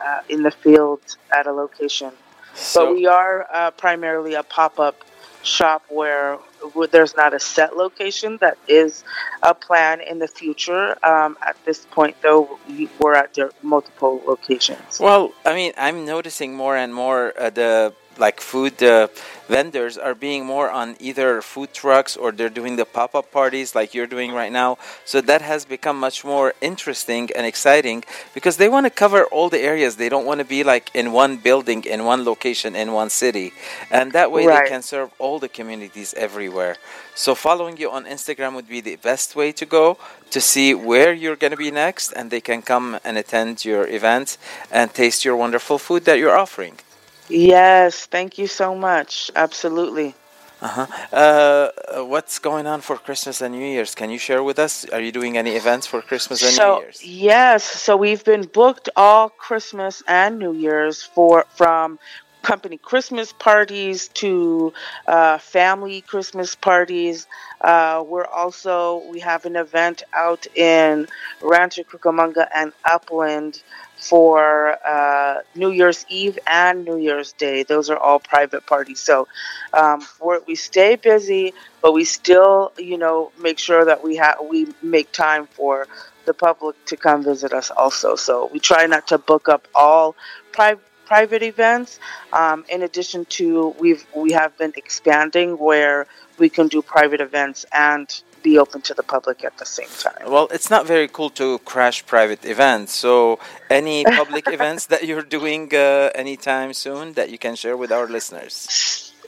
uh, 0.00 0.20
in 0.28 0.42
the 0.42 0.50
field 0.50 1.00
at 1.32 1.46
a 1.46 1.52
location. 1.52 2.10
So- 2.54 2.86
but 2.86 2.94
we 2.94 3.06
are 3.06 3.46
uh, 3.52 3.70
primarily 3.72 4.34
a 4.34 4.42
pop 4.42 4.78
up 4.80 4.96
shop 5.44 5.82
where, 5.88 6.36
where 6.72 6.86
there's 6.88 7.14
not 7.16 7.34
a 7.34 7.40
set 7.40 7.76
location. 7.76 8.38
That 8.40 8.56
is 8.66 9.04
a 9.42 9.54
plan 9.54 10.00
in 10.00 10.18
the 10.18 10.28
future. 10.28 10.96
Um, 11.06 11.36
at 11.46 11.56
this 11.64 11.86
point, 11.90 12.16
though, 12.22 12.58
we- 12.68 12.88
we're 12.98 13.14
at 13.14 13.36
multiple 13.62 14.22
locations. 14.26 14.98
Well, 14.98 15.32
I 15.44 15.54
mean, 15.54 15.72
I'm 15.76 16.04
noticing 16.04 16.54
more 16.54 16.76
and 16.76 16.94
more 16.94 17.32
uh, 17.38 17.50
the 17.50 17.92
like 18.18 18.40
food 18.40 18.82
uh, 18.82 19.08
vendors 19.48 19.98
are 19.98 20.14
being 20.14 20.44
more 20.46 20.70
on 20.70 20.96
either 21.00 21.42
food 21.42 21.72
trucks 21.74 22.16
or 22.16 22.32
they're 22.32 22.48
doing 22.48 22.76
the 22.76 22.84
pop-up 22.84 23.30
parties 23.30 23.74
like 23.74 23.92
you're 23.94 24.06
doing 24.06 24.32
right 24.32 24.52
now. 24.52 24.78
So 25.04 25.20
that 25.22 25.42
has 25.42 25.64
become 25.64 25.98
much 26.00 26.24
more 26.24 26.54
interesting 26.60 27.30
and 27.36 27.46
exciting 27.46 28.04
because 28.32 28.56
they 28.56 28.68
want 28.68 28.86
to 28.86 28.90
cover 28.90 29.24
all 29.24 29.48
the 29.50 29.60
areas. 29.60 29.96
They 29.96 30.08
don't 30.08 30.24
want 30.26 30.38
to 30.38 30.44
be 30.46 30.64
like 30.64 30.90
in 30.94 31.12
one 31.12 31.36
building, 31.36 31.84
in 31.84 32.04
one 32.04 32.24
location, 32.24 32.74
in 32.74 32.92
one 32.92 33.10
city, 33.10 33.52
and 33.90 34.12
that 34.12 34.30
way 34.32 34.46
Right. 34.46 34.64
they 34.64 34.70
can 34.70 34.82
serve 34.82 35.10
all 35.18 35.38
the 35.38 35.48
communities 35.48 36.14
everywhere. 36.14 36.76
So 37.14 37.34
following 37.34 37.76
you 37.76 37.90
on 37.90 38.04
Instagram 38.06 38.54
would 38.54 38.68
be 38.68 38.80
the 38.80 38.96
best 38.96 39.36
way 39.36 39.52
to 39.52 39.64
go 39.66 39.98
to 40.30 40.40
see 40.40 40.74
where 40.74 41.12
you're 41.12 41.36
going 41.36 41.52
to 41.52 41.56
be 41.56 41.70
next, 41.70 42.12
and 42.12 42.30
they 42.30 42.40
can 42.40 42.60
come 42.62 42.98
and 43.04 43.16
attend 43.16 43.64
your 43.64 43.86
event 43.86 44.36
and 44.70 44.92
taste 44.92 45.24
your 45.24 45.36
wonderful 45.36 45.78
food 45.78 46.04
that 46.06 46.18
you're 46.18 46.36
offering. 46.36 46.76
Yes, 47.28 48.06
thank 48.06 48.38
you 48.38 48.46
so 48.46 48.74
much. 48.74 49.30
Absolutely. 49.34 50.14
Uh-huh. 50.60 50.86
Uh, 51.12 52.04
what's 52.04 52.38
going 52.38 52.66
on 52.66 52.80
for 52.80 52.96
Christmas 52.96 53.42
and 53.42 53.54
New 53.54 53.66
Year's? 53.66 53.94
Can 53.94 54.08
you 54.08 54.18
share 54.18 54.42
with 54.42 54.58
us? 54.58 54.86
Are 54.86 55.00
you 55.00 55.12
doing 55.12 55.36
any 55.36 55.56
events 55.56 55.86
for 55.86 56.00
Christmas 56.00 56.42
and 56.42 56.52
New 56.52 56.56
So 56.56 56.80
Year's? 56.80 57.04
yes, 57.04 57.64
so 57.64 57.96
we've 57.96 58.24
been 58.24 58.46
booked 58.46 58.88
all 58.96 59.28
Christmas 59.28 60.02
and 60.08 60.38
New 60.38 60.52
Year's 60.54 61.02
for 61.02 61.44
from 61.54 61.98
company 62.42 62.78
Christmas 62.78 63.32
parties 63.32 64.08
to 64.08 64.72
uh, 65.06 65.38
family 65.38 66.02
Christmas 66.02 66.54
parties. 66.54 67.26
Uh, 67.60 68.04
we're 68.06 68.26
also 68.26 69.02
we 69.10 69.20
have 69.20 69.44
an 69.46 69.56
event 69.56 70.02
out 70.14 70.46
in 70.54 71.08
Rancho 71.42 71.82
Cucamonga 71.82 72.46
and 72.54 72.72
Upland 72.84 73.62
for 74.08 74.76
uh, 74.86 75.40
New 75.54 75.70
Year's 75.70 76.04
Eve 76.08 76.38
and 76.46 76.84
New 76.84 76.98
Year's 76.98 77.32
Day. 77.32 77.62
Those 77.62 77.88
are 77.88 77.96
all 77.96 78.18
private 78.18 78.66
parties. 78.66 79.00
So 79.00 79.26
um, 79.72 80.04
we 80.46 80.54
stay 80.54 80.96
busy, 80.96 81.54
but 81.80 81.92
we 81.92 82.04
still, 82.04 82.72
you 82.78 82.98
know, 82.98 83.32
make 83.40 83.58
sure 83.58 83.84
that 83.84 84.04
we 84.04 84.16
have 84.16 84.36
we 84.50 84.66
make 84.82 85.10
time 85.12 85.46
for 85.46 85.86
the 86.26 86.34
public 86.34 86.76
to 86.86 86.96
come 86.96 87.24
visit 87.24 87.52
us 87.52 87.70
also. 87.70 88.16
So 88.16 88.50
we 88.52 88.58
try 88.60 88.86
not 88.86 89.08
to 89.08 89.18
book 89.18 89.48
up 89.48 89.68
all 89.74 90.16
private 90.52 90.84
private 91.06 91.42
events. 91.42 91.98
Um, 92.32 92.64
in 92.68 92.82
addition 92.82 93.24
to 93.38 93.74
we've 93.78 94.06
we 94.14 94.32
have 94.32 94.56
been 94.58 94.72
expanding 94.76 95.58
where 95.58 96.06
we 96.38 96.48
can 96.48 96.68
do 96.68 96.82
private 96.82 97.20
events 97.20 97.64
and 97.72 98.08
be 98.44 98.58
open 98.64 98.80
to 98.82 98.94
the 98.94 99.02
public 99.02 99.38
at 99.44 99.56
the 99.58 99.66
same 99.78 99.92
time. 100.06 100.30
Well, 100.34 100.46
it's 100.56 100.70
not 100.70 100.86
very 100.86 101.08
cool 101.08 101.30
to 101.40 101.58
crash 101.70 101.98
private 102.06 102.44
events. 102.44 102.92
So, 103.04 103.40
any 103.70 104.04
public 104.20 104.44
events 104.46 104.86
that 104.92 105.02
you're 105.08 105.28
doing 105.38 105.62
uh, 105.74 106.10
anytime 106.14 106.70
soon 106.84 107.14
that 107.18 107.30
you 107.32 107.38
can 107.38 107.54
share 107.56 107.76
with 107.76 107.90
our 107.90 108.06
listeners? 108.06 108.54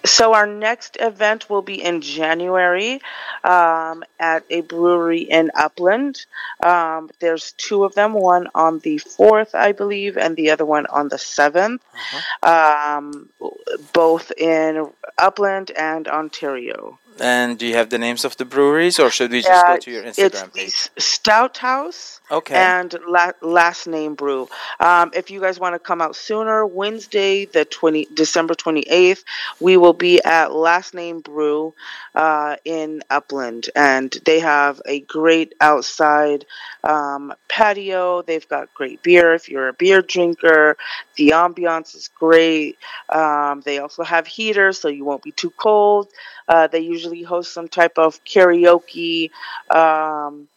So 0.06 0.34
our 0.34 0.46
next 0.46 0.96
event 1.00 1.50
will 1.50 1.62
be 1.62 1.82
in 1.82 2.00
January 2.00 3.00
um, 3.42 4.04
at 4.20 4.44
a 4.50 4.60
brewery 4.60 5.22
in 5.22 5.50
Upland. 5.54 6.26
Um, 6.62 7.10
there's 7.18 7.52
two 7.52 7.82
of 7.84 7.94
them, 7.94 8.12
one 8.12 8.46
on 8.54 8.78
the 8.80 8.98
fourth, 8.98 9.54
I 9.54 9.72
believe, 9.72 10.16
and 10.16 10.36
the 10.36 10.50
other 10.50 10.64
one 10.64 10.86
on 10.86 11.08
the 11.08 11.16
7th 11.16 11.80
Um, 12.42 13.30
both 13.92 14.30
in 14.38 14.88
Upland 15.18 15.72
and 15.72 16.06
Ontario. 16.06 16.98
And 17.20 17.58
do 17.58 17.66
you 17.66 17.74
have 17.74 17.90
the 17.90 17.98
names 17.98 18.24
of 18.24 18.36
the 18.36 18.44
breweries, 18.44 18.98
or 18.98 19.10
should 19.10 19.30
we 19.30 19.40
just 19.40 19.64
Uh, 19.64 19.74
go 19.74 19.78
to 19.78 19.90
your 19.90 20.02
Instagram 20.02 20.52
the 20.52 20.60
page? 20.60 20.88
Stout 20.98 21.56
House 21.58 22.20
Okay. 22.30 22.54
and 22.54 22.94
la- 23.06 23.32
Last 23.40 23.86
Name 23.86 24.14
Brew. 24.14 24.48
Um, 24.80 25.10
if 25.14 25.30
you 25.30 25.40
guys 25.40 25.58
want 25.60 25.74
to 25.74 25.78
come 25.78 26.02
out 26.02 26.16
sooner, 26.16 26.66
Wednesday, 26.66 27.44
the 27.44 27.64
20, 27.64 28.08
December 28.12 28.54
28th, 28.54 29.24
we 29.60 29.76
will 29.76 29.92
be 29.92 30.20
at 30.24 30.52
Last 30.52 30.92
Name 30.94 31.20
Brew 31.20 31.72
uh, 32.14 32.56
in 32.64 33.02
Upland. 33.08 33.70
And 33.76 34.10
they 34.24 34.40
have 34.40 34.82
a 34.84 35.00
great 35.00 35.54
outside 35.60 36.44
um, 36.82 37.32
patio. 37.48 38.22
They've 38.22 38.48
got 38.48 38.72
great 38.74 39.02
beer 39.02 39.32
if 39.34 39.48
you're 39.48 39.68
a 39.68 39.72
beer 39.72 40.02
drinker. 40.02 40.76
The 41.16 41.30
ambiance 41.30 41.94
is 41.94 42.08
great. 42.08 42.76
Um, 43.08 43.62
they 43.64 43.78
also 43.78 44.02
have 44.02 44.26
heaters 44.26 44.78
so 44.80 44.88
you 44.88 45.04
won't 45.04 45.22
be 45.22 45.32
too 45.32 45.50
cold. 45.50 46.08
Uh, 46.48 46.66
they 46.66 46.80
usually 46.80 47.05
host 47.22 47.52
some 47.52 47.68
type 47.68 47.98
of 47.98 48.22
karaoke 48.24 49.30
um, 49.70 50.48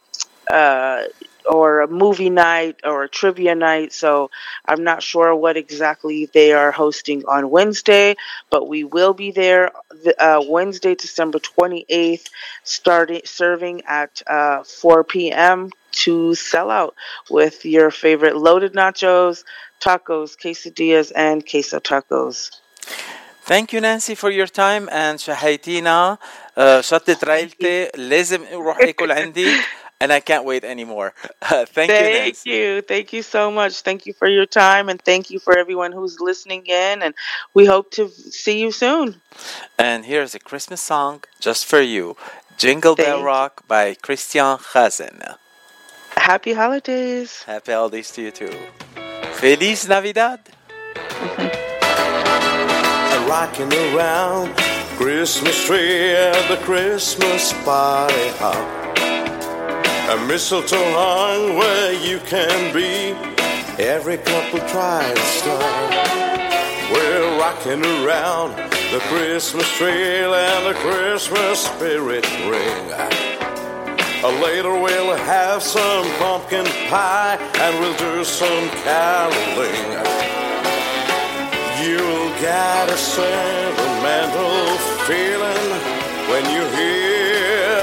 uh, 0.52 1.04
or 1.50 1.82
a 1.82 1.88
movie 1.88 2.30
night 2.30 2.80
or 2.84 3.04
a 3.04 3.10
trivia 3.10 3.56
night. 3.56 3.94
So 3.94 4.30
I'm 4.66 4.84
not 4.84 5.02
sure 5.02 5.36
what 5.36 5.58
exactly 5.58 6.30
they 6.34 6.54
are 6.54 6.72
hosting 6.72 7.24
on 7.28 7.50
Wednesday, 7.50 8.16
but 8.50 8.68
we 8.68 8.84
will 8.84 9.14
be 9.14 9.32
there 9.32 9.72
the, 10.04 10.16
uh, 10.24 10.42
Wednesday, 10.48 10.96
December 10.96 11.40
28th, 11.40 12.30
starting 12.64 13.22
serving 13.26 13.84
at 13.88 14.22
uh, 14.28 14.64
4 14.64 15.04
p.m. 15.04 15.72
to 15.92 16.36
sell 16.36 16.70
out 16.70 16.96
with 17.30 17.66
your 17.66 17.90
favorite 17.90 18.38
loaded 18.38 18.74
nachos, 18.74 19.44
tacos, 19.82 20.38
quesadillas, 20.38 21.12
and 21.16 21.48
queso 21.50 21.80
tacos. 21.80 22.52
Thank 23.49 23.73
you 23.73 23.81
Nancy 23.81 24.15
for 24.15 24.31
your 24.31 24.47
time 24.47 24.89
and 24.91 25.21
شهيتينا 25.21 26.19
uh, 26.57 26.81
شطة 26.81 27.19
ريلتي 27.25 27.91
لازم 27.97 28.45
اروح 28.53 28.79
اكل 28.79 29.13
عندك 29.13 29.65
and 30.01 30.13
I 30.13 30.21
can't 30.21 30.45
wait 30.45 30.65
anymore. 30.65 31.15
thank, 31.43 31.91
you 31.91 32.01
Nancy. 32.01 32.33
Thank 32.33 32.47
you. 32.47 32.83
Thank 32.83 33.13
you 33.13 33.23
so 33.23 33.51
much. 33.51 33.81
Thank 33.81 34.07
you 34.07 34.13
for 34.13 34.29
your 34.29 34.47
time 34.47 34.89
and 34.89 35.01
thank 35.01 35.31
you 35.31 35.39
for 35.39 35.57
everyone 35.57 35.93
who's 35.93 36.21
listening 36.21 36.65
in 36.67 37.03
and 37.03 37.15
we 37.55 37.65
hope 37.67 37.91
to 37.93 38.09
see 38.09 38.61
you 38.61 38.71
soon. 38.73 39.21
And 39.79 40.05
here's 40.05 40.35
a 40.35 40.39
Christmas 40.39 40.81
song 40.81 41.25
just 41.41 41.65
for 41.65 41.81
you. 41.81 42.17
Jingle 42.57 42.97
Bell 42.97 43.17
Thank 43.17 43.27
Rock 43.27 43.67
by 43.67 43.95
Christian 43.95 44.59
Chazen. 44.59 45.37
Happy 46.17 46.53
holidays. 46.53 47.43
Happy 47.43 47.73
holidays 47.73 48.11
to 48.13 48.23
you 48.23 48.31
too. 48.31 48.55
Feliz 49.33 49.89
Navidad. 49.89 50.41
rocking 53.30 53.72
around 53.72 54.58
Christmas 54.98 55.64
tree 55.68 56.16
at 56.16 56.48
the 56.48 56.58
Christmas 56.66 57.54
party 57.64 58.30
hop. 58.40 58.58
A 60.10 60.26
mistletoe 60.26 60.92
hung 60.98 61.56
where 61.56 61.94
you 61.94 62.18
can 62.22 62.74
be. 62.74 63.14
Every 63.78 64.18
couple 64.18 64.60
tries 64.68 65.42
to. 65.44 65.56
We're 66.92 67.38
rocking 67.38 67.86
around 67.86 68.56
the 68.92 69.00
Christmas 69.12 69.70
tree 69.78 70.24
and 70.24 70.66
the 70.66 70.74
Christmas 70.82 71.68
spirit 71.68 72.26
ring. 72.50 72.90
Later 74.42 74.74
we'll 74.74 75.16
have 75.16 75.62
some 75.62 76.06
pumpkin 76.18 76.66
pie 76.90 77.38
and 77.60 77.80
we'll 77.80 77.96
do 77.98 78.24
some 78.24 78.70
caroling. 78.82 80.49
You'll 81.82 82.34
get 82.42 82.90
a 82.90 82.98
sentimental 82.98 84.78
feeling 85.08 85.70
when 86.30 86.44
you 86.54 86.64
hear 86.76 87.80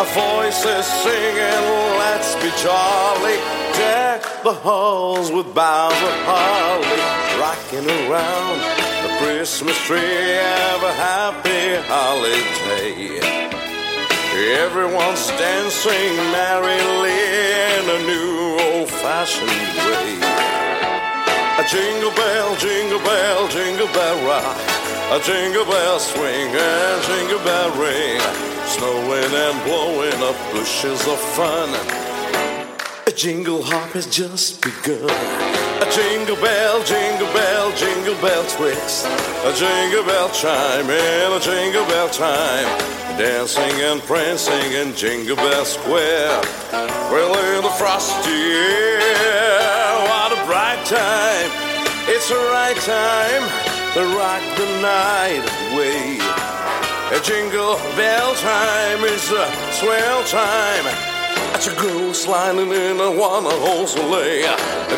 a 0.00 0.04
voices 0.04 0.86
singing, 1.04 1.64
let's 2.02 2.34
be 2.42 2.50
jolly. 2.62 3.36
Deck 3.78 4.22
the 4.42 4.52
halls 4.52 5.30
with 5.30 5.54
boughs 5.54 5.92
of 5.92 6.16
holly, 6.26 7.00
rocking 7.38 7.86
around 7.86 8.58
the 9.04 9.10
Christmas 9.22 9.78
tree. 9.86 9.98
Have 9.98 10.82
a 10.82 10.92
happy 10.92 11.76
holiday. 11.86 13.20
Everyone's 14.64 15.28
dancing 15.38 16.16
merrily 16.32 17.20
in 17.76 17.84
a 17.88 18.00
new 18.06 18.58
old-fashioned 18.72 19.50
way. 19.86 20.69
A 21.60 21.64
jingle 21.68 22.10
bell, 22.12 22.56
jingle 22.56 22.98
bell, 23.00 23.46
jingle 23.48 23.86
bell 23.88 24.16
rock. 24.26 24.56
A 25.12 25.20
jingle 25.22 25.66
bell 25.66 26.00
swing 26.00 26.48
and 26.56 27.02
jingle 27.04 27.38
bell 27.44 27.68
ring. 27.76 28.18
Snowing 28.64 29.34
and 29.44 29.62
blowing 29.64 30.22
up 30.24 30.36
bushes 30.52 31.06
of 31.06 31.20
fun. 31.36 31.68
A 33.06 33.10
jingle 33.10 33.62
hop 33.62 33.90
has 33.90 34.06
just 34.06 34.62
begun. 34.62 35.04
A 35.84 35.88
jingle 35.92 36.36
bell, 36.36 36.82
jingle 36.82 37.30
bell, 37.34 37.70
jingle 37.76 38.16
bell 38.22 38.42
twist. 38.56 39.04
A 39.44 39.52
jingle 39.52 40.04
bell 40.04 40.30
chime 40.30 40.88
in 40.88 41.28
a 41.30 41.40
jingle 41.40 41.84
bell 41.84 42.08
time. 42.08 42.64
Dancing 43.18 43.76
and 43.84 44.00
prancing 44.04 44.72
in 44.72 44.96
Jingle 44.96 45.36
Bell 45.36 45.66
Square. 45.66 46.40
Well, 47.12 47.36
in 47.54 47.62
the 47.62 47.70
frosty 47.76 48.30
air, 48.30 50.19
time. 50.90 51.50
It's 52.10 52.28
the 52.28 52.34
right 52.34 52.74
time 52.82 53.44
to 53.94 54.02
rock 54.18 54.42
the 54.58 54.66
night 54.82 55.46
away. 55.70 56.18
A 57.16 57.20
jingle 57.22 57.76
bell 57.94 58.34
time 58.34 59.04
is 59.04 59.30
a 59.30 59.46
swell 59.78 60.24
time. 60.24 60.84
That's 61.52 61.68
a 61.68 61.76
girl 61.76 62.12
sliding 62.12 62.72
in 62.72 62.98
a 62.98 63.08
one 63.08 63.44
horse 63.44 63.92
sleigh. 63.92 64.42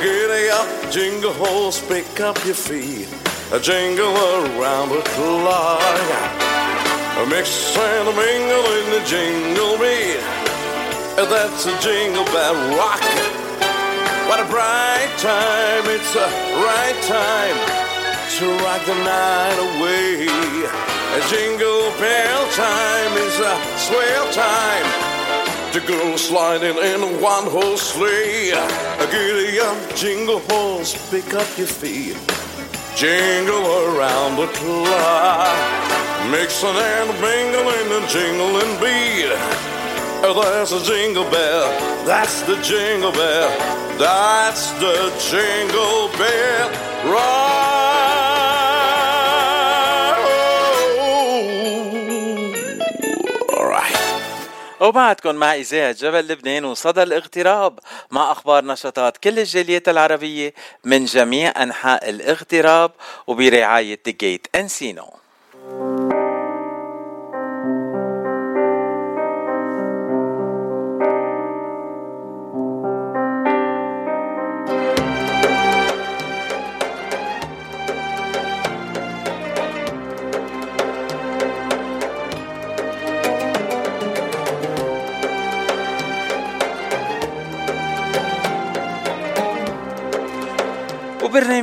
Giddy 0.00 0.48
up, 0.48 0.90
jingle 0.90 1.34
horse, 1.34 1.86
pick 1.86 2.20
up 2.20 2.42
your 2.46 2.54
feet. 2.54 3.08
A 3.52 3.60
jingle 3.60 4.16
around 4.16 4.88
the 4.88 5.02
clock. 5.12 5.82
A 7.20 7.26
mix 7.28 7.76
and 7.76 8.08
a 8.08 8.16
mingle 8.16 8.64
in 8.80 8.86
the 8.96 9.02
jingle 9.04 9.76
beat. 9.76 10.24
That's 11.16 11.66
a 11.66 11.78
jingle 11.80 12.24
bell 12.24 12.78
rock. 12.78 13.51
What 14.32 14.40
a 14.40 14.48
bright 14.48 15.12
time, 15.18 15.84
it's 15.92 16.16
a 16.16 16.26
right 16.64 16.96
time 17.04 17.54
to 18.38 18.64
rock 18.64 18.82
the 18.86 18.94
night 19.04 19.58
away. 19.60 20.24
A 20.24 21.20
jingle 21.28 21.92
bell 22.00 22.48
time 22.52 23.12
is 23.18 23.38
a 23.40 23.54
swell 23.76 24.32
time 24.32 25.72
to 25.72 25.80
go 25.86 26.16
sliding 26.16 26.78
in 26.78 27.02
a 27.02 27.20
one 27.20 27.44
horse 27.44 27.92
sleigh. 27.92 28.52
A 28.52 29.06
giddy 29.10 29.60
up, 29.60 29.94
jingle 29.96 30.40
horse, 30.48 30.96
pick 31.10 31.34
up 31.34 31.58
your 31.58 31.66
feet. 31.66 32.16
Jingle 32.96 33.66
around 33.84 34.36
the 34.36 34.46
clock. 34.46 36.30
Mixing 36.30 36.70
and 36.70 37.10
mingling 37.20 38.00
and 38.00 38.08
jingling 38.08 38.80
beat. 38.80 39.81
That's 40.22 40.70
a 40.70 40.80
jingle 40.84 41.24
bell. 41.24 41.66
That's 42.06 42.42
the 42.42 42.56
jingle 42.62 43.10
bell. 43.10 43.50
That's 43.98 44.70
the 44.78 45.10
jingle 45.18 46.08
bell. 46.16 46.70
Right. 47.10 47.52
وبعدكم 54.80 55.34
مع 55.34 55.54
إذاعة 55.54 55.92
جبل 55.92 56.28
لبنان 56.28 56.64
وصدى 56.64 57.02
الاغتراب 57.02 57.78
مع 58.10 58.32
أخبار 58.32 58.64
نشاطات 58.64 59.16
كل 59.16 59.38
الجاليات 59.38 59.88
العربية 59.88 60.54
من 60.84 61.04
جميع 61.04 61.62
أنحاء 61.62 62.10
الاغتراب 62.10 62.90
وبرعاية 63.26 64.00
جيت 64.08 64.46
أنسينو 64.54 65.21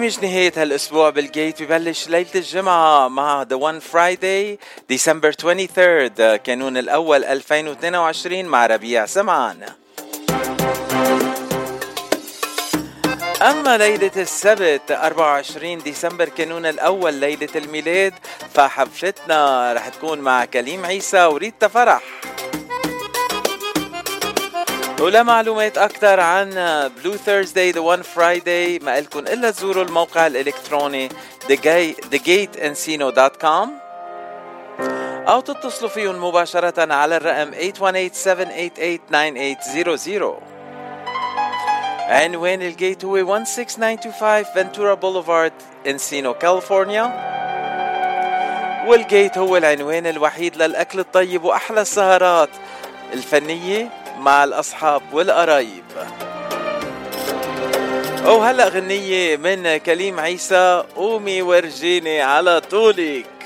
وبرنامج 0.09 0.25
نهاية 0.25 0.53
هالأسبوع 0.57 1.09
بالجيت 1.09 1.63
ببلش 1.63 2.09
ليلة 2.09 2.29
الجمعة 2.35 3.07
مع 3.07 3.45
The 3.45 3.57
One 3.57 3.81
Friday 3.93 4.57
ديسمبر 4.89 5.31
23 5.31 6.37
كانون 6.37 6.77
الأول 6.77 7.23
2022 7.23 8.45
مع 8.45 8.65
ربيع 8.65 9.05
سمعان. 9.05 9.65
أما 13.41 13.77
ليلة 13.77 14.11
السبت 14.17 14.91
24 14.91 15.77
ديسمبر 15.77 16.29
كانون 16.29 16.65
الأول 16.65 17.13
ليلة 17.13 17.49
الميلاد 17.55 18.13
فحفلتنا 18.53 19.73
رح 19.73 19.87
تكون 19.87 20.19
مع 20.19 20.45
كليم 20.45 20.85
عيسى 20.85 21.25
وريتا 21.25 21.67
فرح. 21.67 22.01
ولمعلومات 24.99 25.77
أكثر 25.77 26.19
عن 26.19 26.49
بلو 26.97 27.15
Thursday 27.15 27.71
the 27.71 27.79
one 27.79 28.01
Friday 28.01 28.79
ما 28.79 28.99
إلكن 28.99 29.27
إلا 29.27 29.51
تزوروا 29.51 29.83
الموقع 29.83 30.27
الإلكتروني 30.27 31.09
thegate.encino.com 31.49 33.69
أو 35.29 35.39
تتصلوا 35.39 35.89
فيهم 35.89 36.23
مباشرة 36.23 36.93
على 36.93 37.17
الرقم 37.17 37.51
818-788-9800 37.51 37.55
عنوان 42.09 42.61
الجيت 42.61 43.05
هو 43.05 43.43
16925 43.43 44.43
فنتورا 44.43 44.93
بوليفارد 44.93 45.53
انسينو 45.87 46.33
كاليفورنيا 46.33 47.29
والجيت 48.87 49.37
هو 49.37 49.57
العنوان 49.57 50.07
الوحيد 50.07 50.55
للأكل 50.55 50.99
الطيب 50.99 51.43
وأحلى 51.43 51.81
السهرات 51.81 52.49
الفنية. 53.13 53.98
مع 54.19 54.43
الأصحاب 54.43 55.01
والقرايب 55.11 55.83
وهلأ 58.25 58.67
غنية 58.67 59.37
من 59.37 59.77
كليم 59.77 60.19
عيسى 60.19 60.83
قومي 60.95 61.41
ورجيني 61.41 62.21
على 62.21 62.61
طولك. 62.61 63.38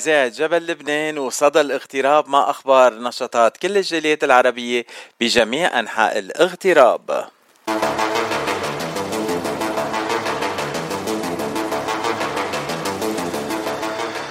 إذاعة 0.00 0.28
جبل 0.28 0.66
لبنان 0.66 1.18
وصدى 1.18 1.60
الاغتراب 1.60 2.28
مع 2.28 2.50
أخبار 2.50 2.94
نشاطات 2.94 3.56
كل 3.56 3.76
الجاليات 3.76 4.24
العربية 4.24 4.86
بجميع 5.20 5.78
أنحاء 5.80 6.18
الاغتراب. 6.18 7.28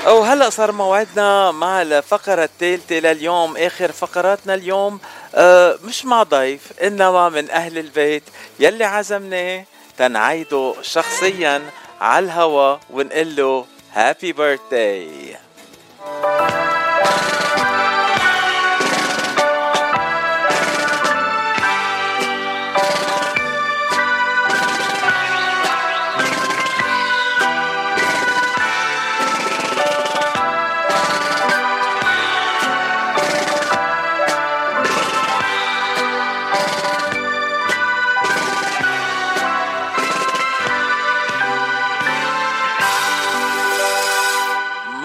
وهلا 0.07 0.49
صار 0.49 0.71
موعدنا 0.71 1.51
مع 1.51 1.81
الفقرة 1.81 2.43
الثالثة 2.43 2.95
لليوم 2.99 3.57
آخر 3.57 3.91
فقراتنا 3.91 4.53
اليوم. 4.53 4.99
آه 5.35 5.79
مش 5.83 6.05
مع 6.05 6.23
ضيف 6.23 6.79
إنما 6.83 7.29
من 7.29 7.49
أهل 7.49 7.77
البيت 7.77 8.23
يلي 8.59 8.85
عزمناه 8.85 9.65
تنعيده 9.97 10.75
شخصيا 10.81 11.61
على 12.01 12.25
الهوا 12.25 12.77
ونقول 12.89 13.35
له 13.35 13.65
هابي 13.93 14.33
بيرثداي 14.33 15.28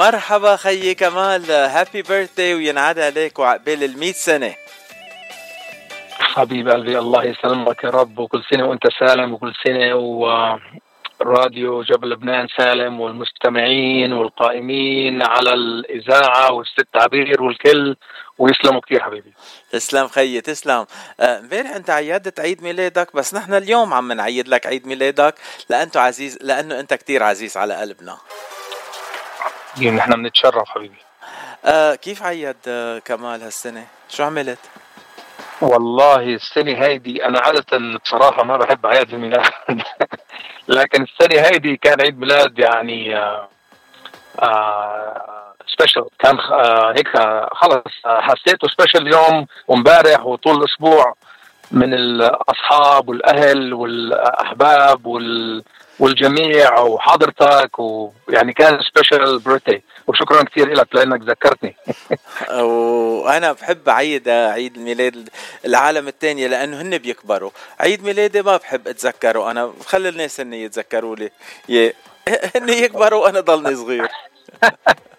مرحبا 0.04 0.56
خيي 0.56 0.94
كمال. 0.94 1.50
هابي 1.50 2.02
بيرثداي 2.02 2.54
وينعاد 2.54 2.98
عليك 2.98 3.38
وعقبال 3.38 3.84
ال 3.84 3.98
100 3.98 4.12
سنة. 4.12 4.54
حبيب 6.18 6.68
قلبي 6.68 6.98
الله 6.98 7.24
يسلمك 7.24 7.84
يا 7.84 7.90
رب. 7.90 8.18
وكل 8.18 8.42
سنة 8.50 8.64
وأنت 8.68 8.82
سالم 9.00 9.32
وكل 9.32 9.52
سنة 9.64 9.94
وراديو 11.20 11.82
جبل 11.82 12.10
لبنان 12.10 12.48
سالم 12.58 13.00
والمستمعين 13.00 14.12
والقائمين 14.12 15.22
على 15.22 15.54
الإذاعة 15.54 16.52
والست 16.52 16.96
عبير 16.96 17.42
والكل. 17.42 17.96
ويسلموا 18.38 18.80
كثير 18.80 19.00
حبيبي. 19.02 19.32
تسلم 19.70 20.08
خيي 20.08 20.40
تسلم. 20.40 20.86
آه، 21.20 21.38
امبارح 21.38 21.70
أنت 21.76 21.90
عيدت 21.90 22.40
عيد 22.40 22.62
ميلادك 22.62 23.16
بس 23.16 23.34
نحن 23.34 23.54
اليوم 23.54 23.94
عم 23.94 24.12
نعيد 24.12 24.48
لك 24.48 24.66
عيد 24.66 24.86
ميلادك 24.86 25.34
لأنه 25.70 25.90
عزيز 25.96 26.38
لأنه 26.42 26.80
أنت 26.80 26.94
كتير 26.94 27.22
عزيز 27.22 27.56
على 27.56 27.74
قلبنا. 27.74 28.16
نحن 29.80 30.12
بنتشرف 30.12 30.68
حبيبي. 30.68 30.96
آه 31.64 31.94
كيف 31.94 32.22
عيد 32.22 32.56
آه 32.68 32.98
كمال 32.98 33.42
هالسنة؟ 33.42 33.86
شو 34.08 34.24
عملت؟ 34.24 34.58
والله 35.60 36.20
السنة 36.20 36.72
هيدي 36.72 37.24
أنا 37.24 37.40
عادة 37.40 37.98
بصراحة 38.04 38.44
ما 38.44 38.56
بحب 38.56 38.86
أعياد 38.86 39.14
الميلاد 39.14 39.50
لكن 40.68 41.02
السنة 41.02 41.40
هيدي 41.40 41.76
كان 41.76 42.00
عيد 42.00 42.18
ميلاد 42.18 42.58
يعني 42.58 43.16
آه 43.16 43.48
آه 44.42 45.54
سبيشل 45.66 46.04
كان 46.18 46.38
آه 46.38 46.92
هيك 46.96 47.08
خلص 47.52 48.06
آه 48.06 48.20
حسيته 48.20 48.68
سبيشل 48.68 49.06
اليوم 49.06 49.46
وامبارح 49.68 50.26
وطول 50.26 50.56
الأسبوع 50.56 51.14
من 51.70 51.94
الأصحاب 51.94 53.08
والأهل 53.08 53.74
والأحباب 53.74 55.06
وال 55.06 55.64
والجميع 55.98 56.80
وحضرتك 56.80 57.78
ويعني 57.78 58.52
كان 58.52 58.78
سبيشال 58.80 59.38
بيرثدي 59.38 59.82
وشكرا 60.06 60.42
كثير 60.42 60.72
لك 60.72 60.94
لأنك 60.94 61.22
ذكرتني. 61.22 61.76
وأنا 62.62 63.52
بحب 63.52 63.88
عيد 63.88 64.28
عيد 64.28 64.76
الميلاد 64.76 65.28
العالم 65.64 66.08
الثانية 66.08 66.46
لأنه 66.46 66.80
هن 66.80 66.98
بيكبروا. 66.98 67.50
عيد 67.80 68.04
ميلادي 68.04 68.42
ما 68.42 68.56
بحب 68.56 68.88
أتذكره. 68.88 69.50
أنا 69.50 69.66
بخلي 69.66 70.08
الناس 70.08 70.40
هن 70.40 70.54
يتذكروا 70.54 71.16
لي. 71.16 71.30
هن 72.56 72.68
يكبروا 72.68 73.24
وأنا 73.24 73.40
ضلني 73.40 73.76
صغير. 73.76 74.08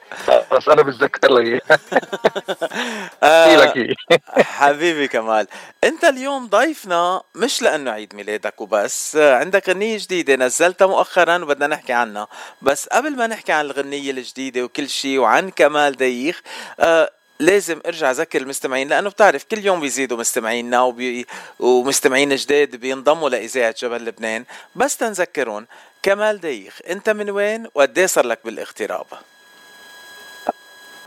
بس 0.52 0.70
أنا 0.70 0.82
بتذكر 0.82 1.34
لك 1.34 1.64
آه 3.24 3.74
حبيبي 4.58 5.08
كمال. 5.08 5.48
أنت 5.84 6.04
اليوم 6.04 6.48
ضيفنا 6.48 7.22
مش 7.36 7.62
لأنه 7.62 7.92
عيد 7.92 8.16
ميلادك 8.16 8.62
وبس 8.62 9.16
عندك 9.16 9.70
غنية 9.70 9.98
جديدة 9.98 10.36
نزلتها 10.36 10.88
مؤخرا 10.88 11.38
وبدنا 11.38 11.68
نحكي 11.68 11.94
عنها. 11.94 12.28
بس 12.62 12.88
قبل 12.88 13.16
ما 13.16 13.28
نحكي 13.28 13.52
عن 13.52 13.66
الغنية 13.66 14.12
الجديدة 14.12 14.64
وكل 14.64 14.90
شيء 14.90 15.20
وعن 15.20 15.50
كمال 15.50 15.96
ديخ 15.98 16.42
آه 16.80 17.10
لازم 17.40 17.82
أرجع 17.86 18.12
أذكر 18.12 18.42
المستمعين 18.42 18.88
لأنه 18.88 19.10
بتعرف 19.10 19.44
كل 19.44 19.66
يوم 19.66 19.80
بيزيدوا 19.80 20.18
مستمعينا 20.18 20.82
وبي... 20.82 21.26
ومستمعين 21.60 22.36
جداد 22.36 22.76
بينضموا 22.76 23.30
لإذاعة 23.30 23.76
جبل 23.80 24.06
لبنان. 24.06 24.46
بس 24.76 24.98
تنذكرهم 24.98 25.68
كمال 26.04 26.40
ديخ 26.42 26.80
أنت 26.90 27.10
من 27.10 27.30
وين 27.30 27.68
وقد 27.76 28.06
صار 28.06 28.26
لك 28.26 28.40
بالاغتراب؟ 28.46 29.06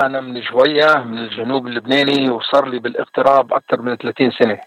أنا 0.01 0.20
من 0.20 0.41
جوية 0.41 0.95
من 0.95 1.19
الجنوب 1.19 1.66
اللبناني 1.66 2.31
وصار 2.31 2.69
لي 2.69 2.79
بالاغتراب 2.79 3.53
أكثر 3.53 3.83
من 3.83 3.97
30 3.97 4.31
سنة. 4.39 4.59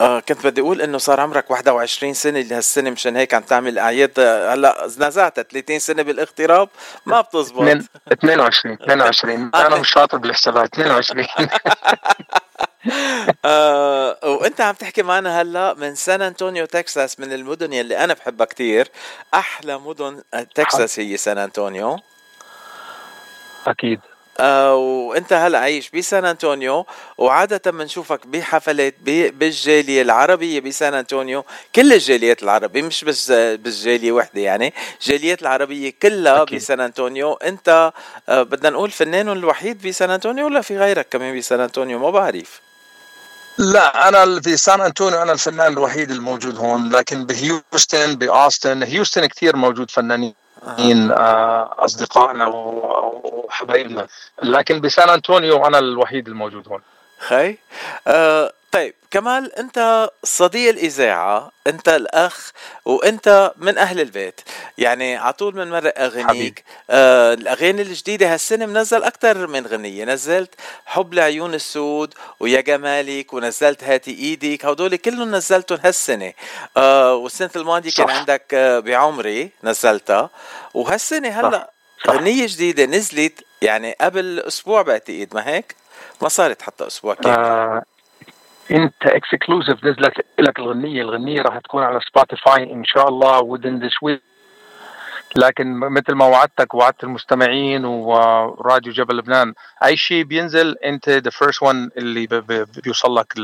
آه 0.00 0.20
كنت 0.20 0.46
بدي 0.46 0.60
أقول 0.60 0.82
إنه 0.82 0.98
صار 0.98 1.20
عمرك 1.20 1.50
21 1.50 2.14
سنة 2.14 2.40
لهالسنه 2.40 2.90
مشان 2.90 3.16
هيك 3.16 3.34
عم 3.34 3.42
تعمل 3.42 3.78
أعياد. 3.78 4.20
هلأ 4.20 4.86
نزعت 4.86 5.40
30 5.40 5.78
سنة 5.78 6.02
بالاغتراب 6.02 6.68
ما 7.06 7.20
بتزبط. 7.20 7.62
22 8.12 8.78
22 8.82 9.50
أنا 9.54 9.78
مش 9.80 9.90
شاطر 9.90 10.18
بالحسابات 10.18 10.74
22 10.74 11.26
آه 13.44 14.18
وأنت 14.24 14.60
عم 14.60 14.74
تحكي 14.74 15.02
معنا 15.02 15.42
هلأ 15.42 15.74
من 15.74 15.94
سان 15.94 16.22
أنطونيو 16.22 16.66
تكساس 16.66 17.20
من 17.20 17.32
المدن 17.32 17.72
يلي 17.72 18.04
أنا 18.04 18.14
بحبها 18.14 18.46
كتير. 18.46 18.88
أحلى 19.34 19.78
مدن 19.78 20.22
تكساس 20.54 21.00
هي 21.00 21.16
سان 21.16 21.38
أنطونيو. 21.38 21.98
أكيد. 23.66 24.00
آه 24.00 24.15
وانت 24.40 25.32
هلا 25.32 25.58
عايش 25.58 25.90
بسان 25.90 26.24
أنطونيو 26.24 26.86
وعادة 27.18 27.70
بنشوفك 27.70 28.26
بحفلات 28.26 28.94
بالجالية 29.02 30.02
العربية 30.02 30.60
بسان 30.60 30.94
أنطونيو. 30.94 31.44
كل 31.74 31.92
الجاليات 31.92 32.42
العربية 32.42 32.82
مش 32.82 33.04
بس 33.04 33.30
بالجالية 33.32 34.12
وحدة 34.12 34.40
يعني 34.40 34.74
الجاليات 35.00 35.42
العربية 35.42 35.92
كلها 36.02 36.42
أكيد. 36.42 36.58
بسان 36.58 36.80
أنطونيو. 36.80 37.32
انت 37.32 37.92
آه 38.28 38.42
بدنا 38.42 38.70
نقول 38.70 38.90
فنان 38.90 39.28
الوحيد 39.28 39.86
بسان 39.86 40.10
أنطونيو 40.10 40.46
ولا 40.46 40.60
في 40.60 40.78
غيرك 40.78 41.08
كمان 41.10 41.38
بسان 41.38 41.60
أنطونيو؟ 41.60 41.98
ما 41.98 42.10
بعرف. 42.10 42.60
لا 43.58 44.08
أنا 44.08 44.40
في 44.40 44.56
سان 44.56 44.80
أنطونيو 44.80 45.22
أنا 45.22 45.32
الفنان 45.32 45.72
الوحيد 45.72 46.10
الموجود 46.10 46.56
هون 46.56 46.90
لكن 46.90 47.26
بهيوستن 47.26 48.14
بأوستن 48.14 48.82
هيوستن 48.82 49.26
كثير 49.26 49.56
موجود 49.56 49.90
فنانين. 49.90 50.34
آه. 50.66 51.84
أصدقائنا 51.84 52.46
وحبايبنا 52.46 54.06
لكن 54.42 54.80
بسان 54.80 55.08
أنطونيو 55.08 55.66
أنا 55.66 55.78
الوحيد 55.78 56.28
الموجود 56.28 56.68
هون 56.68 56.80
خي 57.18 57.58
آه 58.06 58.52
طيب 58.72 58.94
كمال 59.10 59.54
أنت 59.58 60.10
صديق 60.24 60.68
الإذاعة 60.68 61.52
أنت 61.66 61.88
الأخ 61.88 62.52
وأنت 62.84 63.52
من 63.56 63.78
أهل 63.78 64.00
البيت. 64.00 64.40
يعني 64.78 65.16
على 65.16 65.32
طول 65.32 65.52
بنمرق 65.52 65.98
اغانيك 66.00 66.64
آه 66.90 67.34
الأغاني 67.34 67.82
الجديدة 67.82 68.34
هالسنة 68.34 68.66
منزل 68.66 69.02
أكثر 69.02 69.46
من 69.46 69.66
غنية. 69.66 70.04
نزلت 70.04 70.54
حب 70.86 71.14
لعيون 71.14 71.54
السود 71.54 72.14
ويا 72.40 72.60
جمالك 72.60 73.32
ونزلت 73.32 73.84
هاتي 73.84 74.10
إيدك 74.10 74.64
هدول 74.66 74.96
كلهم 74.96 75.34
نزلتهم 75.34 75.78
هالسنة. 75.84 76.32
آه 76.76 77.14
والسنة 77.14 77.50
الماضية 77.56 77.90
كان 77.90 78.10
عندك 78.10 78.54
آه 78.54 78.78
بعمري 78.78 79.50
نزلتها. 79.64 80.30
وهالسنة 80.74 81.28
هلأ 81.28 81.72
غنية 82.08 82.46
جديدة 82.46 82.84
نزلت 82.84 83.44
يعني 83.62 83.96
قبل 84.00 84.40
أسبوع 84.40 84.82
بعتقد 84.82 85.28
ما 85.34 85.48
هيك؟ 85.48 85.74
ما 86.22 86.28
صارت 86.28 86.62
حتى 86.62 86.86
أسبوع 86.86 87.14
كامل 87.14 87.36
آه 87.38 87.82
انت 88.70 89.06
exclusive 89.06 89.84
نزلت 89.84 90.14
لك 90.38 90.58
الغنية 90.58 91.02
الغنية 91.02 91.42
راح 91.42 91.58
تكون 91.58 91.82
على 91.82 92.00
سبوتيفاي 92.00 92.72
إن 92.72 92.84
شاء 92.84 93.08
الله 93.08 93.56
within 93.56 93.80
this 93.82 93.94
week. 94.08 94.20
لكن 95.36 95.74
مثل 95.74 96.12
ما 96.12 96.24
وعدتك 96.26 96.74
وعدت 96.74 97.04
المستمعين 97.04 97.84
وراديو 97.84 98.92
جبل 98.92 99.16
لبنان 99.16 99.54
أي 99.84 99.96
شيء 99.96 100.24
بينزل 100.24 100.76
أنت 100.84 101.08
the 101.08 101.30
first 101.30 101.62
one 101.62 101.90
اللي 101.96 102.26
بيوصل 102.84 103.14
لك 103.16 103.34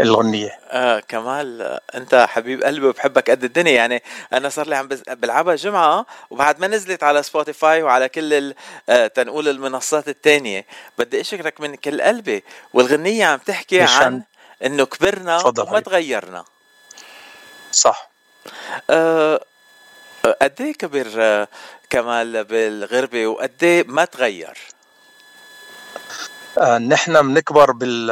الغنية. 0.00 0.58
آه 0.70 1.00
كمال 1.00 1.62
آه 1.62 1.80
أنت 1.94 2.26
حبيب 2.28 2.62
قلبي 2.62 2.86
وبحبك 2.86 3.30
قد 3.30 3.44
الدنيا. 3.44 3.72
يعني 3.72 4.02
أنا 4.32 4.48
صار 4.48 4.66
لي 4.66 4.76
عم 4.76 4.88
بلعبها 5.08 5.54
جمعة 5.54 6.06
وبعد 6.30 6.60
ما 6.60 6.66
نزلت 6.66 7.02
على 7.02 7.22
سبوتيفاي 7.22 7.82
وعلى 7.82 8.08
كل 8.08 8.54
آه 8.88 9.06
تنقول 9.06 9.48
المنصات 9.48 10.08
التانية. 10.08 10.66
بدي 10.98 11.20
أشكرك 11.20 11.60
من 11.60 11.74
كل 11.74 12.02
قلبي. 12.02 12.44
والغنية 12.72 13.26
عم 13.26 13.38
تحكي 13.38 13.80
عن 13.80 14.22
إنه 14.64 14.84
كبرنا 14.84 15.46
وما 15.46 15.80
تغيرنا. 15.80 16.44
صح. 17.72 18.10
آه 18.90 19.40
قد 20.42 20.60
إيه 20.60 20.72
كبر 20.72 21.06
آه 21.18 21.48
كمال 21.90 22.44
بالغربة؟ 22.44 23.26
وقد 23.26 23.64
إيه 23.64 23.84
ما 23.88 24.04
تغير؟ 24.04 24.58
آه 26.58 26.78
نحن 26.78 27.22
بنكبر 27.22 27.72
بال 27.72 28.10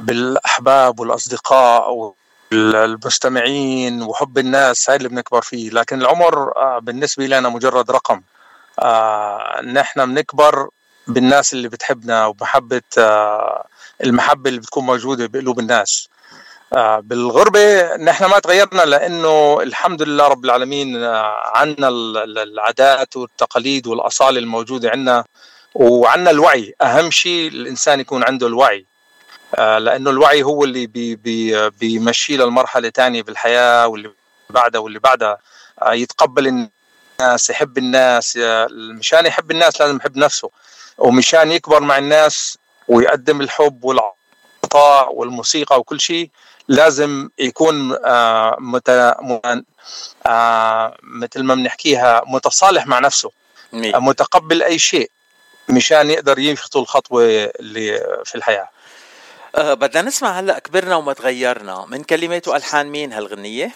بالأحباب 0.00 1.00
والأصدقاء 1.00 2.12
والمستمعين 2.52 4.02
وحب 4.02 4.38
الناس 4.38 4.90
هاي 4.90 4.96
اللي 4.96 5.08
بنكبر 5.08 5.42
فيه. 5.42 5.70
لكن 5.70 6.00
العمر 6.00 6.52
بالنسبة 6.80 7.26
لنا 7.26 7.48
مجرد 7.48 7.90
رقم. 7.90 8.20
نحن 9.72 10.06
بنكبر 10.14 10.68
بالناس 11.06 11.52
اللي 11.52 11.68
بتحبنا 11.68 12.26
ومحبه 12.26 12.82
المحبة 14.04 14.48
اللي 14.50 14.60
بتكون 14.60 14.86
موجودة 14.86 15.26
بقلوب 15.26 15.58
الناس. 15.58 16.08
بالغربة 16.98 17.96
نحن 17.96 18.24
ما 18.24 18.38
تغيرنا 18.38 18.82
لأنه 18.82 19.62
الحمد 19.62 20.02
لله 20.02 20.28
رب 20.28 20.44
العالمين 20.44 21.04
عنا 21.54 21.88
العادات 21.88 23.16
والتقاليد 23.16 23.86
والأصالة 23.86 24.38
الموجودة 24.38 24.90
عنا 24.90 25.24
وعنا 25.74 26.30
الوعي. 26.30 26.74
أهم 26.82 27.10
شيء 27.10 27.48
الإنسان 27.48 28.00
يكون 28.00 28.24
عنده 28.24 28.46
الوعي. 28.46 28.86
لأنه 29.58 30.10
الوعي 30.10 30.42
هو 30.42 30.64
اللي 30.64 30.86
بي 30.86 31.16
بي 31.16 31.70
بيمشي 31.70 32.36
للمرحلة 32.36 32.90
ثانية 32.90 33.22
بالحياة 33.22 33.86
واللي 33.86 34.10
بعدها 34.50 34.80
واللي 34.80 34.98
بعدها. 34.98 35.38
يتقبل 35.86 36.46
الناس 37.20 37.50
يحب 37.50 37.78
الناس 37.78 38.38
مشان 38.70 39.26
يحب 39.26 39.50
الناس 39.50 39.80
لازم 39.80 39.96
يحب 39.96 40.16
نفسه. 40.16 40.50
ومشان 40.98 41.52
يكبر 41.52 41.80
مع 41.80 41.98
الناس 41.98 42.58
ويقدم 42.88 43.40
الحب 43.40 43.84
والعطاء 43.84 45.14
والموسيقى 45.14 45.80
وكل 45.80 46.00
شيء 46.00 46.30
لازم 46.68 47.28
يكون 47.38 47.88
مت... 48.58 48.90
مثل 51.02 51.42
ما 51.42 51.54
بنحكيها 51.54 52.22
متصالح 52.26 52.86
مع 52.86 52.98
نفسه. 52.98 53.30
متقبل 54.00 54.62
أي 54.62 54.78
شيء 54.78 55.10
مشان 55.68 56.10
يقدر 56.10 56.38
يخطو 56.38 56.80
الخطوة 56.80 57.24
اللي 57.60 58.20
في 58.24 58.34
الحياة. 58.34 58.68
آه 59.56 59.74
بدنا 59.74 60.02
نسمع 60.02 60.38
هلا 60.38 60.58
كبرنا 60.58 60.96
وما 60.96 61.12
تغيرنا. 61.12 61.86
من 61.88 62.02
كلمات 62.02 62.48
وألحان 62.48 62.86
مين 62.86 63.12
هالغنية؟ 63.12 63.70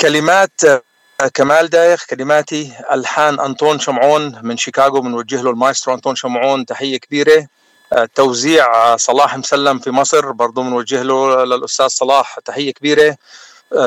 كلمات 0.00 0.64
آه، 0.64 1.28
كمال 1.34 1.70
دايخ 1.70 2.04
كلماتي 2.04 2.72
ألحان 2.92 3.40
أنطون 3.40 3.78
شمعون 3.78 4.40
من 4.42 4.56
شيكاغو 4.56 5.00
بنوجه 5.00 5.42
له 5.42 5.50
المايسترو 5.50 5.94
أنطون 5.94 6.16
شمعون 6.16 6.66
تحية 6.66 6.96
كبيرة. 6.96 7.46
آه، 7.92 8.08
توزيع 8.14 8.96
صلاح 8.96 9.36
مسلم 9.36 9.78
في 9.78 9.90
مصر 9.90 10.32
برضه 10.32 10.62
بنوجه 10.62 11.02
له 11.02 11.44
للأستاذ 11.44 11.86
صلاح 11.86 12.38
تحية 12.44 12.72
كبيرة. 12.72 13.16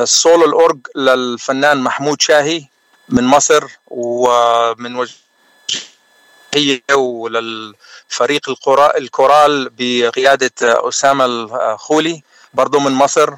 سولو 0.04 0.46
الأورج 0.46 0.80
للفنان 0.96 1.78
محمود 1.78 2.22
شاهي 2.22 2.66
من 3.10 3.24
مصر 3.24 3.64
ومن 3.88 4.96
هي 6.56 6.82
وللفريق 6.96 8.50
القرا- 8.50 8.98
الكورال 8.98 9.70
بقيادة 9.78 10.52
أسامة 10.62 11.26
الخولي 11.26 12.24
برضو 12.54 12.80
من 12.80 12.92
مصر 12.92 13.30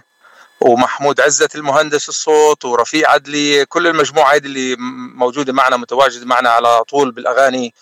ومحمود 0.61 1.21
عزت 1.21 1.55
المهندس 1.55 2.09
الصوت 2.09 2.65
ورفيع 2.65 3.09
عدلي 3.11 3.65
كل 3.65 3.87
المجموعة 3.87 4.33
هذه 4.35 4.45
اللي 4.45 4.75
موجودة 5.15 5.53
معنا 5.53 5.77
متواجدة 5.77 6.25
معنا 6.25 6.49
على 6.49 6.83
طول 6.83 7.11
بالأغاني 7.11 7.73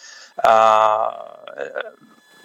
آه، 0.46 1.44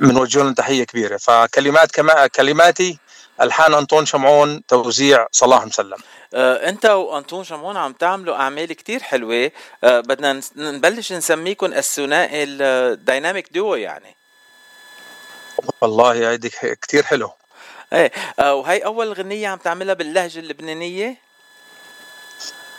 بنوجه 0.01 0.39
لهم 0.43 0.55
تحية 0.55 0.85
كبيرة. 0.85 1.17
فكلمات 1.17 1.91
كما 1.93 2.27
كلماتي 2.27 2.99
ألحان 3.41 3.75
أنطون 3.75 4.07
شمعون 4.07 4.67
توزيع 4.67 5.27
صلاح 5.33 5.67
مسلم. 5.67 5.93
آه، 5.95 6.18
انت 6.35 6.87
وانطون 6.87 7.45
شمعون 7.45 7.77
عم 7.77 7.93
تعملوا 7.93 8.37
اعمال 8.37 8.73
كتير 8.73 9.03
حلوة. 9.03 9.51
آه، 9.85 10.01
بدنا 10.01 10.41
نبلش 10.57 11.13
نسميكم 11.13 11.67
الثنائي 11.67 12.45
ال 12.45 12.58
dynamic 12.58 13.53
duo 13.53 13.75
يعني. 13.75 14.17
والله 15.81 16.31
هيدي 16.31 16.51
كتير 16.83 17.03
حلو. 17.03 17.31
إيه 17.93 18.13
آه، 18.39 18.55
وهي 18.55 18.79
أول 18.79 19.13
غنية 19.13 19.49
عم 19.49 19.59
تعملها 19.59 19.95
باللهجة 19.95 20.39
اللبنانية؟ 20.39 21.17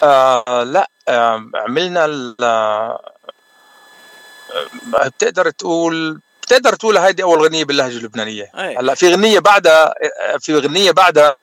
آه 0.04 0.64
لا 0.64 0.90
آه 1.08 1.46
عملنا 1.56 2.06
ال 2.06 2.36
آه، 2.42 3.14
بتقدر 5.06 5.50
تقول 5.50 6.22
بتقدر 6.42 6.76
تقول 6.76 6.98
هيدي 6.98 7.24
أول 7.24 7.42
غنية 7.42 7.66
باللهجة 7.66 7.98
اللبنانية. 7.98 8.52
أي. 8.56 8.78
هلأ 8.78 8.96
في 8.96 9.14
غنية 9.14 9.40
بعدها 9.40 9.94
في 10.40 10.56
غنية 10.56 10.92
بعدها 10.92 11.38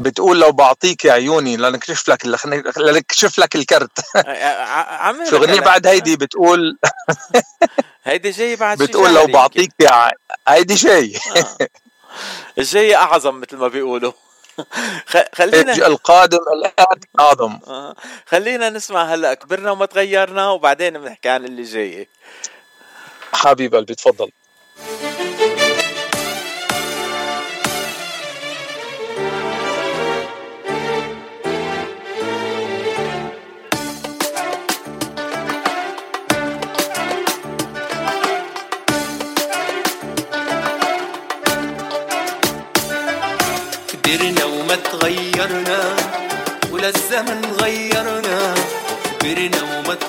بتقول 0.00 0.40
لو 0.40 0.52
بعطيك 0.52 1.04
يا 1.04 1.12
عيوني 1.12 1.56
لنكشف 1.56 2.08
لك 2.08 2.26
لنكشف 2.78 3.38
لك 3.38 3.54
الكرت 3.56 4.00
في 5.28 5.36
غنيه 5.36 5.60
بعد 5.60 5.86
هيدي 5.86 6.16
بتقول 6.16 6.78
هيدي 8.04 8.30
جاي 8.30 8.56
بعد 8.56 8.78
بتقول 8.78 9.14
لو 9.14 9.20
يمكن. 9.20 9.32
بعطيك 9.32 9.72
يا 9.80 9.90
ع- 9.92 10.10
هيدي 10.48 10.76
شيء 10.76 11.18
الجاي 12.58 12.96
أعظم 12.96 13.40
مثل 13.40 13.56
ما 13.56 13.68
بيقولوا. 13.68 14.12
خلينا 15.38 15.86
القادم 15.86 16.38
الآن 16.54 17.00
أعظم. 17.20 17.58
آه، 17.66 17.94
خلينا 18.26 18.68
نسمع 18.70 19.02
هلأ 19.14 19.34
كبرنا 19.34 19.70
وما 19.70 19.86
تغيرنا 19.86 20.48
وبعدين 20.50 20.98
بنحكي 20.98 21.28
عن 21.28 21.44
اللي 21.44 21.62
جاي. 21.62 22.08
حبيب 23.34 23.74
قلبي 23.74 23.94
تفضل. 23.94 24.30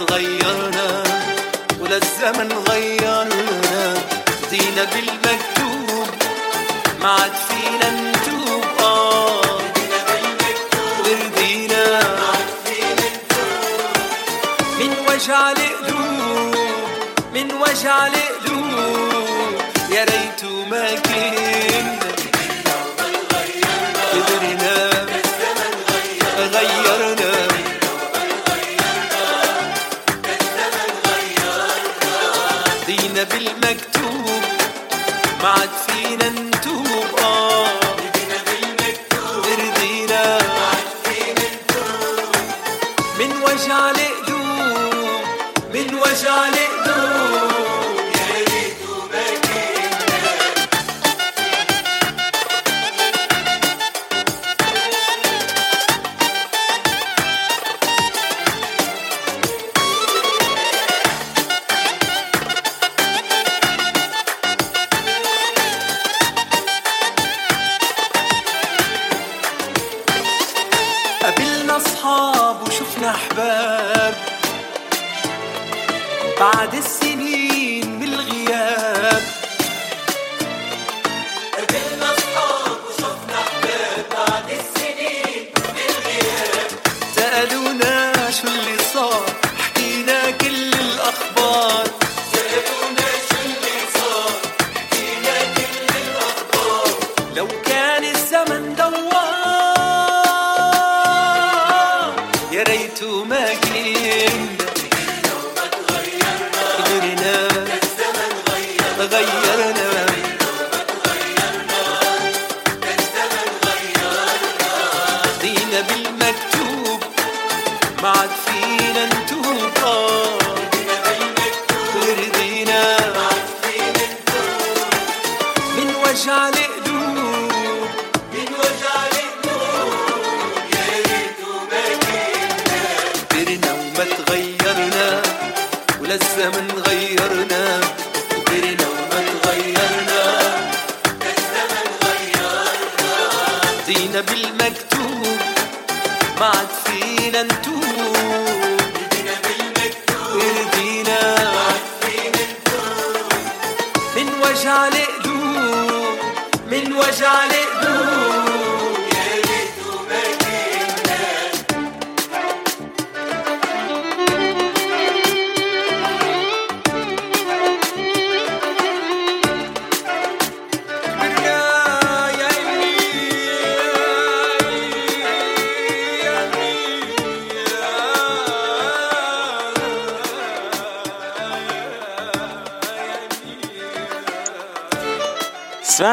تغيرنا 0.07 1.03
ولا 1.79 1.97
الزمن 1.97 2.51
غيرنا. 2.69 3.93
دينا 4.51 4.83
بالمكتوب 4.83 6.09
ما 7.01 7.09
عاد 7.09 7.31
فينا 7.47 7.89
نتوب. 7.89 8.63
آه 8.79 9.41
وردينا 10.99 11.85
من 14.79 14.91
وجع 15.07 15.51
القلوب 15.51 16.55
من 17.33 17.51
وجع 17.61 18.07
القلوب. 18.07 18.40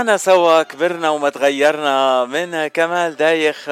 سمعنا 0.09 0.17
سوا 0.17 0.63
كبرنا 0.63 1.11
وما 1.11 1.29
تغيرنا 1.29 2.25
من 2.25 2.67
كمال 2.67 3.17
دايخ 3.17 3.69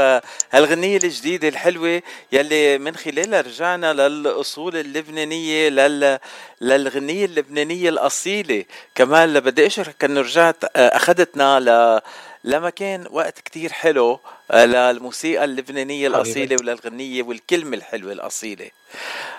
هالغنية 0.52 0.96
الجديدة 0.96 1.48
الحلوة 1.48 2.02
يلي 2.32 2.78
من 2.78 2.96
خلالها 2.96 3.40
رجعنا 3.40 3.92
للأصول 3.92 4.76
اللبنانية 4.76 5.68
لل... 5.68 6.18
للغنية 6.60 7.24
اللبنانية 7.24 7.88
الأصيلة 7.88 8.64
كمال 8.94 9.40
بدي 9.40 9.66
أشرك 9.66 10.04
أنه 10.04 10.20
رجعت 10.20 10.64
آه، 10.64 10.96
أخذتنا 10.96 11.60
ل... 11.60 12.00
لمكان 12.44 13.06
وقت 13.10 13.40
كتير 13.40 13.72
حلو 13.72 14.20
آه، 14.50 14.64
للموسيقى 14.64 15.44
اللبنانية. 15.44 16.06
الأصيلة 16.06 16.56
وللغنية 16.60 17.22
والكلمة 17.22 17.76
الحلوة 17.76 18.12
الأصيلة 18.12 18.70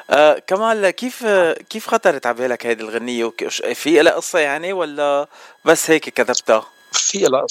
آه 0.10 0.40
كمال 0.48 0.90
كيف 0.90 1.26
كيف 1.70 1.88
خطرت 1.88 2.26
على 2.26 2.36
بالك 2.38 2.66
هيدي 2.66 2.84
الغنية 2.84 3.32
في 3.74 4.02
لها 4.02 4.14
قصة 4.14 4.40
يعني 4.40 4.74
ولا 4.74 5.28
بس 5.66 5.92
هيك 5.92 6.10
كتبتها؟ 6.10 6.77
في 6.92 7.18
لها 7.20 7.46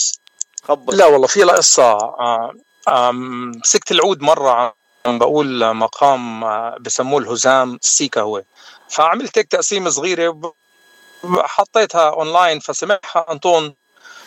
خبر. 0.65 0.95
لا 0.95 1.07
والله 1.07 1.27
في 1.27 1.41
لها 1.41 1.55
قصة 1.55 1.93
آه، 2.89 3.11
مسكت 3.13 3.91
العود 3.93 4.21
مرة 4.23 4.75
عم 5.07 5.19
بقول 5.19 5.75
مقام 5.75 6.45
آه، 6.45 6.77
بسموه 6.81 7.21
الهزام 7.21 7.75
السيكا 7.83 8.21
هو. 8.21 8.43
فعملت 8.89 9.39
هيك 9.39 9.47
تقسيمة 9.49 9.91
صغيرة 9.91 10.31
ب- 10.31 10.53
حطيتها 11.25 12.11
اونلاين 12.11 12.61
فسمعها 12.61 13.27
أنطون 13.31 13.75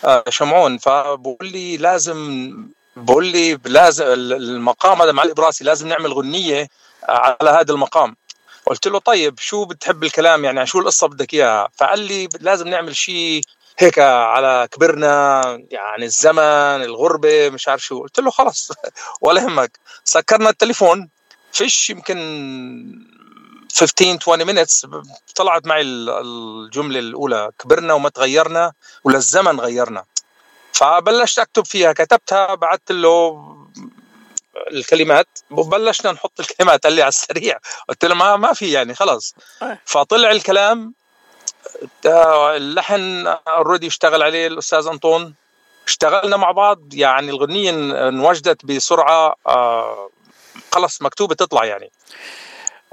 آه، 0.05 0.23
شمعون. 0.29 0.77
فبقول 0.77 1.37
لي 1.47 1.77
لازم 1.77 2.51
بقول 2.95 3.25
لي 3.25 3.59
لازم 3.65 4.05
المقام 4.07 5.01
هذا 5.01 5.11
معلق 5.11 5.33
براسي 5.33 5.63
لازم 5.63 5.87
نعمل 5.87 6.13
غنية 6.13 6.67
على 7.09 7.49
هذا 7.49 7.71
المقام. 7.73 8.15
قلت 8.65 8.87
له 8.87 8.99
طيب 8.99 9.39
شو 9.39 9.65
بتحب 9.65 10.03
الكلام 10.03 10.45
يعني؟ 10.45 10.65
شو 10.65 10.79
القصة 10.79 11.07
بدك 11.07 11.33
إياها؟ 11.33 11.69
فقال 11.77 11.99
لي 11.99 12.29
لازم 12.39 12.67
نعمل 12.67 12.95
شيء 12.95 13.41
هيك 13.81 13.99
على 13.99 14.67
كبرنا 14.71 15.41
يعني 15.71 16.05
الزمن 16.05 16.83
الغربة 16.83 17.49
مش 17.49 17.67
عارف 17.67 17.83
شو. 17.85 18.01
قلت 18.01 18.19
له 18.19 18.31
خلص 18.31 18.71
ولا 19.21 19.41
يهمك. 19.41 19.79
سكرنا 20.03 20.49
التليفون 20.49 21.09
فيش 21.51 21.89
يمكن 21.89 22.17
15 23.75 24.17
20 24.21 24.45
minutes 24.45 24.87
طلعت 25.35 25.65
معي 25.67 25.81
ال- 25.81 26.09
الجملة 26.09 26.99
الأولى. 26.99 27.49
كبرنا 27.59 27.93
وما 27.93 28.09
تغيرنا 28.09 28.73
وللزمن 29.03 29.59
غيرنا. 29.59 30.05
فبلشت 30.73 31.39
أكتب 31.39 31.65
فيها. 31.65 31.93
كتبتها 31.93 32.55
بعثت 32.55 32.91
له 32.91 33.45
الكلمات. 34.71 35.27
وبلشنا 35.51 36.11
نحط 36.11 36.39
الكلمات. 36.39 36.83
قال 36.83 36.93
لي 36.93 37.01
على 37.01 37.09
السريع. 37.09 37.57
قلت 37.89 38.05
له 38.05 38.15
ما 38.15 38.35
ما 38.35 38.53
في 38.53 38.71
يعني 38.71 38.95
خلاص 38.95 39.33
فطلع 39.85 40.31
الكلام 40.31 40.93
اللحن 42.05 43.27
اوريدي 43.47 43.87
اشتغل 43.87 44.23
عليه 44.23 44.47
الأستاذ 44.47 44.87
أنطون 44.87 45.33
اشتغلنا 45.87 46.37
مع 46.37 46.51
بعض 46.51 46.79
يعني 46.93 47.29
الغنية 47.29 47.71
إن- 47.71 47.95
انوجدت 47.95 48.65
بسرعة 48.65 49.35
آه، 49.47 50.09
خلص 50.71 51.01
مكتوبة 51.01 51.35
تطلع 51.35 51.65
يعني 51.65 51.91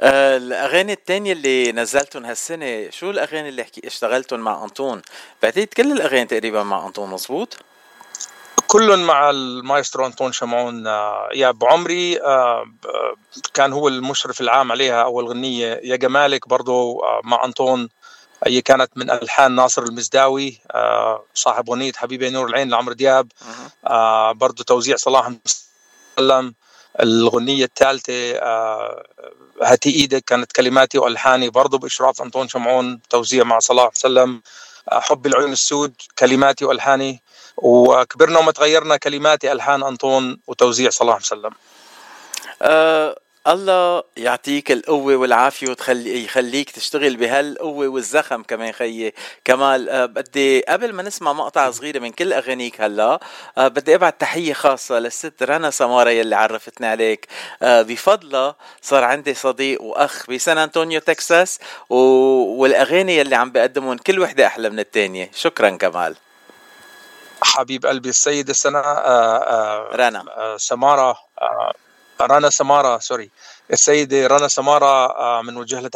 آه 0.00 0.36
الأغاني 0.36 0.92
التانية 0.92 1.32
اللي 1.32 1.72
نزلتهم 1.72 2.24
هالسنة 2.24 2.90
شو 2.90 3.10
الأغاني 3.10 3.48
اللي 3.48 3.64
حكي 3.64 3.86
اشتغلتهم 3.86 4.40
مع 4.40 4.64
أنطون؟ 4.64 5.02
بعتقد 5.42 5.66
كل 5.76 5.92
الأغاني 5.92 6.24
تقريبا 6.24 6.62
مع 6.62 6.86
أنطون 6.86 7.10
مزبوط؟ 7.10 7.56
كل 8.66 8.96
مع 8.96 9.30
المايسترو 9.30 10.06
أنطون 10.06 10.32
شمعون 10.32 10.86
آه، 10.86 11.28
يا 11.34 11.50
بعمري 11.50 12.20
آه، 12.22 12.64
آه، 12.86 13.14
كان 13.54 13.72
هو 13.72 13.88
المشرف 13.88 14.40
العام 14.40 14.72
عليها 14.72 15.02
أول 15.02 15.26
غنيه 15.28 15.80
يا 15.84 15.96
جمالك 15.96 16.48
برضه 16.48 17.00
آه، 17.04 17.20
مع 17.24 17.44
أنطون 17.44 17.88
هي 18.46 18.62
كانت 18.62 18.90
من 18.96 19.10
ألحان 19.10 19.54
ناصر 19.54 19.82
المزداوي 19.82 20.58
آه، 20.70 21.24
صاحب 21.34 21.70
غنيه 21.70 21.92
حبيبي 21.92 22.30
نور 22.30 22.46
العين 22.46 22.70
لعمرو 22.70 22.94
دياب. 22.94 23.32
آه، 23.86 24.32
برضه 24.32 24.64
توزيع 24.64 24.96
صلاح 24.96 25.30
مسلم 26.18 26.54
الغنية 27.00 27.64
الثالثة 27.64 28.36
آه، 28.36 29.06
هاتي 29.62 29.90
إيدك 29.90 30.24
كانت 30.24 30.52
كلماتي 30.52 30.98
وألحاني. 30.98 31.50
برضه 31.50 31.78
بإشراف 31.78 32.22
أنطون 32.22 32.48
شمعون 32.48 33.00
توزيع 33.10 33.44
مع 33.44 33.58
صلاح 33.58 33.90
مسلم 33.96 34.42
حب 34.92 35.26
العيون 35.26 35.52
السود 35.52 35.94
كلماتي 36.18 36.64
وألحاني. 36.64 37.22
وكبرنا 37.56 38.38
وما 38.38 38.52
تغيرنا 38.52 38.96
كلماتي 38.96 39.52
ألحان 39.52 39.82
أنطون 39.82 40.40
وتوزيع 40.46 40.90
صلاح 40.90 41.16
مسلم 41.16 41.50
آه 42.62 43.16
الله 43.48 44.02
يعطيك 44.16 44.72
القوة 44.72 45.16
والعافية 45.16 45.70
وتخلي 45.70 46.24
يخليك 46.24 46.70
تشتغل 46.70 47.16
بهالقوة 47.16 47.88
والزخم 47.88 48.42
كمان 48.42 48.72
خيي. 48.72 49.14
كمال 49.44 49.88
آه 49.88 50.06
بدي 50.06 50.60
قبل 50.60 50.92
ما 50.92 51.02
نسمع 51.02 51.32
مقطع 51.32 51.70
صغيرة 51.70 51.98
من 51.98 52.10
كل 52.12 52.32
أغانيك 52.32 52.80
هلا 52.80 53.20
آه 53.58 53.68
بدي 53.68 53.94
أبعت 53.94 54.20
تحية 54.20 54.52
خاصة 54.52 54.98
للست 54.98 55.42
رنا 55.42 55.70
سمارة 55.70 56.10
يلي 56.10 56.36
عرفتني 56.36 56.86
عليك. 56.86 57.26
آه 57.62 57.82
بفضلها 57.82 58.56
صار 58.82 59.04
عندي 59.04 59.34
صديق 59.34 59.82
وأخ 59.82 60.30
بسان 60.30 60.58
أنطونيو 60.58 61.00
تكساس 61.00 61.58
و... 61.90 61.96
والأغاني 62.60 63.16
يلي 63.16 63.36
عم 63.36 63.50
بقدمهم 63.50 63.96
كل 63.96 64.20
وحدة 64.20 64.46
أحلى 64.46 64.70
من 64.70 64.78
التانية. 64.78 65.30
شكرا 65.34 65.70
كمال. 65.70 66.16
حبيب 67.42 67.86
قلبي 67.86 68.08
السيدة 68.08 68.52
سنة 68.52 68.80
رنا. 69.94 70.24
سمارة 70.56 71.18
رنا 72.22 72.50
سمارة 72.50 72.98
سوري. 72.98 73.30
السيدة 73.72 74.26
رنا 74.26 74.48
سمارة 74.48 74.86
آه، 75.06 75.42
بنوجه 75.42 75.80
لها 75.80 75.90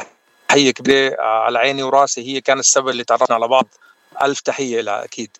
تحية 0.48 0.70
كبيرة 0.70 1.14
آه، 1.18 1.44
على 1.44 1.58
عيني 1.58 1.82
وراسي 1.82 2.20
هي 2.36 2.40
كانت 2.40 2.60
السبب 2.60 2.88
اللي 2.88 3.04
تعرفنا 3.04 3.36
على 3.36 3.48
بعض. 3.48 3.66
ألف 4.22 4.40
تحية 4.40 4.80
لها 4.80 5.04
أكيد. 5.04 5.36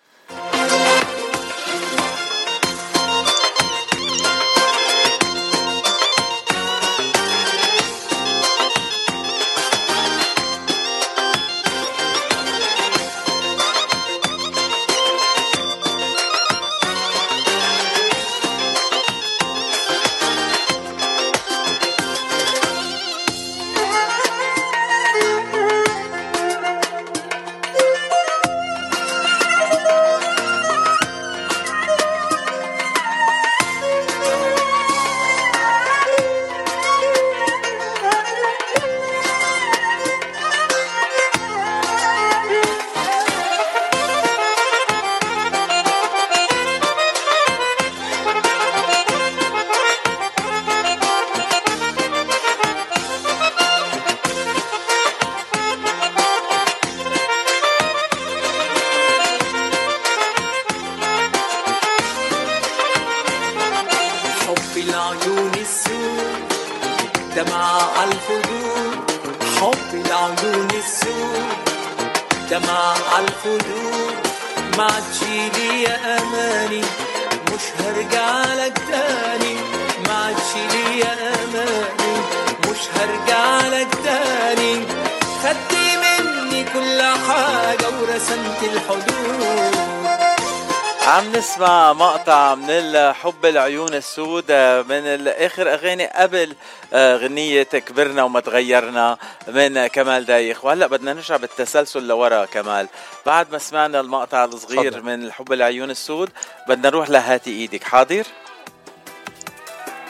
العيون 93.51 93.93
السود 93.93 94.51
من 94.89 95.27
اخر 95.27 95.73
أغاني 95.73 96.07
قبل 96.07 96.55
آه، 96.93 97.15
غنية 97.15 97.63
كبرنا 97.63 98.23
وما 98.23 98.39
تغيرنا 98.39 99.17
من 99.47 99.87
كمال 99.87 100.25
دايخ. 100.25 100.65
وهلأ 100.65 100.87
بدنا 100.87 101.13
نرجع 101.13 101.37
بالتسلسل 101.37 102.07
لورا 102.07 102.45
كمال. 102.45 102.87
بعد 103.25 103.51
ما 103.51 103.57
سمعنا 103.57 103.99
المقطع 103.99 104.45
الصغير 104.45 104.91
تفضل. 104.91 105.03
من 105.03 105.23
الحب 105.23 105.53
العيون 105.53 105.89
السود 105.89 106.29
بدنا 106.67 106.89
نروح 106.89 107.09
لهاتي 107.09 107.51
إيدك. 107.51 107.83
حاضر؟ 107.83 108.25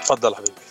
تفضل 0.03 0.35
حبيبي. 0.35 0.70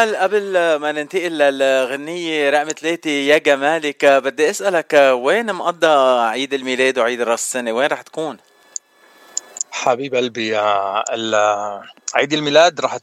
كمال 0.00 0.16
قبل 0.16 0.76
ما 0.76 0.92
ننتقل 0.92 1.38
للغنية 1.38 2.50
رقم 2.50 2.68
ثلاثة 2.68 3.10
يا 3.10 3.38
جمالك 3.38 4.04
آه، 4.04 4.18
بدي 4.18 4.50
أسألك 4.50 4.94
آه، 4.94 5.14
وين 5.14 5.52
مقضى 5.52 6.20
عيد 6.20 6.54
الميلاد 6.54 6.98
وعيد 6.98 7.20
راس 7.20 7.42
السنة 7.42 7.72
وين 7.72 7.86
رح 7.86 8.02
تكون؟ 8.02 8.36
حبيب 9.70 10.14
قلبي 10.14 10.58
آه، 10.58 11.82
عيد 12.14 12.32
الميلاد 12.32 12.80
راح 12.80 12.98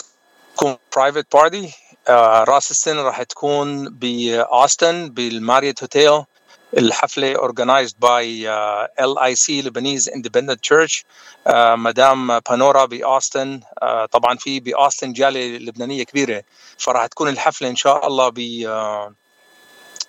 تكون 0.55 0.77
private 0.95 1.33
party 1.33 1.73
راس 2.49 2.71
السنة 2.71 3.01
راح 3.01 3.23
تكون 3.23 3.89
بأوستن 3.89 5.09
بالماريوت 5.09 5.83
هوتيل 5.83 6.23
الحفلة 6.73 7.33
organized 7.33 7.93
by 7.99 8.49
ال 8.99 9.19
اي 9.19 9.35
سي 9.35 9.61
Lebanese 9.61 10.09
independent 10.09 10.59
church 10.59 11.05
مدام 11.75 12.39
بانورا 12.39 12.85
باوستن 12.85 13.59
آه، 13.81 14.05
طبعا 14.05 14.37
في 14.37 14.59
باوستن 14.59 15.13
جاليه 15.13 15.57
لبنانية 15.57 16.03
كبيرة. 16.03 16.43
فراح 16.77 17.05
تكون 17.05 17.29
الحفلة 17.29 17.69
إن 17.69 17.75
شاء 17.75 18.07
الله 18.07 18.29
ب 18.29 18.39
آه، 18.67 19.13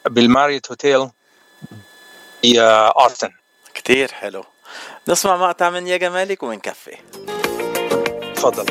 بالماريوت 0.07 0.71
هوتيل 0.71 1.09
باوستن 2.43 3.31
كتير 3.75 4.13
حلو. 4.13 4.45
نسمع 5.09 5.37
مقطع 5.37 5.71
من 5.71 5.87
يا 5.87 5.97
جمالك 5.97 6.43
ونكفي 6.43 6.97
تفضل. 8.35 8.67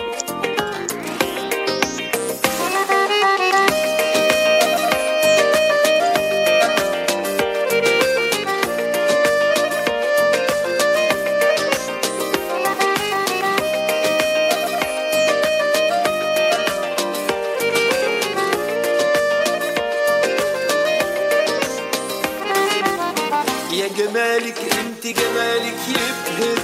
جمالك 23.98 24.58
انت 24.80 25.08
جمالك 25.08 25.78
يبهر 25.90 26.57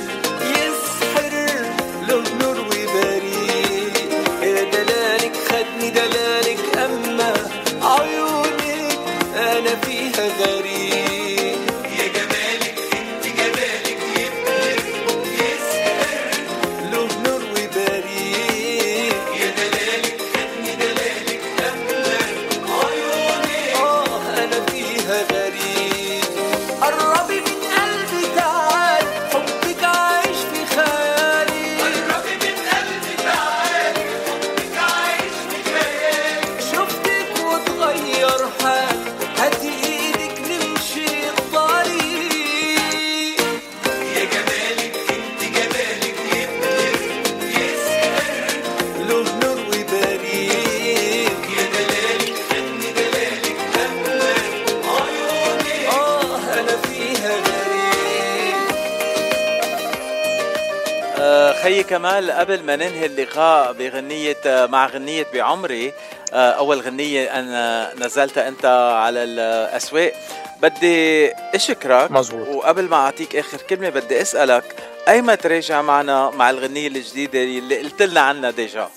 كمال 61.93 62.31
قبل 62.31 62.63
ما 62.63 62.75
ننهي 62.75 63.05
اللقاء 63.05 63.73
بغنية 63.73 64.37
مع 64.45 64.87
غنية 64.87 65.25
بعمري 65.33 65.93
آه، 66.33 66.51
أول 66.51 66.79
غنية 66.81 67.39
أنا 67.39 67.91
نزلتها 67.97 68.47
أنت 68.47 68.65
على 68.95 69.23
الأسواق. 69.23 70.13
بدي 70.61 71.31
أشكرك 71.31 72.11
مزبوط. 72.11 72.47
وقبل 72.47 72.83
ما 72.83 72.95
أعطيك 72.95 73.35
آخر 73.35 73.57
كلمة 73.57 73.89
بدي 73.89 74.21
أسألك 74.21 74.75
أيما 75.07 75.35
تراجع 75.35 75.81
معنا 75.81 76.29
مع 76.29 76.49
الغنية 76.49 76.87
الجديدة 76.87 77.39
اللي 77.43 77.77
قلت 77.77 78.01
لنا 78.01 78.21
عنها 78.21 78.51
ديجا؟ 78.51 78.89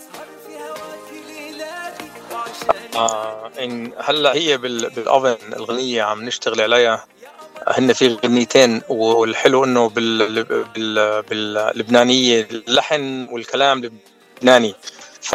آه 2.97 3.51
إن 3.61 3.93
هلأ 3.99 4.35
هي 4.35 4.57
بال- 4.59 4.91
بالأوفن 4.91 5.53
الغنية 5.53 6.03
عم 6.03 6.25
نشتغل 6.25 6.61
عليها. 6.61 7.05
هن 7.69 7.93
في 7.93 8.09
غنيتين 8.09 8.83
والحلو 8.89 9.65
إنه 9.65 9.89
بال 9.89 10.45
بال 10.45 11.23
باللبنانيه 11.23 12.49
اللحن 12.51 13.29
والكلام 13.31 13.91
لبناني. 14.39 14.75
ف 15.21 15.35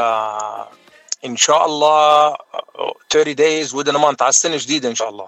إن 1.26 1.38
شاء 1.38 1.66
الله 1.66 2.36
30 3.10 3.36
days 3.36 3.74
within 3.74 3.96
a 3.96 4.00
month 4.00 4.22
على 4.22 4.30
السنة 4.30 4.54
الجديدة 4.54 4.90
إن 4.90 4.96
شاء 4.96 5.10
الله. 5.10 5.28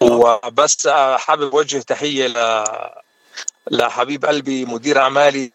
وبس 0.00 0.88
حابب 1.16 1.54
أوجه 1.54 1.78
تحية 1.78 2.26
ل 2.26 2.64
لحبيب 3.70 4.24
قلبي 4.24 4.64
مدير 4.64 4.98
أعمالي 4.98 5.52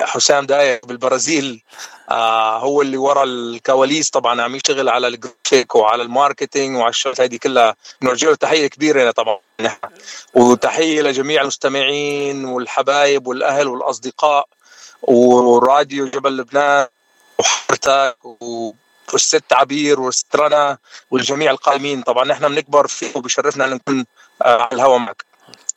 حسام 0.00 0.46
دايق 0.46 0.86
بالبرازيل. 0.86 1.62
آه 2.10 2.58
هو 2.58 2.82
اللي 2.82 2.96
ورا 2.96 3.24
الكواليس. 3.24 4.10
طبعا 4.10 4.42
عم 4.42 4.54
يشتغل 4.54 4.88
على 4.88 5.06
الجرافيك 5.08 5.74
وعلى 5.74 6.02
ال 6.02 6.09
marketing 6.09 6.76
وعلى 6.76 6.90
الشغلات 6.90 7.20
هذه 7.20 7.36
كلها. 7.36 7.76
نرجع 8.02 8.28
له 8.28 8.34
تحية 8.34 8.66
كبيرة 8.66 9.10
طبعا 9.10 9.38
نحن. 9.60 9.78
وتحية 10.34 11.02
لجميع 11.02 11.42
المستمعين 11.42 12.44
والحبايب 12.44 13.26
والأهل 13.26 13.68
والأصدقاء 13.68 14.48
وراديو 15.02 16.06
جبل 16.08 16.36
لبنان 16.36 16.86
وحضرتك 17.38 18.24
و- 18.24 18.72
والست 19.12 19.52
عبير 19.52 20.00
والست 20.00 20.36
رنا 20.36 20.78
والجميع 21.10 21.50
القائمين. 21.50 22.02
طبعا 22.02 22.24
نحن 22.24 22.48
بنكبر 22.48 22.86
فيه 22.86 23.10
وبشرفنا 23.16 23.64
ان 23.64 23.70
نكون 23.74 24.06
آه، 24.42 24.62
على 24.62 24.68
الهواء 24.72 24.98
معك. 24.98 25.27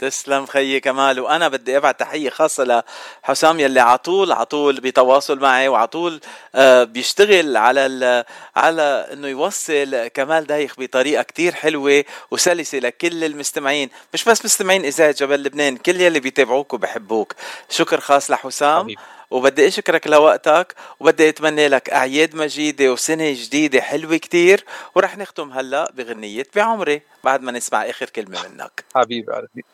تسلم 0.01 0.45
خيي 0.45 0.79
كمال. 0.79 1.19
وأنا 1.19 1.47
بدي 1.47 1.77
أبعت 1.77 1.99
تحية 1.99 2.29
خاصة 2.29 2.83
لحسام 3.23 3.59
يلي 3.59 3.79
على 3.79 3.97
طول 3.97 4.31
على 4.31 4.45
طول 4.45 4.79
بتواصل 4.79 5.39
معي 5.39 5.67
وعلى 5.67 5.87
طول 5.87 6.19
آه، 6.55 6.83
بيشتغل 6.83 7.57
على 7.57 8.25
على 8.55 9.07
إنه 9.13 9.27
يوصل 9.27 10.07
كمال 10.07 10.47
دايخ 10.47 10.75
بطريقة 10.77 11.23
كتير 11.23 11.53
حلوة 11.55 12.03
وسلسة 12.31 12.77
لكل 12.77 13.23
المستمعين. 13.23 13.89
مش 14.13 14.23
بس 14.23 14.45
مستمعين 14.45 14.85
إذاعة 14.85 15.11
جبل 15.11 15.43
لبنان 15.43 15.77
كل 15.77 16.01
يلي 16.01 16.19
بيتابعوك 16.19 16.73
وبحبوك. 16.73 17.33
شكر 17.69 17.99
خاص 17.99 18.31
لحسام. 18.31 18.87
وبدي 19.31 19.67
أشكرك 19.67 20.07
لوقتك 20.07 20.75
وبدي 20.99 21.29
أتمنى 21.29 21.67
لك 21.67 21.89
أعياد 21.89 22.35
مجيدة 22.35 22.91
وسنة 22.91 23.31
جديدة 23.31 23.81
حلوة 23.81 24.17
كتير. 24.17 24.65
ورح 24.95 25.17
نختم 25.17 25.51
هلأ 25.51 25.91
بغنية 25.93 26.47
بعمري 26.55 27.01
بعد 27.23 27.41
ما 27.41 27.51
نسمع 27.51 27.89
آخر 27.89 28.09
كلمة 28.09 28.47
منك. 28.47 28.83
حبيبي 28.95 29.31
قلبي 29.33 29.65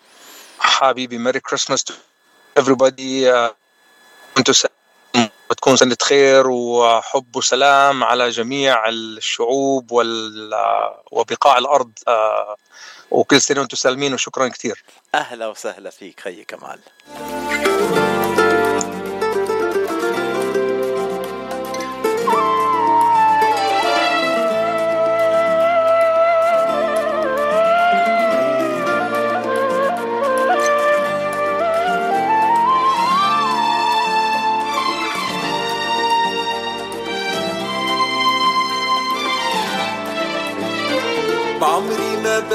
حبيبي 0.59 1.17
ميري 1.17 1.39
كريسماس 1.39 1.85
everybody. 2.59 3.25
uh, 3.25 3.53
أنتم 4.37 4.53
بتكون 5.49 5.75
سنة 5.75 5.97
خير 6.01 6.47
وحب 6.47 7.35
وسلام 7.35 8.03
على 8.03 8.29
جميع 8.29 8.89
الشعوب 8.89 9.91
وال 9.91 10.53
وبقاع 11.11 11.57
الأرض. 11.57 11.91
آه، 12.07 12.55
وكل 13.11 13.41
سنة 13.41 13.59
وأنتم 13.59 13.77
سالمين 13.77 14.13
وشكرا 14.13 14.47
كثير. 14.47 14.83
أهلا 15.15 15.47
وسهلا 15.47 15.89
فيك 15.89 16.19
خيي 16.19 16.43
كمال. 16.43 16.79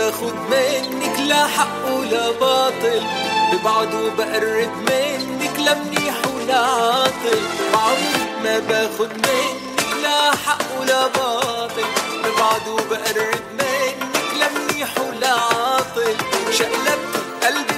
باخد 0.02 0.34
منك 0.50 1.20
لا 1.28 1.46
حق 1.46 1.84
ولا 1.98 2.30
باطل. 2.30 3.02
ببعد 3.52 3.94
وبقرب 3.94 4.72
منك 4.88 5.58
لا 5.58 5.74
منيح 5.74 6.14
ولا 6.34 6.58
عاطل. 6.58 7.40
بعمري 7.72 8.24
ما 8.44 8.58
باخد 8.58 9.12
منك 9.12 9.80
لا 10.02 10.30
حق 10.46 10.80
ولا 10.80 11.06
باطل. 11.06 11.88
ببعد 12.24 12.68
وبقرب 12.68 13.42
منك 13.58 14.30
لا 14.40 14.48
منيح 14.58 14.90
ولا 14.98 15.32
عاطل. 15.32 16.16
شقلبت 16.52 17.14
قلبي 17.42 17.72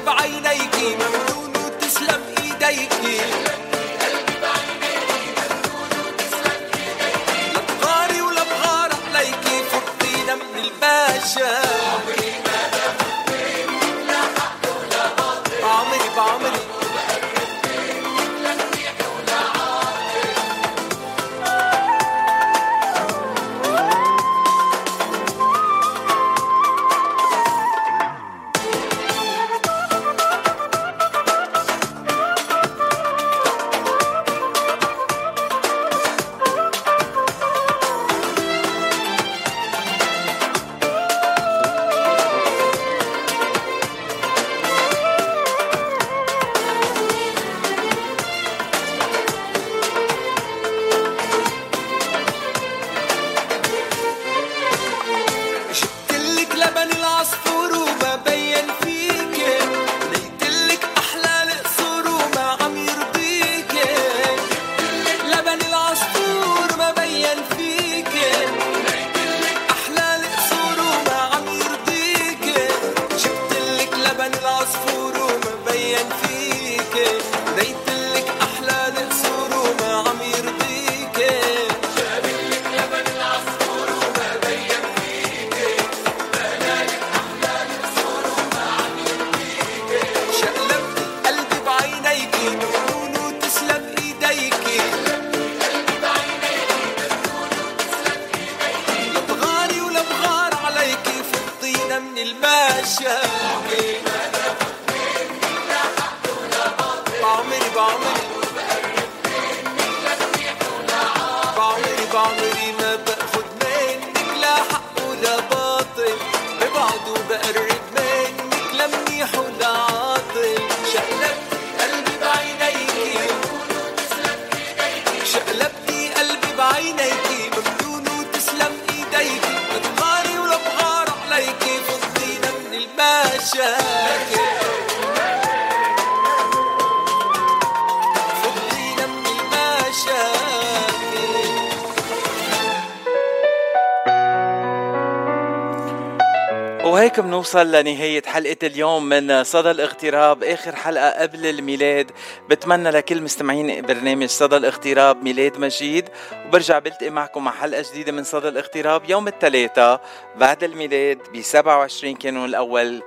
وهيك 146.85 147.21
بنوصل 147.21 147.73
لنهاية 147.73 148.23
حلقة 148.27 148.57
اليوم 148.63 149.09
من 149.09 149.45
صدى 149.45 149.71
الاغتراب 149.71 150.45
آخر 150.45 150.77
حلقة 150.77 151.11
قبل 151.23 151.47
الميلاد. 151.47 152.11
بتمنى 152.51 152.91
لكل 152.91 153.23
مستمعين 153.23 153.83
برنامج 153.87 154.27
صدى 154.29 154.57
الاغتراب 154.57 155.23
ميلاد 155.23 155.59
مجيد. 155.59 156.09
وبرجع 156.47 156.79
بلتقي 156.79 157.11
معكم 157.11 157.45
مع 157.45 157.53
حلقة 157.53 157.85
جديدة 157.91 158.13
من 158.13 158.25
صدى 158.25 158.49
الاغتراب 158.49 159.03
يوم 159.11 159.29
الثلاثاء 159.29 160.01
بعد 160.37 160.65
الميلاد 160.65 161.19
ب 161.35 161.41
27 161.41 162.15
كانون 162.15 162.45
الأول 162.45 163.03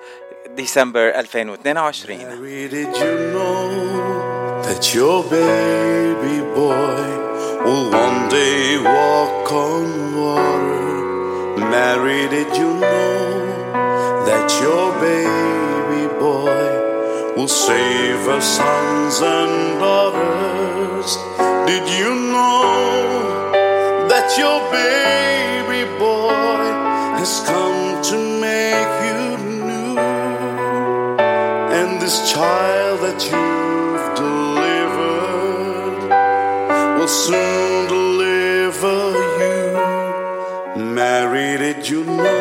ديسمبر 0.56 1.10
2022 1.10 2.20
Did 2.70 2.96
you 2.98 3.16
know 3.34 3.70
that 4.68 4.96
your 4.96 5.24
baby 5.24 6.40
boy 6.56 7.08
will 7.66 7.92
one 8.06 8.20
day 8.30 8.78
walk 8.78 9.52
on 9.52 9.86
water? 10.22 10.88
Mary, 11.72 12.22
did 12.36 12.52
you 12.58 12.74
know 12.74 13.37
that 14.28 14.52
your 14.62 14.92
baby 15.00 16.06
boy 16.20 16.68
will 17.38 17.48
save 17.48 18.28
our 18.28 18.42
sons 18.42 19.22
and 19.22 19.80
daughters? 19.80 21.10
Did 21.70 21.86
you 22.00 22.12
know 22.36 23.52
that 24.12 24.28
your 24.38 24.60
baby 24.70 25.84
boy 25.98 26.66
has 27.20 27.40
come 27.52 28.02
to 28.10 28.18
make 28.48 28.92
you 29.08 29.22
new? 29.70 29.98
And 31.80 31.90
this 32.02 32.18
child 32.30 33.00
that 33.06 33.20
you've 33.32 34.08
delivered 34.26 36.00
will 37.00 37.14
soon 37.26 37.88
deliver 37.88 39.00
you. 39.40 40.84
Mary, 40.84 41.50
did 41.64 41.88
you 41.88 42.04
know 42.04 42.37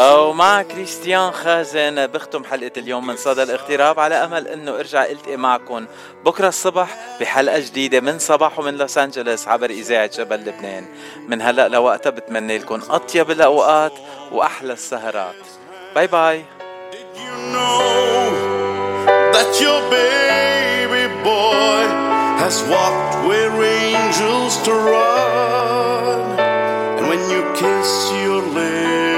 ومع 0.00 0.62
كريستيان 0.62 1.30
خازن 1.30 2.06
بختم 2.06 2.44
حلقة 2.44 2.72
اليوم 2.76 3.06
من 3.06 3.16
صدى 3.16 3.42
الاغتراب 3.42 4.00
على 4.00 4.14
أمل 4.14 4.48
أنه 4.48 4.78
أرجع 4.78 5.04
ألتقي 5.04 5.36
معكم 5.36 5.86
بكرة 6.24 6.48
الصبح 6.48 6.96
بحلقة 7.20 7.58
جديدة 7.58 8.00
من 8.00 8.18
صباح 8.18 8.58
ومن 8.58 8.74
لوس 8.74 8.98
أنجلوس 8.98 9.48
عبر 9.48 9.70
إذاعة 9.70 10.06
جبل 10.06 10.36
لبنان. 10.36 10.86
من 11.28 11.42
هلأ 11.42 11.68
لوقتها 11.68 12.10
بتمنى 12.10 12.58
لكم 12.58 12.80
أطيب 12.90 13.30
الأوقات 13.30 13.92
وأحلى 14.32 14.72
السهرات. 14.72 15.34
باي 15.94 16.06
باي 16.06 16.44
that 19.32 19.60
your 19.60 19.80
baby 19.90 21.06
boy 21.24 21.86
has 22.42 22.56
walked 22.72 23.14
where 23.28 23.52
angels 23.62 24.56
to 24.66 24.72
run. 24.72 26.22
And 26.98 27.04
when 27.10 27.22
you 27.32 27.42
kiss 27.60 27.92
your 28.24 28.42
little 28.56 29.09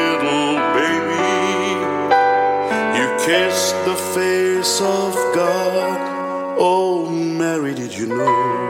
of 4.83 5.15
God. 5.35 6.57
Oh, 6.59 7.09
Mary, 7.09 7.75
did 7.75 7.95
you 7.95 8.07
know? 8.07 8.62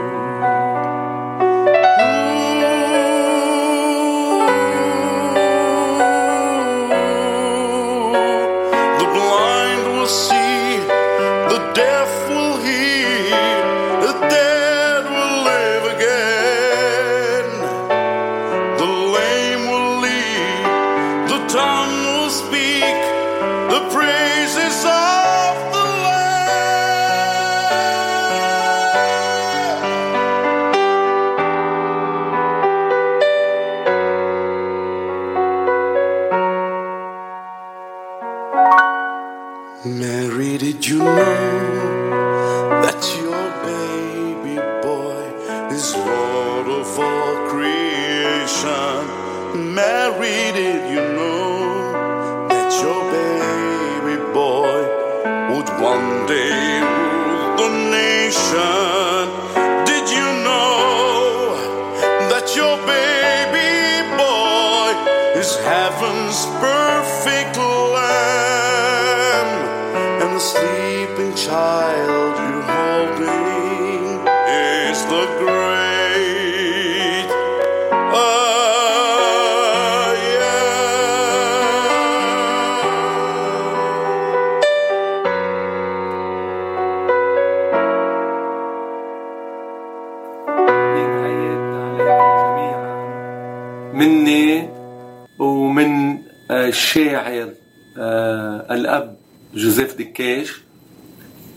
الشاعر 96.97 97.53
آه، 97.97 98.73
الأب 98.73 99.17
جوزيف 99.53 99.97
دكاش 99.97 100.61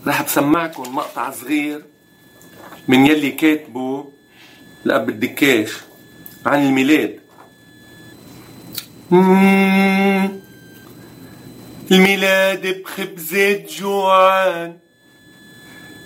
رح 0.07 0.21
بسمعكم 0.21 0.95
مقطع 0.95 1.31
صغير 1.31 1.81
من 2.87 3.05
يلي 3.05 3.31
كاتبه 3.31 4.05
الأب 4.85 5.09
الدكاش 5.09 5.71
عن 6.45 6.65
الميلاد. 6.67 7.19
الميلاد 11.91 12.67
بخبزة 12.67 13.65
جوعان 13.79 14.77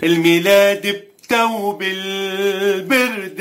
الميلاد 0.04 0.88
بتوب 0.88 1.82
البردان. 1.84 3.32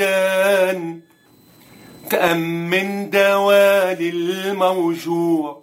تأمن 2.09 3.09
دوالي 3.09 4.09
الموجوع 4.09 5.60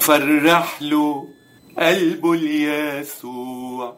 تفرح 0.00 0.82
له 0.82 1.28
قلبه 1.78 2.32
اليسوع. 2.32 3.96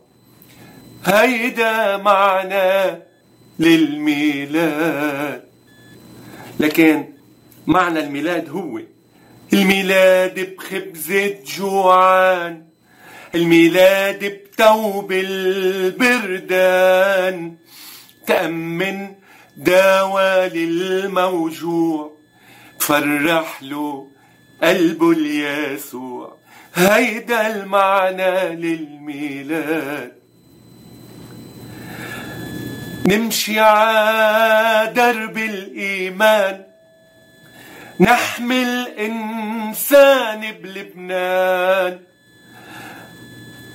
هيدا 1.05 1.97
معنى 1.97 3.03
للميلاد. 3.59 5.45
لكن 6.61 7.05
معنى 7.67 8.01
الميلاد 8.01 8.51
هو 8.51 8.81
الميلاد 9.53 10.57
بخبزة 10.57 11.37
جوعان 11.59 12.65
الميلاد 13.35 14.25
بتوب 14.25 15.13
البردان. 15.93 16.57
تأمن 18.27 19.15
دوالي 19.57 20.65
الموجوع 20.65 22.13
تفرح 22.79 23.63
له 23.63 24.12
قلبه 24.63 25.13
اليسوع 25.13 26.37
هيدا 26.75 27.47
المعنى 27.55 28.57
للميلاد. 28.57 30.13
نمشي 33.07 33.61
ع 33.61 34.85
درب 34.85 35.39
الإيمان 35.39 36.65
نحمل 38.01 38.89
إنسان 38.99 40.53
بلبنان. 40.53 42.01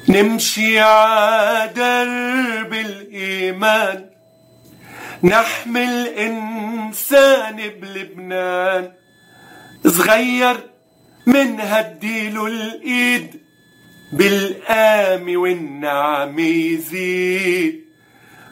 نمشي 0.10 0.80
ع 0.80 1.66
درب 1.66 2.74
الإيمان 2.74 4.10
نحمل 5.24 6.08
إنسان 6.08 7.56
بلبنان. 7.82 8.94
صغير 9.88 10.58
من 11.28 11.60
هديله 11.60 12.48
الإيد 12.48 13.42
بالقام 14.14 15.40
والنعم 15.40 16.40
يزيد. 16.40 17.82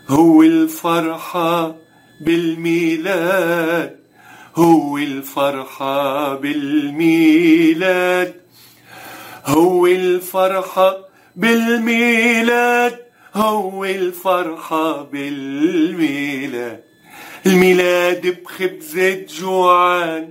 هو 0.07 0.43
الفرحة 0.43 1.75
بالميلاد 2.21 3.99
هو 4.55 4.97
الفرحة 4.97 6.35
بالميلاد. 6.35 7.55
هو 9.45 9.87
الفرحة 9.87 10.97
بالميلاد 11.35 12.99
هو 13.35 13.85
الفرحة 13.85 15.03
بالميلاد. 15.03 16.83
الميلاد 17.45 18.43
بخبزة 18.43 19.25
جوعان 19.39 20.29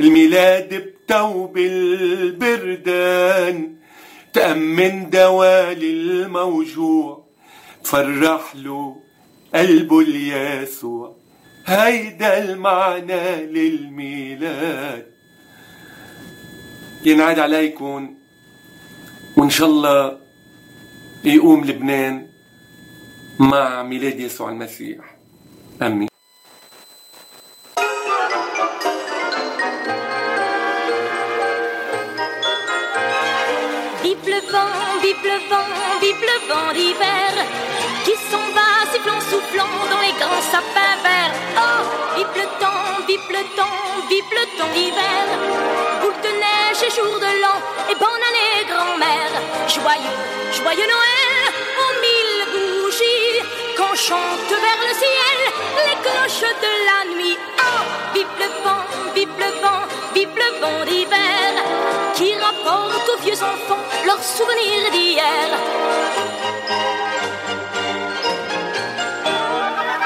الميلاد 0.00 0.95
بتوب 1.06 1.58
البردان 1.58 2.96
تأمن 4.32 5.10
دوال 5.10 5.84
الموجوع. 5.84 7.26
تفرح 7.84 8.56
له 8.56 8.96
قلبه 9.54 10.00
اليسوع 10.00 11.16
هيدا 11.66 12.44
المعنى 12.44 13.46
للميلاد. 13.46 15.06
ينعاد 17.04 17.38
عليكم 17.38 18.14
وإن 19.36 19.50
شاء 19.50 19.68
الله 19.68 20.18
يقوم 21.24 21.64
لبنان 21.64 22.26
مع 23.38 23.82
ميلاد 23.82 24.20
يسوع 24.20 24.50
المسيح. 24.50 25.16
آمين. 25.82 26.15
Vive 36.00 36.20
le 36.20 36.48
vent 36.48 36.72
d'hiver 36.72 37.32
qui 38.04 38.14
s'en 38.30 38.46
va 38.56 38.90
sifflant, 38.92 39.20
soufflant 39.20 39.76
dans 39.90 40.00
les 40.00 40.14
grands 40.20 40.46
sapins 40.52 40.96
verts. 41.02 41.36
Oh, 41.56 41.82
vive 42.16 42.34
le 42.34 42.46
temps, 42.60 42.86
vive 43.08 43.30
le 43.30 43.42
temps, 43.56 43.80
vive 44.08 44.32
le 44.38 44.58
temps 44.58 44.72
d'hiver. 44.74 45.24
Boule 46.00 46.20
de 46.22 46.32
neige 46.44 46.82
et 46.86 46.94
jour 46.94 47.18
de 47.18 47.32
l'an 47.42 47.58
et 47.90 47.94
bonne 47.94 48.24
année 48.28 48.56
grand-mère. 48.72 49.34
Joyeux, 49.68 50.18
joyeux 50.52 50.90
Noël 50.94 51.42
aux 51.82 51.94
mille 52.04 52.42
bougies 52.52 53.40
qu'on 53.76 53.94
chante 53.94 54.50
vers 54.66 54.80
le 54.88 54.94
ciel 55.02 55.38
les 55.86 55.96
cloches 56.04 56.50
de 56.66 56.72
la 56.88 57.14
nuit. 57.14 57.38
Oh, 57.58 57.82
vive 58.14 58.36
le 58.38 58.48
vent, 58.64 58.84
vive 59.14 59.36
le 59.38 59.50
vent, 59.62 59.82
vive 60.14 60.36
le 60.36 60.60
vent 60.60 60.84
d'hiver 60.84 61.25
qui 62.16 62.32
rapporte 62.34 63.08
aux 63.10 63.22
vieux 63.22 63.42
enfants 63.42 63.84
leurs 64.06 64.22
souvenirs 64.22 64.90
d'hier. 64.90 65.48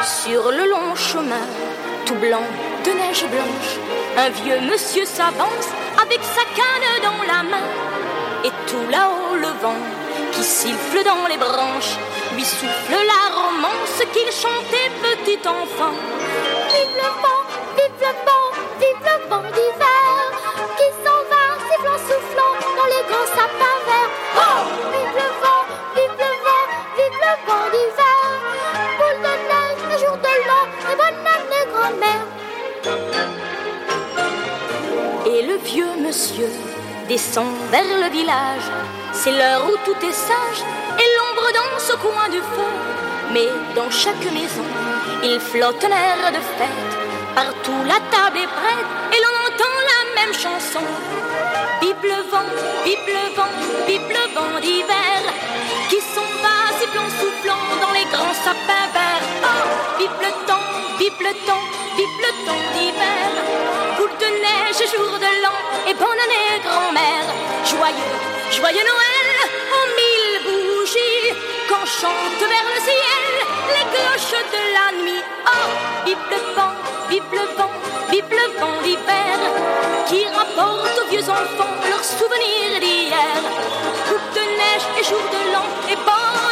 Sur 0.02 0.50
le 0.50 0.68
long 0.68 0.94
chemin, 0.96 1.46
tout 2.06 2.16
blanc 2.16 2.46
de 2.84 2.90
neige 2.90 3.24
blanche, 3.26 3.72
un 4.16 4.28
vieux 4.30 4.60
monsieur 4.60 5.04
s'avance 5.04 5.68
avec 6.02 6.20
sa 6.22 6.44
canne 6.58 7.02
dans 7.02 7.22
la 7.32 7.42
main. 7.44 7.68
Et 8.44 8.50
tout 8.66 8.90
là-haut, 8.90 9.36
le 9.36 9.52
vent 9.62 9.82
qui 10.32 10.42
siffle 10.42 11.04
dans 11.04 11.26
les 11.28 11.36
branches 11.36 11.96
lui 12.34 12.44
souffle 12.44 12.98
la 13.12 13.22
romance 13.40 13.98
qu'il 14.12 14.30
chantait 14.32 14.90
petit 15.02 15.40
enfant. 15.46 15.94
Vive 16.72 16.96
le 17.02 17.10
vent, 17.22 17.42
vive 17.76 18.00
le 18.00 18.12
vent, 18.26 18.46
vive 18.80 19.04
le 19.10 19.28
vent 19.28 19.48
d'hiver 19.54 20.10
qui 20.76 20.88
s'en 21.04 21.20
va 21.30 21.39
soufflant 21.98 22.54
dans 22.76 22.88
les 22.94 23.02
grands 23.08 23.30
sapins 23.34 23.80
verts. 23.86 24.14
Oh, 24.36 24.60
vive 24.92 25.14
le 25.22 25.28
vent, 25.42 25.62
vive 25.94 26.16
le 26.18 26.32
vent, 26.44 26.64
vive 26.96 27.18
le 27.26 27.32
vent 27.46 27.66
d'hiver. 27.72 28.20
Boule 28.98 29.20
de 29.26 29.34
neige, 29.50 29.82
les 29.90 29.98
jours 30.04 30.18
de 30.18 30.34
l'an 30.48 30.64
et 30.90 30.96
bonne 30.96 31.22
année 31.36 31.66
grand-mère. 31.72 32.26
Et 35.26 35.40
le 35.42 35.56
vieux 35.58 35.94
monsieur 35.98 36.50
descend 37.08 37.54
vers 37.70 37.92
le 38.02 38.08
village. 38.10 38.68
C'est 39.12 39.32
l'heure 39.32 39.64
où 39.66 39.76
tout 39.84 40.06
est 40.06 40.12
sage 40.12 40.62
et 40.98 41.08
l'ombre 41.16 41.48
danse 41.52 41.90
au 41.94 41.98
coin 41.98 42.28
du 42.28 42.38
feu. 42.38 42.72
Mais 43.32 43.48
dans 43.74 43.90
chaque 43.90 44.24
maison, 44.32 44.64
il 45.22 45.38
flotte 45.40 45.84
un 45.84 45.90
air 45.90 46.32
de 46.32 46.40
fête. 46.58 46.92
Partout 47.34 47.82
la 47.86 48.00
table 48.10 48.38
est 48.38 48.54
prête 48.60 48.90
et 49.12 49.20
l'on 49.22 49.36
entend 49.46 49.76
la 49.92 50.00
même 50.20 50.34
chanson. 50.34 50.86
Vive 51.80 52.02
le 52.02 52.30
vent, 52.30 52.50
vive 52.84 53.06
le 53.06 53.34
vent, 53.36 53.54
vive 53.86 54.08
le 54.08 54.34
vent 54.34 54.60
d'hiver 54.60 55.22
qui 55.88 55.96
s'en 56.14 56.30
va 56.44 56.56
sifflant, 56.78 57.10
soufflant 57.20 57.64
dans 57.82 57.92
les 57.92 58.04
grands 58.04 58.34
sapins 58.44 58.88
verts. 58.92 59.26
Oh, 59.42 59.80
le 60.20 60.46
temps, 60.46 60.66
vive 60.98 61.20
le 61.20 61.32
temps, 61.46 61.66
vive 61.96 62.18
le 62.26 62.32
temps 62.46 62.64
d'hiver. 62.74 63.30
Boule 63.96 64.16
de 64.18 64.30
neige, 64.44 64.82
jour 64.94 65.18
de 65.18 65.30
l'an 65.42 65.58
et 65.88 65.94
bonne 65.94 66.20
année 66.26 66.60
grand-mère. 66.64 67.28
Joyeux, 67.64 68.14
joyeux 68.50 68.86
Noël 68.92 69.39
bougies 71.30 71.40
qu'on 71.68 71.86
chante 71.86 72.40
vers 72.40 72.66
le 72.74 72.80
ciel 72.80 73.32
les 73.74 73.84
cloches 73.92 74.42
de 74.52 74.62
la 74.74 75.02
nuit. 75.02 75.22
Oh, 75.46 75.68
vive 76.06 76.16
le 76.30 76.54
vent, 76.54 76.74
vive 77.08 77.22
le 77.32 77.56
vent, 77.56 77.70
vive 78.10 78.30
le 78.30 78.60
vent 78.60 78.82
d'hiver 78.82 79.38
qui 80.06 80.24
rapporte 80.26 80.98
aux 81.02 81.10
vieux 81.10 81.28
enfants 81.28 81.76
leurs 81.88 82.04
souvenirs 82.04 82.80
d'hier. 82.80 83.42
Coupe 84.08 84.34
de 84.34 84.40
neige 84.40 84.86
et 84.98 85.04
jour 85.04 85.22
de 85.32 85.52
l'an 85.52 85.66
et 85.88 85.96
bonne 85.96 86.49